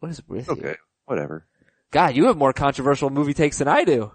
What 0.00 0.10
is 0.10 0.22
with 0.26 0.46
you? 0.48 0.52
Okay. 0.54 0.76
Whatever. 1.04 1.46
God, 1.90 2.16
you 2.16 2.26
have 2.26 2.36
more 2.36 2.52
controversial 2.52 3.10
movie 3.10 3.34
takes 3.34 3.58
than 3.58 3.68
I 3.68 3.84
do. 3.84 4.12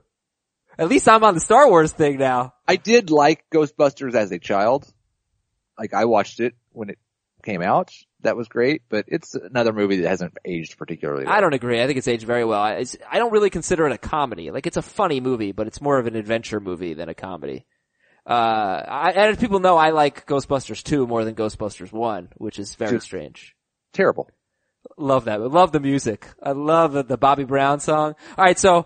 At 0.78 0.88
least 0.90 1.08
I'm 1.08 1.24
on 1.24 1.34
the 1.36 1.40
Star 1.40 1.70
Wars 1.70 1.92
thing 1.92 2.18
now. 2.18 2.54
I 2.68 2.76
did 2.76 3.10
like 3.12 3.44
Ghostbusters 3.54 4.16
as 4.16 4.32
a 4.32 4.40
child. 4.40 4.92
Like 5.78 5.94
I 5.94 6.06
watched 6.06 6.40
it 6.40 6.54
when 6.72 6.90
it 6.90 6.98
came 7.44 7.62
out. 7.62 7.92
That 8.22 8.38
was 8.38 8.48
great, 8.48 8.84
but 8.90 9.06
it's 9.08 9.34
another 9.34 9.74
movie 9.74 9.98
that 10.02 10.08
hasn't 10.10 10.38
aged 10.46 10.78
particularly 10.78 11.26
well. 11.26 11.34
I 11.34 11.42
don't 11.42 11.54
agree. 11.54 11.82
I 11.82 11.88
think 11.88 11.98
it's 11.98 12.08
aged 12.08 12.26
very 12.26 12.46
well. 12.46 12.62
I- 12.62 12.74
It's, 12.76 12.96
I 13.10 13.18
don't 13.18 13.32
really 13.32 13.50
consider 13.50 13.88
it 13.88 13.92
a 13.94 13.98
comedy. 13.98 14.52
Like 14.52 14.68
it's 14.68 14.78
a 14.78 14.82
funny 14.84 15.20
movie, 15.20 15.52
but 15.52 15.66
it's 15.68 15.82
more 15.82 15.98
of 15.98 16.06
an 16.08 16.16
adventure 16.16 16.60
movie 16.60 16.94
than 16.94 17.10
a 17.10 17.16
comedy. 17.16 17.66
Uh, 18.28 18.30
I, 18.88 19.10
and 19.16 19.32
as 19.32 19.38
people 19.38 19.60
know, 19.60 19.76
I 19.78 19.90
like 19.90 20.28
Ghostbusters 20.28 20.84
2 20.84 21.08
more 21.08 21.26
than 21.26 21.34
Ghostbusters 21.34 21.92
1, 21.92 22.30
which 22.38 22.60
is 22.60 22.76
very 22.76 22.92
Sure. 22.92 23.00
strange. 23.00 23.56
Terrible. 23.94 24.30
Love 25.02 25.26
that. 25.26 25.42
Love 25.42 25.72
the 25.72 25.80
music. 25.80 26.28
I 26.42 26.52
love 26.52 26.94
the, 26.94 27.04
the 27.04 27.18
Bobby 27.18 27.44
Brown 27.44 27.80
song. 27.80 28.16
Alright, 28.38 28.60
so 28.60 28.86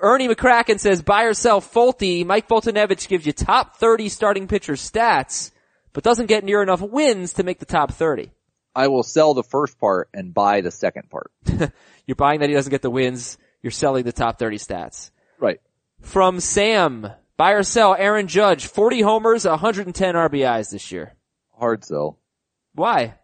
Ernie 0.00 0.28
McCracken 0.28 0.78
says 0.78 1.02
buy 1.02 1.24
or 1.24 1.34
sell 1.34 1.60
Folty. 1.60 2.24
Mike 2.24 2.48
Foltynewicz 2.48 3.08
gives 3.08 3.26
you 3.26 3.32
top 3.32 3.76
30 3.76 4.08
starting 4.08 4.46
pitcher 4.46 4.74
stats, 4.74 5.50
but 5.92 6.04
doesn't 6.04 6.26
get 6.26 6.44
near 6.44 6.62
enough 6.62 6.80
wins 6.80 7.34
to 7.34 7.42
make 7.42 7.58
the 7.58 7.66
top 7.66 7.92
30. 7.92 8.30
I 8.74 8.86
will 8.88 9.02
sell 9.02 9.34
the 9.34 9.42
first 9.42 9.78
part 9.80 10.08
and 10.14 10.32
buy 10.32 10.60
the 10.60 10.70
second 10.70 11.10
part. 11.10 11.32
You're 12.06 12.14
buying 12.14 12.40
that 12.40 12.48
he 12.48 12.54
doesn't 12.54 12.70
get 12.70 12.82
the 12.82 12.90
wins. 12.90 13.36
You're 13.60 13.72
selling 13.72 14.04
the 14.04 14.12
top 14.12 14.38
30 14.38 14.58
stats. 14.58 15.10
Right. 15.38 15.60
From 16.00 16.38
Sam, 16.38 17.10
buy 17.36 17.52
or 17.52 17.64
sell 17.64 17.94
Aaron 17.94 18.28
Judge, 18.28 18.66
40 18.66 19.02
homers, 19.02 19.44
110 19.44 20.14
RBIs 20.14 20.70
this 20.70 20.92
year. 20.92 21.14
Hard 21.58 21.84
sell. 21.84 22.18
Why? 22.74 23.16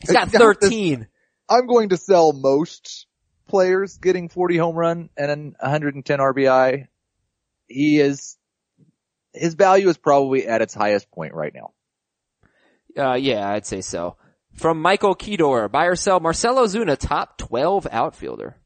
He's 0.00 0.12
got 0.12 0.30
got 0.30 0.40
13. 0.40 1.06
I'm 1.48 1.66
going 1.66 1.90
to 1.90 1.96
sell 1.96 2.32
most 2.32 3.06
players 3.48 3.98
getting 3.98 4.28
40 4.28 4.56
home 4.56 4.76
run 4.76 5.10
and 5.16 5.30
an 5.30 5.56
110 5.60 6.18
RBI. 6.18 6.88
He 7.68 8.00
is, 8.00 8.36
his 9.32 9.54
value 9.54 9.88
is 9.88 9.96
probably 9.96 10.46
at 10.46 10.62
its 10.62 10.74
highest 10.74 11.10
point 11.10 11.34
right 11.34 11.52
now. 11.54 11.72
Uh, 12.96 13.14
yeah, 13.14 13.48
I'd 13.48 13.66
say 13.66 13.80
so. 13.80 14.16
From 14.54 14.80
Michael 14.80 15.16
Kedor, 15.16 15.68
buy 15.68 15.86
or 15.86 15.96
sell 15.96 16.20
Marcell 16.20 16.56
Ozuna, 16.56 16.96
top 16.96 17.38
12 17.38 17.88
outfielder. 17.90 18.56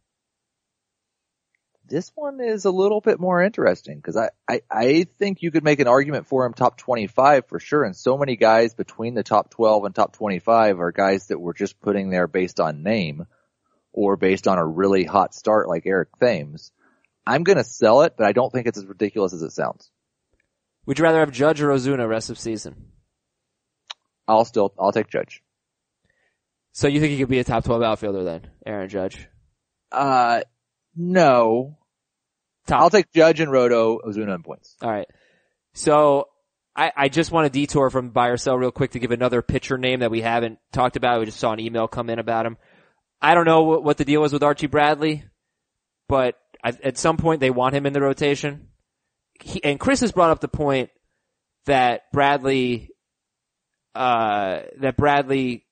This 1.89 2.13
one 2.15 2.41
is 2.41 2.67
a 2.67 2.71
little 2.71 3.01
bit 3.01 3.19
more 3.19 3.43
interesting 3.43 3.97
because 3.97 4.17
I, 4.17 4.31
I, 4.47 4.61
I 4.71 5.07
think 5.19 5.41
you 5.41 5.51
could 5.51 5.65
make 5.65 5.81
an 5.81 5.89
argument 5.89 6.27
for 6.27 6.45
him 6.45 6.53
top 6.53 6.77
25 6.77 7.47
for 7.47 7.59
sure. 7.59 7.85
And 7.85 7.97
so 7.97 8.19
many 8.19 8.37
guys 8.37 8.75
between 8.75 9.15
the 9.15 9.23
top 9.23 9.51
12 9.51 9.85
and 9.85 9.95
top 9.95 10.13
25 10.13 10.81
are 10.81 10.93
guys 10.93 11.29
that 11.29 11.41
were 11.41 11.55
just 11.55 11.81
putting 11.81 12.11
there 12.11 12.27
based 12.27 12.61
on 12.61 12.83
name 12.83 13.27
or 13.93 14.17
based 14.17 14.47
on 14.47 14.59
a 14.59 14.67
really 14.67 15.05
hot 15.05 15.35
start 15.35 15.69
like 15.69 15.87
Eric 15.87 16.11
Thames. 16.21 16.73
I'm 17.27 17.43
going 17.43 17.59
to 17.59 17.65
sell 17.65 18.03
it, 18.03 18.15
but 18.19 18.27
I 18.27 18.33
don't 18.33 18.53
think 18.53 18.67
it's 18.67 18.79
as 18.79 18.87
ridiculous 18.87 19.33
as 19.33 19.43
it 19.43 19.53
sounds. 19.53 19.91
Would 20.87 20.99
you 20.99 21.05
rather 21.05 21.21
have 21.21 21.33
Judge 21.33 21.61
or 21.63 21.69
Ozuna 21.69 22.07
rest 22.09 22.31
of 22.31 22.39
season? 22.39 22.93
I'll 24.27 24.45
still, 24.45 24.75
I'll 24.79 24.93
take 24.93 25.09
Judge. 25.09 25.43
So 26.73 26.87
you 26.87 27.01
think 27.01 27.13
he 27.13 27.19
could 27.19 27.29
be 27.29 27.39
a 27.39 27.45
top 27.45 27.65
12 27.65 27.83
outfielder 27.83 28.25
then, 28.25 28.51
Aaron 28.65 28.89
Judge? 28.89 29.27
Uh, 29.91 30.43
no. 30.95 31.78
Top. 32.69 32.81
I'll 32.81 32.91
take 32.91 33.13
Judge 33.13 33.41
and 33.41 33.51
Roto, 33.51 33.99
Ozuna 33.99 34.35
and 34.35 34.45
points. 34.45 34.77
Alright. 34.83 35.09
So, 35.75 36.29
I, 36.77 36.93
I 36.97 37.09
just 37.09 37.33
want 37.33 37.47
to 37.47 37.51
detour 37.51 37.91
from 37.91 38.11
buy 38.11 38.29
or 38.29 38.37
sell 38.37 38.57
real 38.57 38.71
quick 38.71 38.93
to 38.93 39.01
give 39.01 39.11
another 39.11 39.43
pitcher 39.43 39.77
name 39.77 40.01
that 40.01 40.13
we 40.13 40.21
haven't 40.21 40.61
talked 40.73 40.95
about. 40.95 41.19
We 41.19 41.27
just 41.27 41.41
saw 41.41 41.53
an 41.53 41.59
email 41.59 41.89
come 41.89 42.09
in 42.09 42.21
about 42.21 42.47
him. 42.47 42.57
I 43.21 43.35
don't 43.35 43.47
know 43.47 43.63
what, 43.63 43.83
what 43.83 43.97
the 43.97 44.05
deal 44.05 44.23
is 44.25 44.33
with 44.33 44.45
Archie 44.45 44.69
Bradley, 44.69 45.25
but 46.09 46.37
I, 46.63 46.69
at 46.85 46.97
some 46.97 47.17
point 47.17 47.41
they 47.41 47.51
want 47.51 47.75
him 47.75 47.85
in 47.85 47.93
the 47.93 48.01
rotation. 48.01 48.69
He, 49.41 49.63
and 49.65 49.81
Chris 49.81 50.01
has 50.03 50.13
brought 50.13 50.31
up 50.31 50.41
the 50.41 50.47
point 50.47 50.91
that 51.67 52.03
Bradley, 52.13 52.91
uh, 53.97 54.61
that 54.81 54.97
Bradley, 54.97 55.67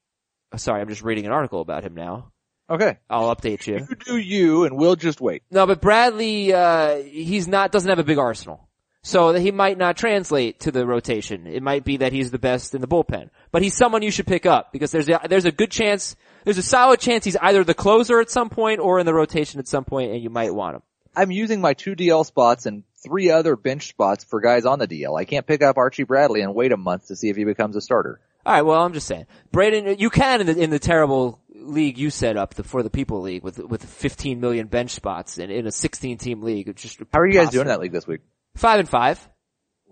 sorry, 0.56 0.80
I'm 0.80 0.88
just 0.88 1.02
reading 1.02 1.26
an 1.26 1.32
article 1.32 1.60
about 1.60 1.84
him 1.84 1.94
now. 1.94 2.32
Okay. 2.68 2.98
I'll 3.08 3.34
update 3.34 3.66
you. 3.66 3.86
You 3.88 3.96
do 3.96 4.16
you 4.16 4.64
and 4.64 4.76
we'll 4.76 4.96
just 4.96 5.20
wait. 5.20 5.42
No, 5.50 5.66
but 5.66 5.80
Bradley, 5.80 6.52
uh, 6.52 6.96
he's 6.96 7.46
not, 7.46 7.70
doesn't 7.72 7.88
have 7.88 7.98
a 7.98 8.04
big 8.04 8.18
arsenal. 8.18 8.68
So 9.02 9.32
that 9.32 9.40
he 9.40 9.52
might 9.52 9.78
not 9.78 9.96
translate 9.96 10.58
to 10.60 10.72
the 10.72 10.84
rotation. 10.84 11.46
It 11.46 11.62
might 11.62 11.84
be 11.84 11.98
that 11.98 12.12
he's 12.12 12.32
the 12.32 12.40
best 12.40 12.74
in 12.74 12.80
the 12.80 12.88
bullpen. 12.88 13.30
But 13.52 13.62
he's 13.62 13.76
someone 13.76 14.02
you 14.02 14.10
should 14.10 14.26
pick 14.26 14.46
up 14.46 14.72
because 14.72 14.90
there's 14.90 15.08
a, 15.08 15.20
there's 15.28 15.44
a 15.44 15.52
good 15.52 15.70
chance, 15.70 16.16
there's 16.42 16.58
a 16.58 16.62
solid 16.62 16.98
chance 16.98 17.24
he's 17.24 17.36
either 17.36 17.62
the 17.62 17.72
closer 17.72 18.18
at 18.18 18.30
some 18.30 18.50
point 18.50 18.80
or 18.80 18.98
in 18.98 19.06
the 19.06 19.14
rotation 19.14 19.60
at 19.60 19.68
some 19.68 19.84
point 19.84 20.10
and 20.10 20.20
you 20.20 20.28
might 20.28 20.52
want 20.52 20.74
him. 20.74 20.82
I'm 21.14 21.30
using 21.30 21.60
my 21.60 21.74
two 21.74 21.94
DL 21.94 22.26
spots 22.26 22.66
and 22.66 22.82
three 23.04 23.30
other 23.30 23.54
bench 23.54 23.88
spots 23.88 24.24
for 24.24 24.40
guys 24.40 24.66
on 24.66 24.80
the 24.80 24.88
DL. 24.88 25.16
I 25.16 25.24
can't 25.24 25.46
pick 25.46 25.62
up 25.62 25.78
Archie 25.78 26.02
Bradley 26.02 26.40
and 26.40 26.52
wait 26.52 26.72
a 26.72 26.76
month 26.76 27.06
to 27.06 27.16
see 27.16 27.28
if 27.28 27.36
he 27.36 27.44
becomes 27.44 27.76
a 27.76 27.80
starter. 27.80 28.20
Alright, 28.44 28.66
well 28.66 28.82
I'm 28.82 28.92
just 28.92 29.06
saying. 29.06 29.26
Braden, 29.52 29.98
you 30.00 30.10
can 30.10 30.40
in 30.40 30.46
the, 30.48 30.58
in 30.58 30.70
the 30.70 30.80
terrible 30.80 31.40
league 31.68 31.98
you 31.98 32.10
set 32.10 32.36
up, 32.36 32.54
the 32.54 32.64
For 32.64 32.82
the 32.82 32.90
People 32.90 33.20
league 33.20 33.42
with, 33.42 33.58
with 33.58 33.84
15 33.84 34.40
million 34.40 34.66
bench 34.66 34.90
spots 34.90 35.38
and 35.38 35.50
in 35.50 35.66
a 35.66 35.72
16 35.72 36.18
team 36.18 36.42
league. 36.42 36.74
Just 36.76 36.98
How 37.12 37.20
are 37.20 37.26
you 37.26 37.34
guys 37.34 37.46
possible. 37.46 37.64
doing 37.64 37.68
that 37.68 37.80
league 37.80 37.92
this 37.92 38.06
week? 38.06 38.20
Five 38.56 38.80
and 38.80 38.88
five. 38.88 39.28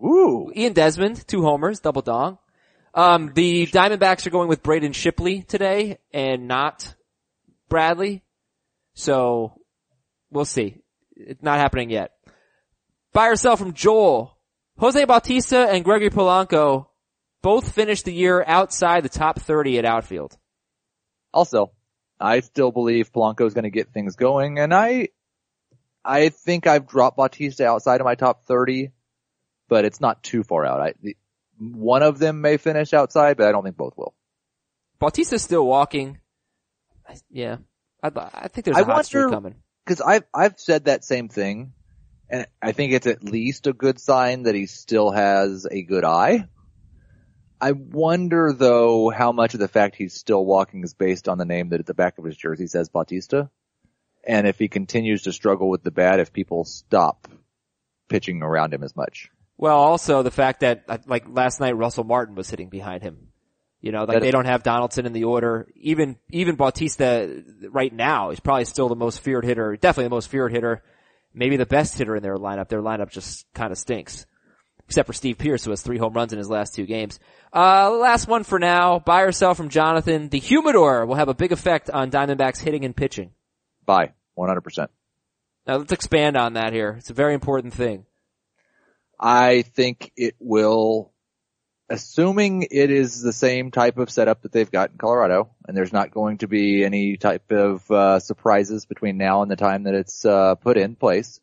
Ooh. 0.03 0.51
Ian 0.55 0.72
Desmond, 0.72 1.27
two 1.27 1.43
homers, 1.43 1.81
double 1.81 2.03
dong. 2.03 2.39
Um, 2.95 3.33
the 3.35 3.66
Diamondbacks 3.66 4.27
are 4.27 4.31
going 4.31 4.49
with 4.49 4.62
Braden 4.62 4.93
Shipley 4.93 5.43
today 5.43 5.99
and 6.12 6.47
not 6.47 6.95
Bradley. 7.68 8.22
So 8.95 9.61
we'll 10.31 10.45
see. 10.45 10.79
It's 11.16 11.43
not 11.43 11.59
happening 11.59 11.91
yet. 11.91 12.12
Buy 13.12 13.29
or 13.29 13.37
sell 13.37 13.57
from 13.57 13.72
Joel. 13.75 14.39
Jose 14.79 15.05
Bautista 15.05 15.68
and 15.70 15.85
Gregory 15.85 16.11
Polanco 16.11 16.87
both 17.43 17.72
finished 17.72 18.05
the 18.05 18.12
year 18.12 18.43
outside 18.47 19.05
the 19.05 19.09
top 19.09 19.39
30 19.41 19.79
at 19.79 19.85
outfield. 19.85 20.37
Also, 21.35 21.72
I 22.20 22.41
still 22.41 22.70
believe 22.70 23.12
Polanco 23.12 23.47
is 23.47 23.53
going 23.55 23.64
to 23.64 23.70
get 23.70 23.93
things 23.93 24.16
going 24.16 24.59
and 24.59 24.72
I, 24.72 25.09
I 26.05 26.28
think 26.28 26.66
I've 26.66 26.87
dropped 26.87 27.16
Bautista 27.16 27.66
outside 27.66 28.01
of 28.01 28.05
my 28.05 28.14
top 28.14 28.45
30, 28.45 28.91
but 29.68 29.85
it's 29.85 30.01
not 30.01 30.22
too 30.22 30.43
far 30.45 30.64
out. 30.64 30.80
I, 30.80 30.95
the, 31.03 31.16
one 31.59 32.03
of 32.03 32.18
them 32.18 32.41
may 32.41 32.57
finish 32.57 32.93
outside, 32.93 33.37
but 33.37 33.49
I 33.49 33.53
don't 33.53 33.64
think 33.64 33.76
both 33.76 33.95
will. 33.97 34.14
Bautista's 34.99 35.43
still 35.43 35.66
walking. 35.66 36.18
I- 37.09 37.16
Yeah. 37.30 37.57
I, 38.03 38.11
I 38.35 38.49
think 38.49 38.66
there's 38.66 38.76
a 38.76 38.80
I 38.80 38.85
hot 38.85 39.07
streak 39.07 39.30
coming. 39.30 39.55
Cause 39.87 40.01
I've, 40.01 40.24
I've 40.32 40.59
said 40.59 40.85
that 40.85 41.05
same 41.05 41.28
thing 41.28 41.72
and 42.30 42.47
I 42.62 42.72
think 42.72 42.93
it's 42.93 43.07
at 43.07 43.22
least 43.24 43.66
a 43.66 43.72
good 43.72 43.99
sign 43.99 44.45
that 44.45 44.55
he 44.55 44.66
still 44.66 45.11
has 45.11 45.66
a 45.70 45.82
good 45.82 46.05
eye. 46.05 46.49
I 47.65 47.73
wonder 47.73 48.53
though 48.53 49.09
how 49.09 49.33
much 49.33 49.55
of 49.55 49.61
the 49.61 49.69
fact 49.69 49.97
he's 49.97 50.12
still 50.12 50.45
walking 50.45 50.85
is 50.85 50.93
based 50.93 51.31
on 51.31 51.39
the 51.39 51.47
name 51.47 51.71
that 51.71 51.81
at 51.81 51.87
the 51.87 51.95
back 51.95 52.19
of 52.19 52.25
his 52.27 52.37
jersey 52.37 52.67
says 52.67 52.91
Bautista. 52.91 53.49
And 54.23 54.47
if 54.47 54.59
he 54.59 54.69
continues 54.69 55.23
to 55.23 55.33
struggle 55.33 55.71
with 55.71 55.83
the 55.83 55.91
bat, 55.91 56.21
if 56.21 56.31
people 56.31 56.65
stop 56.65 57.27
pitching 58.11 58.43
around 58.43 58.75
him 58.75 58.83
as 58.83 58.95
much. 58.95 59.31
Well, 59.57 59.79
also 59.79 60.23
the 60.23 60.31
fact 60.31 60.61
that 60.61 60.85
uh, 60.91 60.99
like 61.07 61.25
last 61.27 61.59
night 61.59 61.75
Russell 61.75 62.05
Martin 62.05 62.35
was 62.35 62.51
hitting 62.51 62.69
behind 62.69 63.03
him. 63.03 63.29
You 63.81 63.93
know, 63.93 64.01
like 64.01 64.09
That- 64.09 64.21
they 64.21 64.31
don't 64.31 64.47
have 64.47 64.62
Donaldson 64.62 65.07
in 65.07 65.15
the 65.15 65.25
order. 65.25 65.67
Even 65.75 66.19
even 66.31 66.57
Bautista 66.57 67.43
right 67.71 67.95
now 67.95 68.29
is 68.29 68.41
probably 68.41 68.67
still 68.67 68.91
the 68.91 68.95
most 68.95 69.21
feared 69.21 69.47
hitter, 69.47 69.75
definitely 69.77 70.05
the 70.05 70.17
most 70.17 70.29
feared 70.29 70.53
hitter, 70.53 70.83
maybe 71.33 71.57
the 71.57 71.65
best 71.65 71.97
hitter 71.97 72.15
in 72.15 72.23
their 72.23 72.37
lineup. 72.37 72.69
Their 72.69 72.83
lineup 72.83 73.11
just 73.11 73.47
kind 73.55 73.73
of 73.73 73.79
stinks. 73.79 74.27
Except 74.87 75.07
for 75.07 75.12
Steve 75.12 75.39
Pearce 75.39 75.64
who 75.64 75.70
has 75.70 75.82
three 75.82 75.99
home 75.99 76.12
runs 76.12 76.32
in 76.32 76.39
his 76.39 76.51
last 76.51 76.74
two 76.74 76.87
games. 76.87 77.18
Uh, 77.53 77.91
last 77.91 78.28
one 78.28 78.45
for 78.45 78.59
now. 78.59 78.99
Buy 78.99 79.22
or 79.22 79.32
sell 79.32 79.55
from 79.55 79.68
Jonathan. 79.68 80.28
The 80.28 80.39
humidor 80.39 81.07
will 81.07 81.14
have 81.14 81.28
a 81.28 81.35
big 81.35 81.53
effect 81.53 81.91
on 81.91 82.11
Diamondbacks 82.11 82.59
hitting 82.59 82.85
and 82.85 82.95
pitching. 82.95 83.30
Buy. 83.87 84.12
100%. 84.39 84.89
Now 85.66 85.76
let's 85.76 85.93
expand 85.93 86.37
on 86.37 86.55
that 86.55 86.72
here. 86.72 86.97
It's 86.99 87.11
a 87.11 87.14
very 87.14 87.35
important 87.35 87.72
thing. 87.72 88.05
I 89.18 89.62
think 89.62 90.12
it 90.16 90.35
will 90.39 91.12
assuming 91.89 92.66
it 92.70 92.91
is 92.91 93.20
the 93.22 93.32
same 93.32 93.70
type 93.70 93.99
of 93.99 94.11
setup 94.11 94.43
that 94.43 94.53
they've 94.53 94.70
got 94.70 94.91
in 94.91 94.99
Colorado, 94.99 95.51
and 95.66 95.76
there's 95.76 95.93
not 95.93 96.11
going 96.11 96.39
to 96.39 96.49
be 96.49 96.85
any 96.85 97.16
type 97.16 97.51
of 97.51 97.89
uh, 97.91 98.18
surprises 98.18 98.87
between 98.87 99.16
now 99.16 99.43
and 99.43 99.51
the 99.51 99.57
time 99.57 99.85
that 99.85 99.95
it's 99.95 100.24
uh, 100.24 100.55
put 100.57 100.76
in 100.76 100.97
place, 100.97 101.41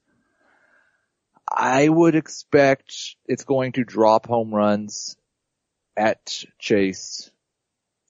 I 1.51 1.89
would 1.89 2.15
expect 2.15 3.15
it's 3.25 3.43
going 3.43 3.73
to 3.73 3.83
drop 3.83 4.27
home 4.27 4.53
runs 4.53 5.17
at 5.97 6.43
Chase 6.59 7.29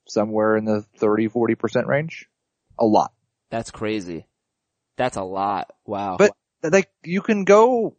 somewhere 0.08 0.58
in 0.58 0.66
the 0.66 0.82
30, 0.98 1.30
40% 1.30 1.88
range. 1.88 2.28
A 2.78 2.86
lot. 2.86 3.12
That's 3.50 3.72
crazy. 3.72 4.28
That's 4.98 5.18
a 5.18 5.24
lot. 5.24 5.72
Wow. 5.86 6.18
But 6.18 6.32
like 6.64 6.90
you 7.04 7.22
can 7.22 7.44
go 7.44 7.96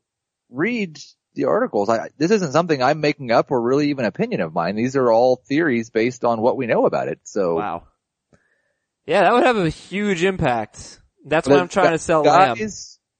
read 0.50 0.98
the 1.34 1.46
articles. 1.46 1.88
I, 1.88 2.10
this 2.18 2.30
isn't 2.30 2.52
something 2.52 2.82
I'm 2.82 3.00
making 3.00 3.30
up 3.32 3.50
or 3.50 3.60
really 3.60 3.90
even 3.90 4.04
opinion 4.04 4.40
of 4.40 4.52
mine. 4.52 4.76
These 4.76 4.96
are 4.96 5.10
all 5.10 5.36
theories 5.36 5.90
based 5.90 6.24
on 6.24 6.40
what 6.40 6.56
we 6.56 6.66
know 6.66 6.86
about 6.86 7.08
it. 7.08 7.20
So 7.24 7.56
wow. 7.56 7.84
Yeah, 9.06 9.22
that 9.22 9.32
would 9.32 9.44
have 9.44 9.56
a 9.56 9.68
huge 9.68 10.22
impact. 10.22 11.00
That's 11.24 11.48
what 11.48 11.58
I'm 11.58 11.68
trying 11.68 11.90
to 11.90 11.98
sell 11.98 12.22
guys, 12.22 12.60
Lamb. 12.60 12.70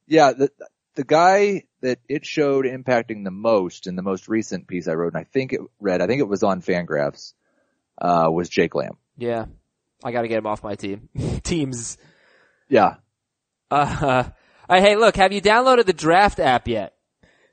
Yeah, 0.07 0.33
the, 0.33 0.51
the 0.95 1.05
guy 1.05 1.65
that 1.83 1.99
it 2.09 2.25
showed 2.25 2.65
impacting 2.65 3.25
the 3.25 3.31
most 3.31 3.87
in 3.87 3.97
the 3.97 4.03
most 4.03 4.29
recent 4.29 4.67
piece 4.67 4.89
I 4.89 4.95
wrote, 4.95 5.13
and 5.15 5.21
I 5.21 5.25
think 5.25 5.53
it 5.53 5.61
read, 5.81 6.01
I 6.01 6.07
think 6.07 6.21
it 6.21 6.29
was 6.29 6.43
on 6.43 6.63
Fangraphs, 6.63 7.35
uh, 8.01 8.29
was 8.31 8.49
Jake 8.49 8.75
Lamb. 8.75 8.97
Yeah. 9.17 9.47
I 10.03 10.11
gotta 10.13 10.29
get 10.29 10.39
him 10.39 10.47
off 10.47 10.65
my 10.65 10.75
team. 10.75 11.09
Teams. 11.43 11.99
Yeah. 12.69 12.97
Uh, 13.71 14.25
uh, 14.69 14.81
hey, 14.81 14.97
look, 14.97 15.17
have 15.17 15.33
you 15.33 15.41
downloaded 15.41 15.87
the 15.87 15.93
draft 15.93 16.41
app 16.41 16.67
yet? 16.67 16.95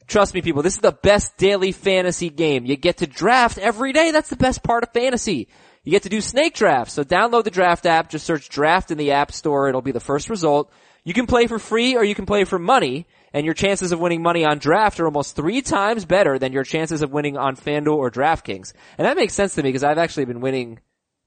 Trust 0.08 0.34
me, 0.34 0.42
people, 0.42 0.64
this 0.64 0.74
is 0.74 0.82
the 0.82 0.92
best 0.92 1.38
daily 1.38 1.72
fantasy 1.72 2.30
game. 2.30 2.66
You 2.66 2.76
get 2.76 2.98
to 2.98 3.08
draft 3.08 3.60
every 3.60 3.94
day. 3.94 4.12
That's 4.12 4.30
the 4.30 4.36
best 4.36 4.64
part 4.64 4.84
of 4.84 4.92
fantasy. 4.92 5.48
You 5.84 5.92
get 5.92 6.04
to 6.04 6.10
do 6.10 6.20
snake 6.20 6.56
drafts. 6.56 6.94
So 6.94 7.04
download 7.04 7.44
the 7.44 7.52
draft 7.52 7.86
app. 7.86 8.10
Just 8.10 8.26
search 8.26 8.50
draft 8.50 8.90
in 8.90 8.98
the 8.98 9.12
app 9.12 9.32
store. 9.32 9.70
It'll 9.70 9.84
be 9.84 9.92
the 9.92 10.00
first 10.00 10.30
result. 10.30 10.72
You 11.04 11.14
can 11.14 11.28
play 11.28 11.46
for 11.46 11.60
free 11.60 11.96
or 11.96 12.04
you 12.04 12.16
can 12.16 12.26
play 12.26 12.44
for 12.44 12.58
money 12.58 13.08
and 13.34 13.46
your 13.46 13.54
chances 13.54 13.92
of 13.92 14.00
winning 14.00 14.22
money 14.22 14.46
on 14.46 14.58
draft 14.58 15.00
are 15.00 15.06
almost 15.06 15.36
three 15.36 15.62
times 15.62 16.06
better 16.06 16.40
than 16.40 16.54
your 16.54 16.64
chances 16.64 17.02
of 17.02 17.12
winning 17.12 17.38
on 17.38 17.56
FanDuel 17.56 17.96
or 17.96 18.12
DraftKings. 18.12 18.74
And 18.98 19.06
that 19.06 19.18
makes 19.18 19.34
sense 19.34 19.56
to 19.56 19.64
me 19.64 19.70
because 19.70 19.84
I've 19.84 19.98
actually 19.98 20.26
been 20.26 20.42
winning 20.42 20.80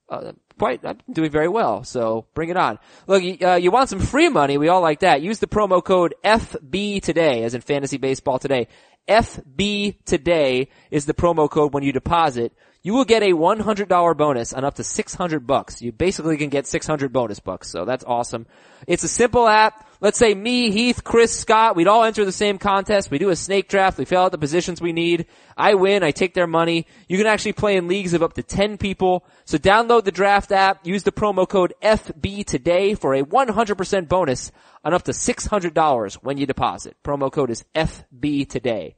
uh, 0.09 0.33
quite, 0.59 0.85
I'm 0.85 0.99
doing 1.11 1.31
very 1.31 1.47
well. 1.47 1.83
So 1.83 2.27
bring 2.33 2.49
it 2.49 2.57
on. 2.57 2.77
Look, 3.07 3.23
uh, 3.41 3.55
you 3.55 3.71
want 3.71 3.89
some 3.89 3.99
free 3.99 4.29
money? 4.29 4.57
We 4.57 4.67
all 4.67 4.81
like 4.81 4.99
that. 4.99 5.21
Use 5.21 5.39
the 5.39 5.47
promo 5.47 5.83
code 5.83 6.15
FB 6.23 7.01
today, 7.01 7.43
as 7.43 7.53
in 7.53 7.61
fantasy 7.61 7.97
baseball 7.97 8.39
today. 8.39 8.67
FB 9.07 10.03
today 10.05 10.69
is 10.91 11.05
the 11.05 11.13
promo 11.13 11.49
code 11.49 11.73
when 11.73 11.83
you 11.83 11.91
deposit. 11.91 12.53
You 12.85 12.93
will 12.93 13.05
get 13.05 13.23
a 13.23 13.31
$100 13.31 14.17
bonus 14.17 14.51
on 14.51 14.65
up 14.65 14.75
to 14.75 14.83
600 14.83 15.47
bucks. 15.47 15.81
You 15.81 15.93
basically 15.93 16.35
can 16.35 16.49
get 16.49 16.67
600 16.67 17.13
bonus 17.13 17.39
bucks. 17.39 17.69
So 17.69 17.85
that's 17.85 18.03
awesome. 18.03 18.45
It's 18.87 19.05
a 19.05 19.07
simple 19.07 19.47
app. 19.47 19.87
Let's 20.01 20.17
say 20.17 20.33
me, 20.33 20.69
Heath, 20.69 21.01
Chris, 21.01 21.33
Scott, 21.33 21.77
we'd 21.77 21.87
all 21.87 22.03
enter 22.03 22.25
the 22.25 22.33
same 22.33 22.57
contest. 22.57 23.09
We 23.09 23.19
do 23.19 23.29
a 23.29 23.37
snake 23.37 23.69
draft. 23.69 23.97
We 23.97 24.03
fill 24.03 24.23
out 24.23 24.33
the 24.33 24.37
positions 24.37 24.81
we 24.81 24.91
need. 24.91 25.27
I 25.55 25.75
win. 25.75 26.03
I 26.03 26.11
take 26.11 26.33
their 26.33 26.45
money. 26.45 26.85
You 27.07 27.17
can 27.17 27.25
actually 27.25 27.53
play 27.53 27.77
in 27.77 27.87
leagues 27.87 28.13
of 28.13 28.21
up 28.21 28.33
to 28.33 28.43
10 28.43 28.77
people. 28.77 29.25
So 29.45 29.57
download 29.57 30.03
the 30.03 30.11
draft 30.11 30.51
app. 30.51 30.85
Use 30.85 31.03
the 31.03 31.13
promo 31.13 31.47
code 31.47 31.73
FB 31.81 32.45
today 32.45 32.95
for 32.95 33.13
a 33.13 33.23
100% 33.23 34.09
bonus 34.09 34.51
on 34.83 34.93
up 34.93 35.03
to 35.03 35.11
$600 35.11 36.15
when 36.15 36.37
you 36.37 36.45
deposit. 36.45 36.97
Promo 37.01 37.31
code 37.31 37.49
is 37.49 37.63
FB 37.73 38.49
today. 38.49 38.97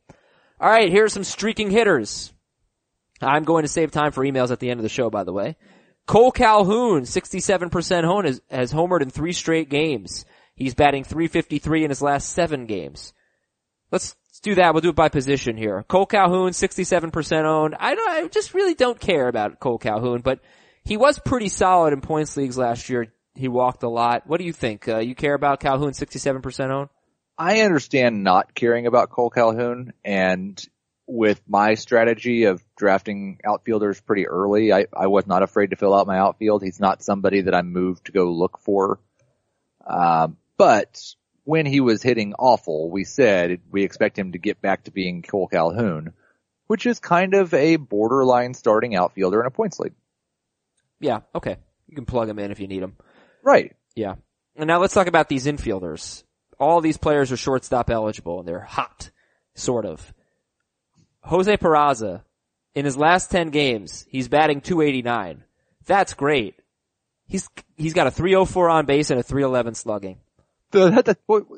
All 0.59 0.71
right, 0.71 0.89
here 0.89 1.03
are 1.03 1.09
some 1.09 1.23
streaking 1.23 1.69
hitters. 1.69 2.31
I'm 3.21 3.43
going 3.43 3.63
to 3.63 3.69
save 3.69 3.91
time 3.91 4.11
for 4.11 4.23
emails 4.23 4.51
at 4.51 4.59
the 4.59 4.69
end 4.69 4.79
of 4.79 4.83
the 4.83 4.89
show, 4.89 5.09
by 5.09 5.23
the 5.23 5.33
way. 5.33 5.55
Cole 6.05 6.31
Calhoun, 6.31 7.03
67% 7.03 8.03
home, 8.03 8.25
has, 8.25 8.41
has 8.49 8.73
homered 8.73 9.01
in 9.01 9.09
three 9.09 9.33
straight 9.33 9.69
games. 9.69 10.25
He's 10.55 10.75
batting 10.75 11.03
353 11.03 11.83
in 11.83 11.89
his 11.89 12.01
last 12.01 12.31
seven 12.31 12.65
games. 12.65 13.13
Let's, 13.91 14.15
let's 14.29 14.39
do 14.39 14.55
that. 14.55 14.73
We'll 14.73 14.81
do 14.81 14.89
it 14.89 14.95
by 14.95 15.09
position 15.09 15.57
here. 15.57 15.83
Cole 15.87 16.05
Calhoun, 16.05 16.51
67% 16.51 17.43
owned. 17.45 17.75
I 17.79 17.95
don't, 17.95 18.09
I 18.09 18.27
just 18.27 18.53
really 18.53 18.75
don't 18.75 18.99
care 18.99 19.27
about 19.27 19.59
Cole 19.59 19.79
Calhoun, 19.79 20.21
but 20.21 20.39
he 20.83 20.97
was 20.97 21.19
pretty 21.19 21.49
solid 21.49 21.93
in 21.93 22.01
points 22.01 22.37
leagues 22.37 22.57
last 22.57 22.89
year. 22.89 23.11
He 23.33 23.47
walked 23.47 23.83
a 23.83 23.89
lot. 23.89 24.27
What 24.27 24.39
do 24.39 24.45
you 24.45 24.53
think? 24.53 24.87
Uh, 24.87 24.99
you 24.99 25.15
care 25.15 25.33
about 25.33 25.59
Calhoun 25.59 25.91
67% 25.91 26.69
owned? 26.69 26.89
I 27.37 27.61
understand 27.61 28.23
not 28.23 28.53
caring 28.55 28.87
about 28.87 29.09
Cole 29.09 29.29
Calhoun 29.29 29.91
and 30.05 30.63
with 31.07 31.41
my 31.47 31.75
strategy 31.75 32.45
of 32.45 32.63
drafting 32.75 33.39
outfielders 33.45 33.99
pretty 34.01 34.27
early, 34.27 34.73
I, 34.73 34.87
I 34.93 35.07
was 35.07 35.27
not 35.27 35.43
afraid 35.43 35.69
to 35.69 35.75
fill 35.75 35.93
out 35.93 36.07
my 36.07 36.17
outfield. 36.17 36.63
He's 36.63 36.79
not 36.79 37.03
somebody 37.03 37.41
that 37.41 37.55
I 37.55 37.61
moved 37.61 38.05
to 38.05 38.11
go 38.11 38.31
look 38.31 38.59
for. 38.59 38.99
Uh, 39.85 40.29
but 40.57 40.99
when 41.43 41.65
he 41.65 41.79
was 41.79 42.01
hitting 42.01 42.33
awful, 42.33 42.89
we 42.89 43.03
said 43.03 43.61
we 43.71 43.83
expect 43.83 44.17
him 44.17 44.31
to 44.31 44.39
get 44.39 44.61
back 44.61 44.85
to 44.85 44.91
being 44.91 45.21
Cole 45.21 45.47
Calhoun, 45.47 46.13
which 46.67 46.85
is 46.85 46.99
kind 46.99 47.35
of 47.35 47.53
a 47.53 47.75
borderline 47.75 48.53
starting 48.53 48.95
outfielder 48.95 49.41
in 49.41 49.45
a 49.45 49.51
points 49.51 49.79
league. 49.79 49.93
Yeah, 50.99 51.19
okay. 51.35 51.57
You 51.87 51.95
can 51.95 52.05
plug 52.05 52.29
him 52.29 52.39
in 52.39 52.51
if 52.51 52.59
you 52.59 52.67
need 52.67 52.81
him. 52.81 52.95
Right. 53.43 53.75
Yeah. 53.95 54.15
And 54.55 54.67
now 54.67 54.79
let's 54.79 54.93
talk 54.93 55.07
about 55.07 55.29
these 55.29 55.45
infielders. 55.45 56.23
All 56.59 56.81
these 56.81 56.97
players 56.97 57.31
are 57.31 57.37
shortstop 57.37 57.89
eligible 57.91 58.39
and 58.39 58.47
they're 58.47 58.61
hot, 58.61 59.11
sort 59.53 59.85
of. 59.85 60.13
Jose 61.25 61.57
Peraza, 61.57 62.21
in 62.73 62.85
his 62.85 62.97
last 62.97 63.31
10 63.31 63.49
games, 63.49 64.05
he's 64.09 64.27
batting 64.27 64.61
289. 64.61 65.43
That's 65.85 66.13
great. 66.13 66.55
He's, 67.27 67.49
he's 67.75 67.93
got 67.93 68.07
a 68.07 68.11
304 68.11 68.69
on 68.69 68.85
base 68.85 69.09
and 69.09 69.19
a 69.19 69.23
311 69.23 69.75
slugging. 69.75 70.19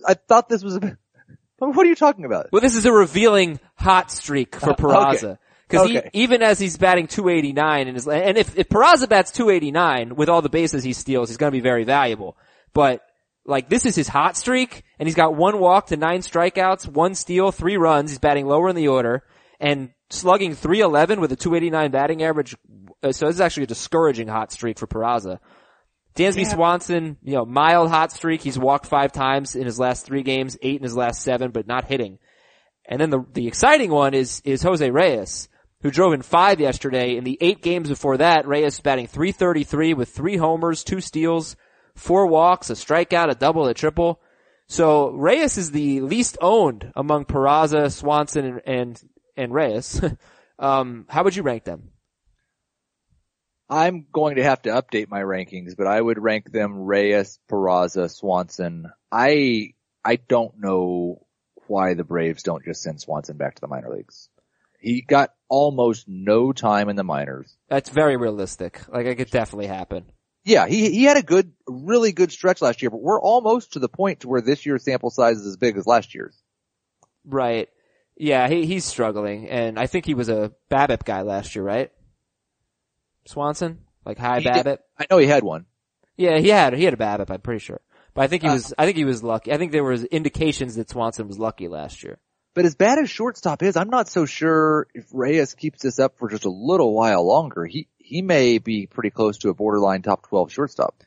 I 0.08 0.14
thought 0.14 0.48
this 0.48 0.64
was 0.64 0.78
a, 0.78 0.98
what 1.58 1.86
are 1.86 1.90
you 1.90 1.96
talking 1.96 2.26
about? 2.26 2.52
Well, 2.52 2.62
this 2.62 2.76
is 2.76 2.86
a 2.86 2.92
revealing 2.92 3.60
hot 3.76 4.12
streak 4.12 4.56
for 4.56 4.72
uh, 4.72 4.76
Peraza. 4.76 5.38
Cause 5.70 5.90
okay. 5.90 6.10
he, 6.14 6.24
even 6.24 6.42
as 6.42 6.60
he's 6.60 6.78
batting 6.78 7.08
289 7.08 7.88
in 7.90 7.96
his, 7.96 8.08
and 8.08 8.38
if, 8.38 8.58
if 8.58 8.70
Peraza 8.70 9.10
bats 9.10 9.32
289 9.32 10.16
with 10.16 10.30
all 10.30 10.42
the 10.42 10.50
bases 10.50 10.82
he 10.82 10.94
steals, 10.94 11.28
he's 11.28 11.38
gonna 11.38 11.52
be 11.52 11.60
very 11.60 11.84
valuable. 11.84 12.38
But, 12.74 13.02
like, 13.46 13.68
this 13.68 13.86
is 13.86 13.94
his 13.94 14.08
hot 14.08 14.38
streak, 14.38 14.84
and 14.98 15.08
he's 15.08 15.16
got 15.16 15.36
one 15.36 15.60
walk 15.60 15.88
to 15.88 15.98
nine 15.98 16.22
strikeouts, 16.22 16.88
one 16.88 17.16
steal, 17.16 17.52
three 17.52 17.76
runs, 17.76 18.12
he's 18.12 18.20
batting 18.20 18.46
lower 18.46 18.70
in 18.70 18.78
the 18.78 18.88
order, 18.88 19.24
and 19.60 19.90
slugging 20.10 20.54
311 20.54 21.20
with 21.20 21.32
a 21.32 21.36
289 21.36 21.92
batting 21.92 22.24
average. 22.24 22.56
Uh, 23.04 23.12
so 23.12 23.28
this 23.28 23.36
is 23.36 23.42
actually 23.42 23.64
a 23.64 23.68
discouraging 23.68 24.28
hot 24.28 24.52
streak 24.52 24.80
for 24.80 24.88
Peraza. 24.88 25.40
Dansby 26.16 26.44
yeah. 26.44 26.54
Swanson, 26.54 27.18
you 27.22 27.34
know, 27.34 27.46
mild 27.46 27.90
hot 27.90 28.12
streak. 28.12 28.42
He's 28.42 28.58
walked 28.58 28.88
five 28.88 29.12
times 29.12 29.56
in 29.56 29.66
his 29.66 29.80
last 29.80 30.06
three 30.06 30.24
games, 30.24 30.58
eight 30.62 30.78
in 30.78 30.84
his 30.84 30.98
last 30.98 31.22
seven, 31.22 31.52
but 31.52 31.68
not 31.68 31.86
hitting. 31.86 32.18
And 32.86 33.00
then 33.00 33.10
the, 33.10 33.24
the 33.34 33.48
exciting 33.48 33.92
one 33.92 34.14
is, 34.14 34.42
is 34.44 34.64
Jose 34.64 34.90
Reyes, 34.90 35.50
who 35.82 35.92
drove 35.92 36.14
in 36.14 36.22
five 36.24 36.60
yesterday. 36.60 37.18
In 37.18 37.24
the 37.24 37.38
eight 37.40 37.62
games 37.62 37.90
before 37.90 38.18
that, 38.18 38.48
Reyes 38.48 38.80
batting 38.80 39.08
333 39.08 39.94
with 39.94 40.10
three 40.10 40.38
homers, 40.38 40.84
two 40.84 41.02
steals, 41.02 41.56
four 41.96 42.26
walks, 42.26 42.70
a 42.70 42.74
strikeout, 42.74 43.30
a 43.30 43.36
double, 43.36 43.68
a 43.68 43.74
triple. 43.74 44.20
So 44.68 45.12
Reyes 45.12 45.58
is 45.58 45.72
the 45.72 46.02
least 46.02 46.38
owned 46.42 46.92
among 46.96 47.26
Peraza, 47.26 47.92
Swanson, 47.92 48.46
and, 48.46 48.62
and 48.66 49.04
and 49.38 49.54
Reyes. 49.54 50.02
um, 50.60 51.06
how 51.08 51.24
would 51.24 51.36
you 51.36 51.44
rank 51.44 51.64
them? 51.64 51.92
I'm 53.70 54.06
going 54.12 54.38
to 54.38 54.44
have 54.44 54.62
to 54.64 54.70
update 54.70 55.10
my 55.10 55.22
rankings, 55.22 55.76
but 55.78 55.88
I 55.88 56.00
would 56.00 56.22
rank 56.22 56.52
them 56.52 56.80
Reyes, 56.80 57.40
Peraza, 57.50 58.10
Swanson. 58.10 58.92
I 59.12 59.74
I 60.04 60.16
don't 60.16 60.60
know 60.60 61.26
why 61.68 61.94
the 61.94 62.06
Braves 62.06 62.44
don't 62.44 62.64
just 62.64 62.82
send 62.82 63.02
Swanson 63.02 63.36
back 63.38 63.56
to 63.56 63.62
the 63.62 63.68
minor 63.68 63.94
leagues. 63.94 64.30
He 64.80 65.02
got 65.02 65.34
almost 65.50 66.08
no 66.08 66.54
time 66.54 66.88
in 66.88 66.96
the 66.96 67.04
minors. 67.04 67.54
That's 67.70 67.90
very 67.90 68.16
realistic. 68.16 68.82
Like 68.88 69.06
it 69.06 69.16
could 69.16 69.32
definitely 69.32 69.68
happen. 69.68 70.06
Yeah, 70.46 70.68
he 70.68 70.92
he 70.92 71.04
had 71.04 71.18
a 71.18 71.24
good, 71.24 71.52
really 71.68 72.14
good 72.14 72.32
stretch 72.32 72.62
last 72.62 72.82
year, 72.82 72.90
but 72.90 73.02
we're 73.02 73.20
almost 73.20 73.74
to 73.74 73.80
the 73.80 73.90
point 73.90 74.22
to 74.22 74.30
where 74.30 74.42
this 74.42 74.66
year's 74.66 74.86
sample 74.86 75.10
size 75.10 75.38
is 75.38 75.46
as 75.46 75.58
big 75.58 75.76
as 75.78 75.86
last 75.86 76.16
year's. 76.16 76.42
Right. 77.26 77.68
Yeah, 78.20 78.48
he, 78.48 78.66
he's 78.66 78.86
struggling, 78.86 79.48
and 79.48 79.78
I 79.78 79.86
think 79.88 80.06
he 80.06 80.16
was 80.16 80.28
a 80.30 80.52
BABIP 80.72 81.04
guy 81.06 81.22
last 81.22 81.56
year, 81.56 81.64
right? 81.64 81.92
Swanson, 83.26 83.80
like 84.06 84.18
high 84.18 84.40
he. 84.40 84.50
Did. 84.50 84.80
I 84.98 85.06
know 85.10 85.18
he 85.18 85.28
had 85.28 85.44
one. 85.44 85.66
Yeah, 86.16 86.40
he 86.40 86.50
had 86.50 86.74
he 86.74 86.84
had 86.84 86.94
a 86.94 86.98
BABIP. 86.98 87.30
I'm 87.30 87.42
pretty 87.42 87.60
sure, 87.60 87.82
but 88.14 88.24
I 88.24 88.28
think 88.28 88.42
he 88.42 88.50
uh, 88.50 88.54
was 88.54 88.74
I 88.78 88.86
think 88.86 88.98
he 88.98 89.06
was 89.06 89.22
lucky. 89.22 89.54
I 89.54 89.58
think 89.58 89.72
there 89.72 89.84
was 89.84 90.04
indications 90.04 90.76
that 90.76 90.90
Swanson 90.90 91.28
was 91.28 91.38
lucky 91.38 91.68
last 91.68 92.04
year. 92.04 92.20
But 92.56 92.66
as 92.66 92.74
bad 92.74 92.98
as 92.98 93.08
shortstop 93.08 93.62
is, 93.62 93.78
I'm 93.78 93.92
not 93.92 94.10
so 94.10 94.26
sure 94.26 94.88
if 94.96 95.06
Reyes 95.14 95.54
keeps 95.54 95.84
this 95.84 96.00
up 96.00 96.18
for 96.18 96.28
just 96.28 96.46
a 96.46 96.50
little 96.50 96.96
while 96.96 97.24
longer. 97.24 97.66
He 97.66 97.88
he 98.00 98.24
may 98.24 98.58
be 98.58 98.88
pretty 98.88 99.12
close 99.12 99.38
to 99.40 99.50
a 99.50 99.54
borderline 99.54 100.02
top 100.02 100.28
12 100.28 100.52
shortstop. 100.52 101.04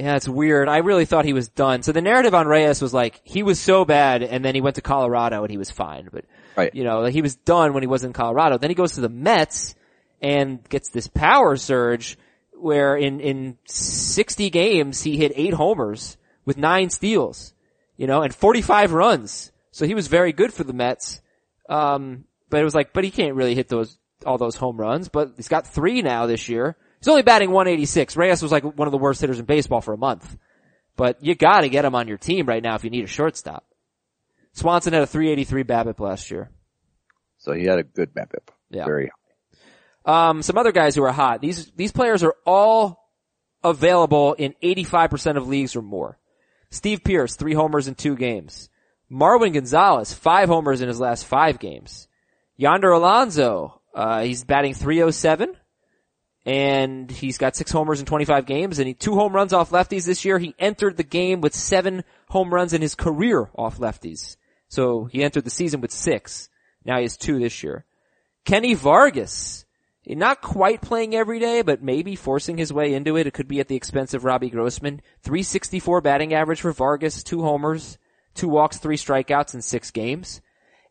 Yeah, 0.00 0.16
it's 0.16 0.26
weird. 0.26 0.66
I 0.66 0.78
really 0.78 1.04
thought 1.04 1.26
he 1.26 1.34
was 1.34 1.48
done. 1.48 1.82
So 1.82 1.92
the 1.92 2.00
narrative 2.00 2.34
on 2.34 2.46
Reyes 2.46 2.80
was 2.80 2.94
like, 2.94 3.20
he 3.22 3.42
was 3.42 3.60
so 3.60 3.84
bad 3.84 4.22
and 4.22 4.42
then 4.42 4.54
he 4.54 4.62
went 4.62 4.76
to 4.76 4.80
Colorado 4.80 5.42
and 5.42 5.50
he 5.50 5.58
was 5.58 5.70
fine. 5.70 6.08
But, 6.10 6.24
right. 6.56 6.74
you 6.74 6.84
know, 6.84 7.04
he 7.04 7.20
was 7.20 7.36
done 7.36 7.74
when 7.74 7.82
he 7.82 7.86
was 7.86 8.02
in 8.02 8.14
Colorado. 8.14 8.56
Then 8.56 8.70
he 8.70 8.74
goes 8.74 8.94
to 8.94 9.02
the 9.02 9.10
Mets 9.10 9.74
and 10.22 10.66
gets 10.70 10.88
this 10.88 11.06
power 11.06 11.54
surge 11.58 12.16
where 12.54 12.96
in, 12.96 13.20
in 13.20 13.58
60 13.66 14.48
games 14.48 15.02
he 15.02 15.18
hit 15.18 15.32
eight 15.34 15.52
homers 15.52 16.16
with 16.46 16.56
nine 16.56 16.88
steals, 16.88 17.52
you 17.98 18.06
know, 18.06 18.22
and 18.22 18.34
45 18.34 18.94
runs. 18.94 19.52
So 19.70 19.84
he 19.84 19.94
was 19.94 20.06
very 20.06 20.32
good 20.32 20.54
for 20.54 20.64
the 20.64 20.72
Mets. 20.72 21.20
Um, 21.68 22.24
but 22.48 22.58
it 22.58 22.64
was 22.64 22.74
like, 22.74 22.94
but 22.94 23.04
he 23.04 23.10
can't 23.10 23.34
really 23.34 23.54
hit 23.54 23.68
those, 23.68 23.98
all 24.24 24.38
those 24.38 24.56
home 24.56 24.78
runs, 24.78 25.10
but 25.10 25.34
he's 25.36 25.48
got 25.48 25.66
three 25.66 26.00
now 26.00 26.24
this 26.24 26.48
year. 26.48 26.78
He's 27.00 27.08
only 27.08 27.22
batting 27.22 27.50
186. 27.50 28.16
Reyes 28.16 28.42
was 28.42 28.52
like 28.52 28.62
one 28.62 28.86
of 28.86 28.92
the 28.92 28.98
worst 28.98 29.20
hitters 29.20 29.38
in 29.38 29.46
baseball 29.46 29.80
for 29.80 29.94
a 29.94 29.98
month. 29.98 30.36
But 30.96 31.24
you 31.24 31.34
gotta 31.34 31.68
get 31.68 31.84
him 31.84 31.94
on 31.94 32.08
your 32.08 32.18
team 32.18 32.46
right 32.46 32.62
now 32.62 32.74
if 32.74 32.84
you 32.84 32.90
need 32.90 33.04
a 33.04 33.08
shortstop. 33.08 33.64
Swanson 34.52 34.92
had 34.92 35.02
a 35.02 35.06
383 35.06 35.64
BABIP 35.64 36.00
last 36.00 36.30
year. 36.30 36.50
So 37.38 37.52
he 37.52 37.64
had 37.64 37.78
a 37.78 37.82
good 37.82 38.12
BABIP. 38.12 38.48
Yeah. 38.70 38.84
Very 38.84 39.10
Um, 40.04 40.42
some 40.42 40.58
other 40.58 40.72
guys 40.72 40.94
who 40.94 41.02
are 41.04 41.12
hot. 41.12 41.40
These, 41.40 41.70
these 41.76 41.92
players 41.92 42.22
are 42.22 42.34
all 42.44 43.08
available 43.64 44.34
in 44.34 44.54
85% 44.62 45.36
of 45.36 45.48
leagues 45.48 45.76
or 45.76 45.82
more. 45.82 46.18
Steve 46.70 47.02
Pearce, 47.02 47.36
three 47.36 47.54
homers 47.54 47.88
in 47.88 47.94
two 47.94 48.16
games. 48.16 48.68
Marwin 49.10 49.52
Gonzalez, 49.52 50.12
five 50.12 50.48
homers 50.48 50.80
in 50.80 50.88
his 50.88 51.00
last 51.00 51.26
five 51.26 51.58
games. 51.58 52.08
Yonder 52.56 52.90
Alonso, 52.90 53.80
uh, 53.94 54.22
he's 54.22 54.44
batting 54.44 54.74
307 54.74 55.56
and 56.50 57.08
he's 57.08 57.38
got 57.38 57.54
six 57.54 57.70
homers 57.70 58.00
in 58.00 58.06
25 58.06 58.44
games 58.44 58.80
and 58.80 58.88
he 58.88 58.92
two 58.92 59.14
home 59.14 59.32
runs 59.32 59.52
off 59.52 59.70
lefties 59.70 60.04
this 60.04 60.24
year. 60.24 60.36
He 60.40 60.52
entered 60.58 60.96
the 60.96 61.04
game 61.04 61.40
with 61.40 61.54
seven 61.54 62.02
home 62.28 62.52
runs 62.52 62.72
in 62.72 62.82
his 62.82 62.96
career 62.96 63.48
off 63.54 63.78
lefties. 63.78 64.36
So 64.66 65.04
he 65.04 65.22
entered 65.22 65.44
the 65.44 65.50
season 65.50 65.80
with 65.80 65.92
six. 65.92 66.48
Now 66.84 66.96
he 66.96 67.02
has 67.02 67.16
two 67.16 67.38
this 67.38 67.62
year. 67.62 67.84
Kenny 68.44 68.74
Vargas, 68.74 69.64
not 70.04 70.42
quite 70.42 70.80
playing 70.82 71.14
every 71.14 71.38
day, 71.38 71.62
but 71.62 71.84
maybe 71.84 72.16
forcing 72.16 72.58
his 72.58 72.72
way 72.72 72.94
into 72.94 73.16
it. 73.16 73.28
It 73.28 73.34
could 73.34 73.46
be 73.46 73.60
at 73.60 73.68
the 73.68 73.76
expense 73.76 74.12
of 74.12 74.24
Robbie 74.24 74.50
Grossman. 74.50 75.02
364 75.22 76.00
batting 76.00 76.34
average 76.34 76.62
for 76.62 76.72
Vargas, 76.72 77.22
two 77.22 77.42
homers, 77.42 77.96
two 78.34 78.48
walks, 78.48 78.78
three 78.78 78.96
strikeouts 78.96 79.54
in 79.54 79.62
six 79.62 79.92
games. 79.92 80.40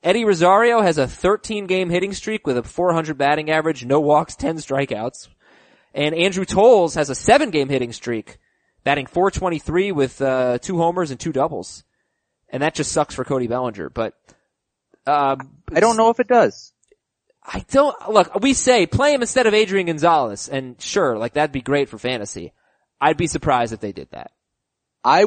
Eddie 0.04 0.24
Rosario 0.24 0.80
has 0.82 0.98
a 0.98 1.06
13 1.06 1.68
game 1.68 1.90
hitting 1.90 2.14
streak 2.14 2.48
with 2.48 2.58
a 2.58 2.64
400 2.64 3.18
batting 3.18 3.52
average, 3.52 3.84
no 3.84 4.00
walks, 4.00 4.38
10 4.38 4.56
strikeouts. 4.56 5.28
And 5.94 6.16
Andrew 6.16 6.46
Toles 6.46 6.96
has 6.96 7.10
a 7.10 7.16
seven 7.16 7.50
game 7.50 7.70
hitting 7.70 7.94
streak, 7.94 8.38
batting 8.84 9.08
423 9.08 9.92
with, 9.92 10.22
uh, 10.22 10.60
two 10.60 10.78
homers 10.78 11.12
and 11.12 11.20
two 11.20 11.32
doubles. 11.32 11.84
And 12.50 12.64
that 12.64 12.76
just 12.76 12.92
sucks 12.92 13.16
for 13.16 13.24
Cody 13.24 13.48
Bellinger, 13.48 13.90
but, 13.90 14.14
um, 15.06 15.58
I 15.74 15.80
don't 15.80 15.98
know 15.98 16.10
if 16.10 16.20
it 16.20 16.28
does. 16.28 16.74
I 17.44 17.66
don't, 17.72 17.96
look, 18.10 18.40
we 18.42 18.54
say 18.54 18.86
play 18.86 19.14
him 19.14 19.22
instead 19.22 19.48
of 19.48 19.54
Adrian 19.54 19.88
Gonzalez, 19.88 20.50
and 20.50 20.80
sure, 20.82 21.18
like 21.18 21.34
that'd 21.34 21.52
be 21.52 21.62
great 21.62 21.90
for 21.90 21.98
fantasy. 21.98 22.54
I'd 23.02 23.18
be 23.18 23.28
surprised 23.28 23.74
if 23.74 23.80
they 23.80 23.92
did 23.92 24.10
that. 24.12 24.32
I, 25.04 25.26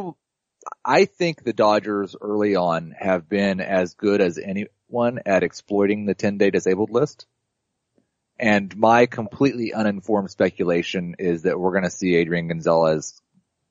I 0.85 1.07
think 1.07 1.43
the 1.43 1.53
Dodgers 1.53 2.15
early 2.21 2.55
on 2.55 2.95
have 2.99 3.29
been 3.29 3.61
as 3.61 3.95
good 3.95 4.21
as 4.21 4.39
anyone 4.39 5.21
at 5.25 5.43
exploiting 5.43 6.07
the 6.07 6.15
10 6.15 6.39
day 6.39 6.51
disabled 6.51 6.91
list. 6.91 7.27
And 8.43 8.77
my 8.77 9.07
completely 9.07 9.73
uninformed 9.73 10.29
speculation 10.29 11.15
is 11.21 11.43
that 11.43 11.61
we're 11.61 11.71
going 11.71 11.85
to 11.85 11.91
see 11.91 12.17
Adrian 12.17 12.49
Gonzalez 12.49 13.23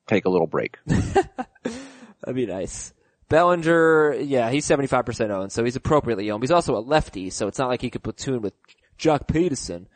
take 0.06 0.24
a 0.24 0.30
little 0.30 0.46
break. 0.46 0.78
That'd 0.86 2.34
be 2.34 2.46
nice. 2.46 2.94
Bellinger, 3.28 4.14
yeah, 4.14 4.50
he's 4.50 4.66
75% 4.66 5.28
owned, 5.28 5.52
so 5.52 5.62
he's 5.62 5.76
appropriately 5.76 6.30
owned. 6.30 6.42
He's 6.42 6.50
also 6.50 6.74
a 6.74 6.80
lefty, 6.80 7.28
so 7.28 7.48
it's 7.48 7.58
not 7.58 7.68
like 7.68 7.82
he 7.82 7.90
could 7.90 8.02
platoon 8.02 8.40
with 8.40 8.54
Joc 8.98 9.26
Pederson. 9.26 9.88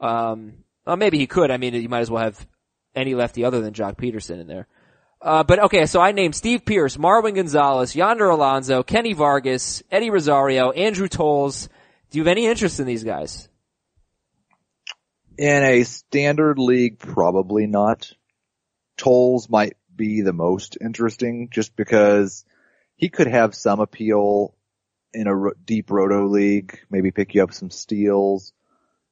Um, 0.00 0.64
well, 0.84 0.96
maybe 0.96 1.18
he 1.18 1.28
could. 1.28 1.52
I 1.52 1.56
mean, 1.56 1.74
you 1.74 1.88
might 1.88 2.00
as 2.00 2.10
well 2.10 2.24
have 2.24 2.48
any 2.96 3.14
lefty 3.14 3.44
other 3.44 3.60
than 3.60 3.74
Joc 3.74 3.96
Pederson 3.96 4.40
in 4.40 4.48
there. 4.48 4.66
Uh, 5.22 5.44
but 5.44 5.60
okay, 5.60 5.86
so 5.86 6.00
I 6.00 6.10
named 6.10 6.34
Steve 6.34 6.64
Pearce, 6.64 6.96
Marwin 6.96 7.36
Gonzalez, 7.36 7.94
Yonder 7.94 8.28
Alonso, 8.28 8.82
Kenny 8.82 9.12
Vargas, 9.12 9.84
Eddie 9.88 10.10
Rosario, 10.10 10.72
Andrew 10.72 11.06
Toles. 11.06 11.68
Do 12.10 12.18
you 12.18 12.24
have 12.24 12.32
any 12.32 12.46
interest 12.46 12.80
in 12.80 12.86
these 12.86 13.04
guys? 13.04 13.48
In 15.40 15.64
a 15.64 15.84
standard 15.84 16.58
league, 16.58 16.98
probably 16.98 17.66
not. 17.66 18.12
Toles 18.98 19.48
might 19.48 19.78
be 19.96 20.20
the 20.20 20.34
most 20.34 20.76
interesting 20.78 21.48
just 21.50 21.74
because 21.76 22.44
he 22.96 23.08
could 23.08 23.26
have 23.26 23.54
some 23.54 23.80
appeal 23.80 24.54
in 25.14 25.26
a 25.28 25.54
deep 25.64 25.90
roto 25.90 26.26
league, 26.26 26.78
maybe 26.90 27.10
pick 27.10 27.34
you 27.34 27.42
up 27.42 27.54
some 27.54 27.70
steals. 27.70 28.52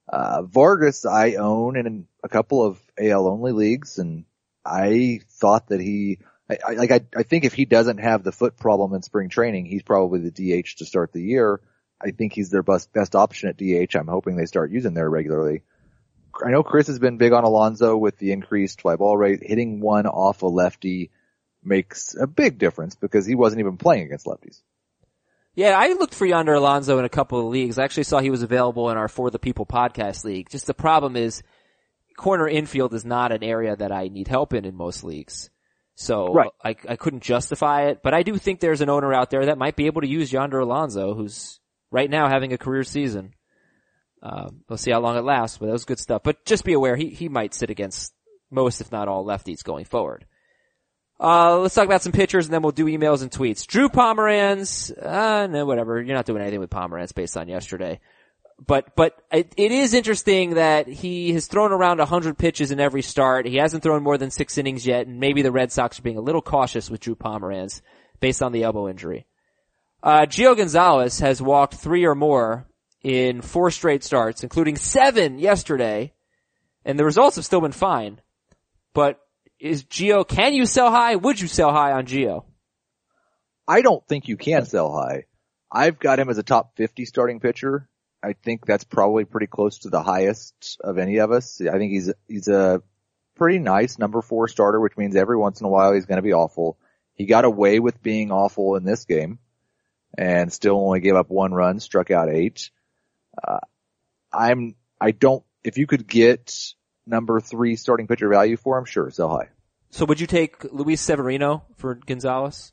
Uh, 0.06 0.42
Vargas 0.42 1.06
I 1.06 1.36
own 1.36 1.78
in 1.78 2.06
a 2.22 2.28
couple 2.28 2.62
of 2.62 2.78
AL 3.02 3.26
only 3.26 3.52
leagues 3.52 3.96
and 3.96 4.26
I 4.66 5.20
thought 5.30 5.68
that 5.68 5.80
he, 5.80 6.18
I, 6.50 6.58
I, 6.62 6.72
like 6.74 6.90
I, 6.90 7.00
I 7.16 7.22
think 7.22 7.46
if 7.46 7.54
he 7.54 7.64
doesn't 7.64 8.00
have 8.00 8.22
the 8.22 8.32
foot 8.32 8.58
problem 8.58 8.92
in 8.92 9.00
spring 9.00 9.30
training, 9.30 9.64
he's 9.64 9.82
probably 9.82 10.28
the 10.28 10.62
DH 10.62 10.76
to 10.76 10.84
start 10.84 11.10
the 11.14 11.22
year. 11.22 11.62
I 11.98 12.10
think 12.10 12.34
he's 12.34 12.50
their 12.50 12.62
best, 12.62 12.92
best 12.92 13.16
option 13.16 13.48
at 13.48 13.56
DH. 13.56 13.96
I'm 13.96 14.08
hoping 14.08 14.36
they 14.36 14.44
start 14.44 14.70
using 14.70 14.92
there 14.92 15.08
regularly. 15.08 15.62
I 16.44 16.50
know 16.50 16.62
Chris 16.62 16.86
has 16.86 16.98
been 16.98 17.16
big 17.16 17.32
on 17.32 17.44
Alonso 17.44 17.96
with 17.96 18.18
the 18.18 18.32
increased 18.32 18.82
fly 18.82 18.96
ball 18.96 19.16
rate. 19.16 19.40
Hitting 19.42 19.80
one 19.80 20.06
off 20.06 20.42
a 20.42 20.46
lefty 20.46 21.10
makes 21.62 22.14
a 22.14 22.26
big 22.26 22.58
difference 22.58 22.94
because 22.94 23.26
he 23.26 23.34
wasn't 23.34 23.60
even 23.60 23.76
playing 23.76 24.04
against 24.04 24.26
lefties. 24.26 24.62
Yeah, 25.54 25.76
I 25.76 25.88
looked 25.94 26.14
for 26.14 26.24
Yonder 26.24 26.54
Alonso 26.54 26.98
in 27.00 27.04
a 27.04 27.08
couple 27.08 27.40
of 27.40 27.46
leagues. 27.46 27.78
I 27.78 27.84
actually 27.84 28.04
saw 28.04 28.20
he 28.20 28.30
was 28.30 28.42
available 28.42 28.90
in 28.90 28.96
our 28.96 29.08
For 29.08 29.30
the 29.30 29.40
People 29.40 29.66
podcast 29.66 30.24
league. 30.24 30.50
Just 30.50 30.68
the 30.68 30.74
problem 30.74 31.16
is 31.16 31.42
corner 32.16 32.48
infield 32.48 32.94
is 32.94 33.04
not 33.04 33.32
an 33.32 33.42
area 33.42 33.74
that 33.74 33.90
I 33.90 34.08
need 34.08 34.28
help 34.28 34.54
in 34.54 34.64
in 34.64 34.76
most 34.76 35.02
leagues. 35.02 35.50
So 35.94 36.32
Right. 36.32 36.50
I, 36.62 36.76
I 36.88 36.96
couldn't 36.96 37.24
justify 37.24 37.86
it, 37.86 38.02
but 38.04 38.14
I 38.14 38.22
do 38.22 38.36
think 38.36 38.60
there's 38.60 38.82
an 38.82 38.88
owner 38.88 39.12
out 39.12 39.30
there 39.30 39.46
that 39.46 39.58
might 39.58 39.74
be 39.74 39.86
able 39.86 40.02
to 40.02 40.08
use 40.08 40.32
Yonder 40.32 40.60
Alonso 40.60 41.14
who's 41.14 41.58
right 41.90 42.08
now 42.08 42.28
having 42.28 42.52
a 42.52 42.58
career 42.58 42.84
season. 42.84 43.34
Um, 44.22 44.62
we'll 44.68 44.78
see 44.78 44.90
how 44.90 45.00
long 45.00 45.16
it 45.16 45.24
lasts, 45.24 45.58
but 45.58 45.66
that 45.66 45.72
was 45.72 45.84
good 45.84 45.98
stuff. 45.98 46.22
But 46.22 46.44
just 46.44 46.64
be 46.64 46.72
aware, 46.72 46.96
he, 46.96 47.10
he 47.10 47.28
might 47.28 47.54
sit 47.54 47.70
against 47.70 48.12
most, 48.50 48.80
if 48.80 48.90
not 48.90 49.08
all, 49.08 49.24
lefties 49.24 49.62
going 49.62 49.84
forward. 49.84 50.26
Uh, 51.20 51.58
let's 51.58 51.74
talk 51.74 51.86
about 51.86 52.02
some 52.02 52.12
pitchers 52.12 52.46
and 52.46 52.54
then 52.54 52.62
we'll 52.62 52.72
do 52.72 52.86
emails 52.86 53.22
and 53.22 53.30
tweets. 53.30 53.66
Drew 53.66 53.88
Pomeranz, 53.88 54.92
uh, 55.04 55.46
no, 55.48 55.66
whatever. 55.66 56.00
You're 56.00 56.14
not 56.16 56.26
doing 56.26 56.42
anything 56.42 56.60
with 56.60 56.70
Pomeranz 56.70 57.12
based 57.14 57.36
on 57.36 57.48
yesterday. 57.48 58.00
But, 58.64 58.96
but 58.96 59.20
it, 59.32 59.52
it 59.56 59.70
is 59.70 59.94
interesting 59.94 60.54
that 60.54 60.88
he 60.88 61.32
has 61.32 61.46
thrown 61.46 61.72
around 61.72 61.98
100 61.98 62.38
pitches 62.38 62.72
in 62.72 62.80
every 62.80 63.02
start. 63.02 63.46
He 63.46 63.56
hasn't 63.56 63.84
thrown 63.84 64.02
more 64.02 64.18
than 64.18 64.30
six 64.30 64.58
innings 64.58 64.84
yet, 64.84 65.06
and 65.06 65.20
maybe 65.20 65.42
the 65.42 65.52
Red 65.52 65.70
Sox 65.70 65.98
are 65.98 66.02
being 66.02 66.16
a 66.16 66.22
little 66.22 66.42
cautious 66.42 66.90
with 66.90 67.00
Drew 67.00 67.14
Pomeranz 67.14 67.82
based 68.18 68.42
on 68.42 68.50
the 68.50 68.64
elbow 68.64 68.88
injury. 68.88 69.26
Uh, 70.02 70.22
Gio 70.22 70.56
Gonzalez 70.56 71.20
has 71.20 71.42
walked 71.42 71.74
three 71.74 72.04
or 72.04 72.14
more 72.14 72.66
in 73.02 73.40
four 73.40 73.70
straight 73.70 74.04
starts, 74.04 74.42
including 74.42 74.76
seven 74.76 75.38
yesterday, 75.38 76.12
and 76.84 76.98
the 76.98 77.04
results 77.04 77.36
have 77.36 77.44
still 77.44 77.60
been 77.60 77.72
fine. 77.72 78.20
But 78.94 79.20
is 79.60 79.84
Gio, 79.84 80.26
can 80.26 80.54
you 80.54 80.66
sell 80.66 80.90
high? 80.90 81.16
Would 81.16 81.40
you 81.40 81.48
sell 81.48 81.72
high 81.72 81.92
on 81.92 82.06
Gio? 82.06 82.44
I 83.66 83.82
don't 83.82 84.06
think 84.06 84.28
you 84.28 84.36
can 84.36 84.64
sell 84.64 84.92
high. 84.92 85.24
I've 85.70 85.98
got 85.98 86.18
him 86.18 86.30
as 86.30 86.38
a 86.38 86.42
top 86.42 86.76
50 86.76 87.04
starting 87.04 87.40
pitcher. 87.40 87.88
I 88.22 88.32
think 88.32 88.66
that's 88.66 88.84
probably 88.84 89.24
pretty 89.24 89.46
close 89.46 89.80
to 89.80 89.90
the 89.90 90.02
highest 90.02 90.78
of 90.82 90.98
any 90.98 91.18
of 91.18 91.30
us. 91.30 91.60
I 91.60 91.78
think 91.78 91.92
he's, 91.92 92.12
he's 92.26 92.48
a 92.48 92.82
pretty 93.36 93.58
nice 93.58 93.98
number 93.98 94.22
four 94.22 94.48
starter, 94.48 94.80
which 94.80 94.96
means 94.96 95.14
every 95.14 95.36
once 95.36 95.60
in 95.60 95.66
a 95.66 95.70
while 95.70 95.92
he's 95.92 96.06
going 96.06 96.16
to 96.16 96.22
be 96.22 96.32
awful. 96.32 96.78
He 97.14 97.26
got 97.26 97.44
away 97.44 97.78
with 97.78 98.02
being 98.02 98.32
awful 98.32 98.76
in 98.76 98.84
this 98.84 99.04
game 99.04 99.38
and 100.16 100.52
still 100.52 100.76
only 100.76 101.00
gave 101.00 101.14
up 101.14 101.30
one 101.30 101.52
run, 101.52 101.78
struck 101.78 102.10
out 102.10 102.30
eight. 102.30 102.70
Uh, 103.46 103.58
I'm, 104.32 104.74
I 105.00 105.10
don't, 105.12 105.44
if 105.64 105.78
you 105.78 105.86
could 105.86 106.06
get 106.06 106.54
number 107.06 107.40
three 107.40 107.76
starting 107.76 108.06
pitcher 108.06 108.28
value 108.28 108.56
for 108.56 108.78
him, 108.78 108.84
sure, 108.84 109.10
sell 109.10 109.30
high. 109.30 109.48
So 109.90 110.04
would 110.04 110.20
you 110.20 110.26
take 110.26 110.64
Luis 110.72 111.00
Severino 111.00 111.64
for 111.76 111.94
Gonzalez? 111.94 112.72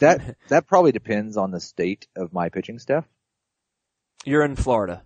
That, 0.00 0.36
that 0.48 0.66
probably 0.66 0.92
depends 0.92 1.36
on 1.36 1.50
the 1.50 1.60
state 1.60 2.06
of 2.16 2.32
my 2.32 2.48
pitching 2.50 2.78
staff. 2.78 3.06
You're 4.24 4.44
in 4.44 4.56
Florida. 4.56 5.02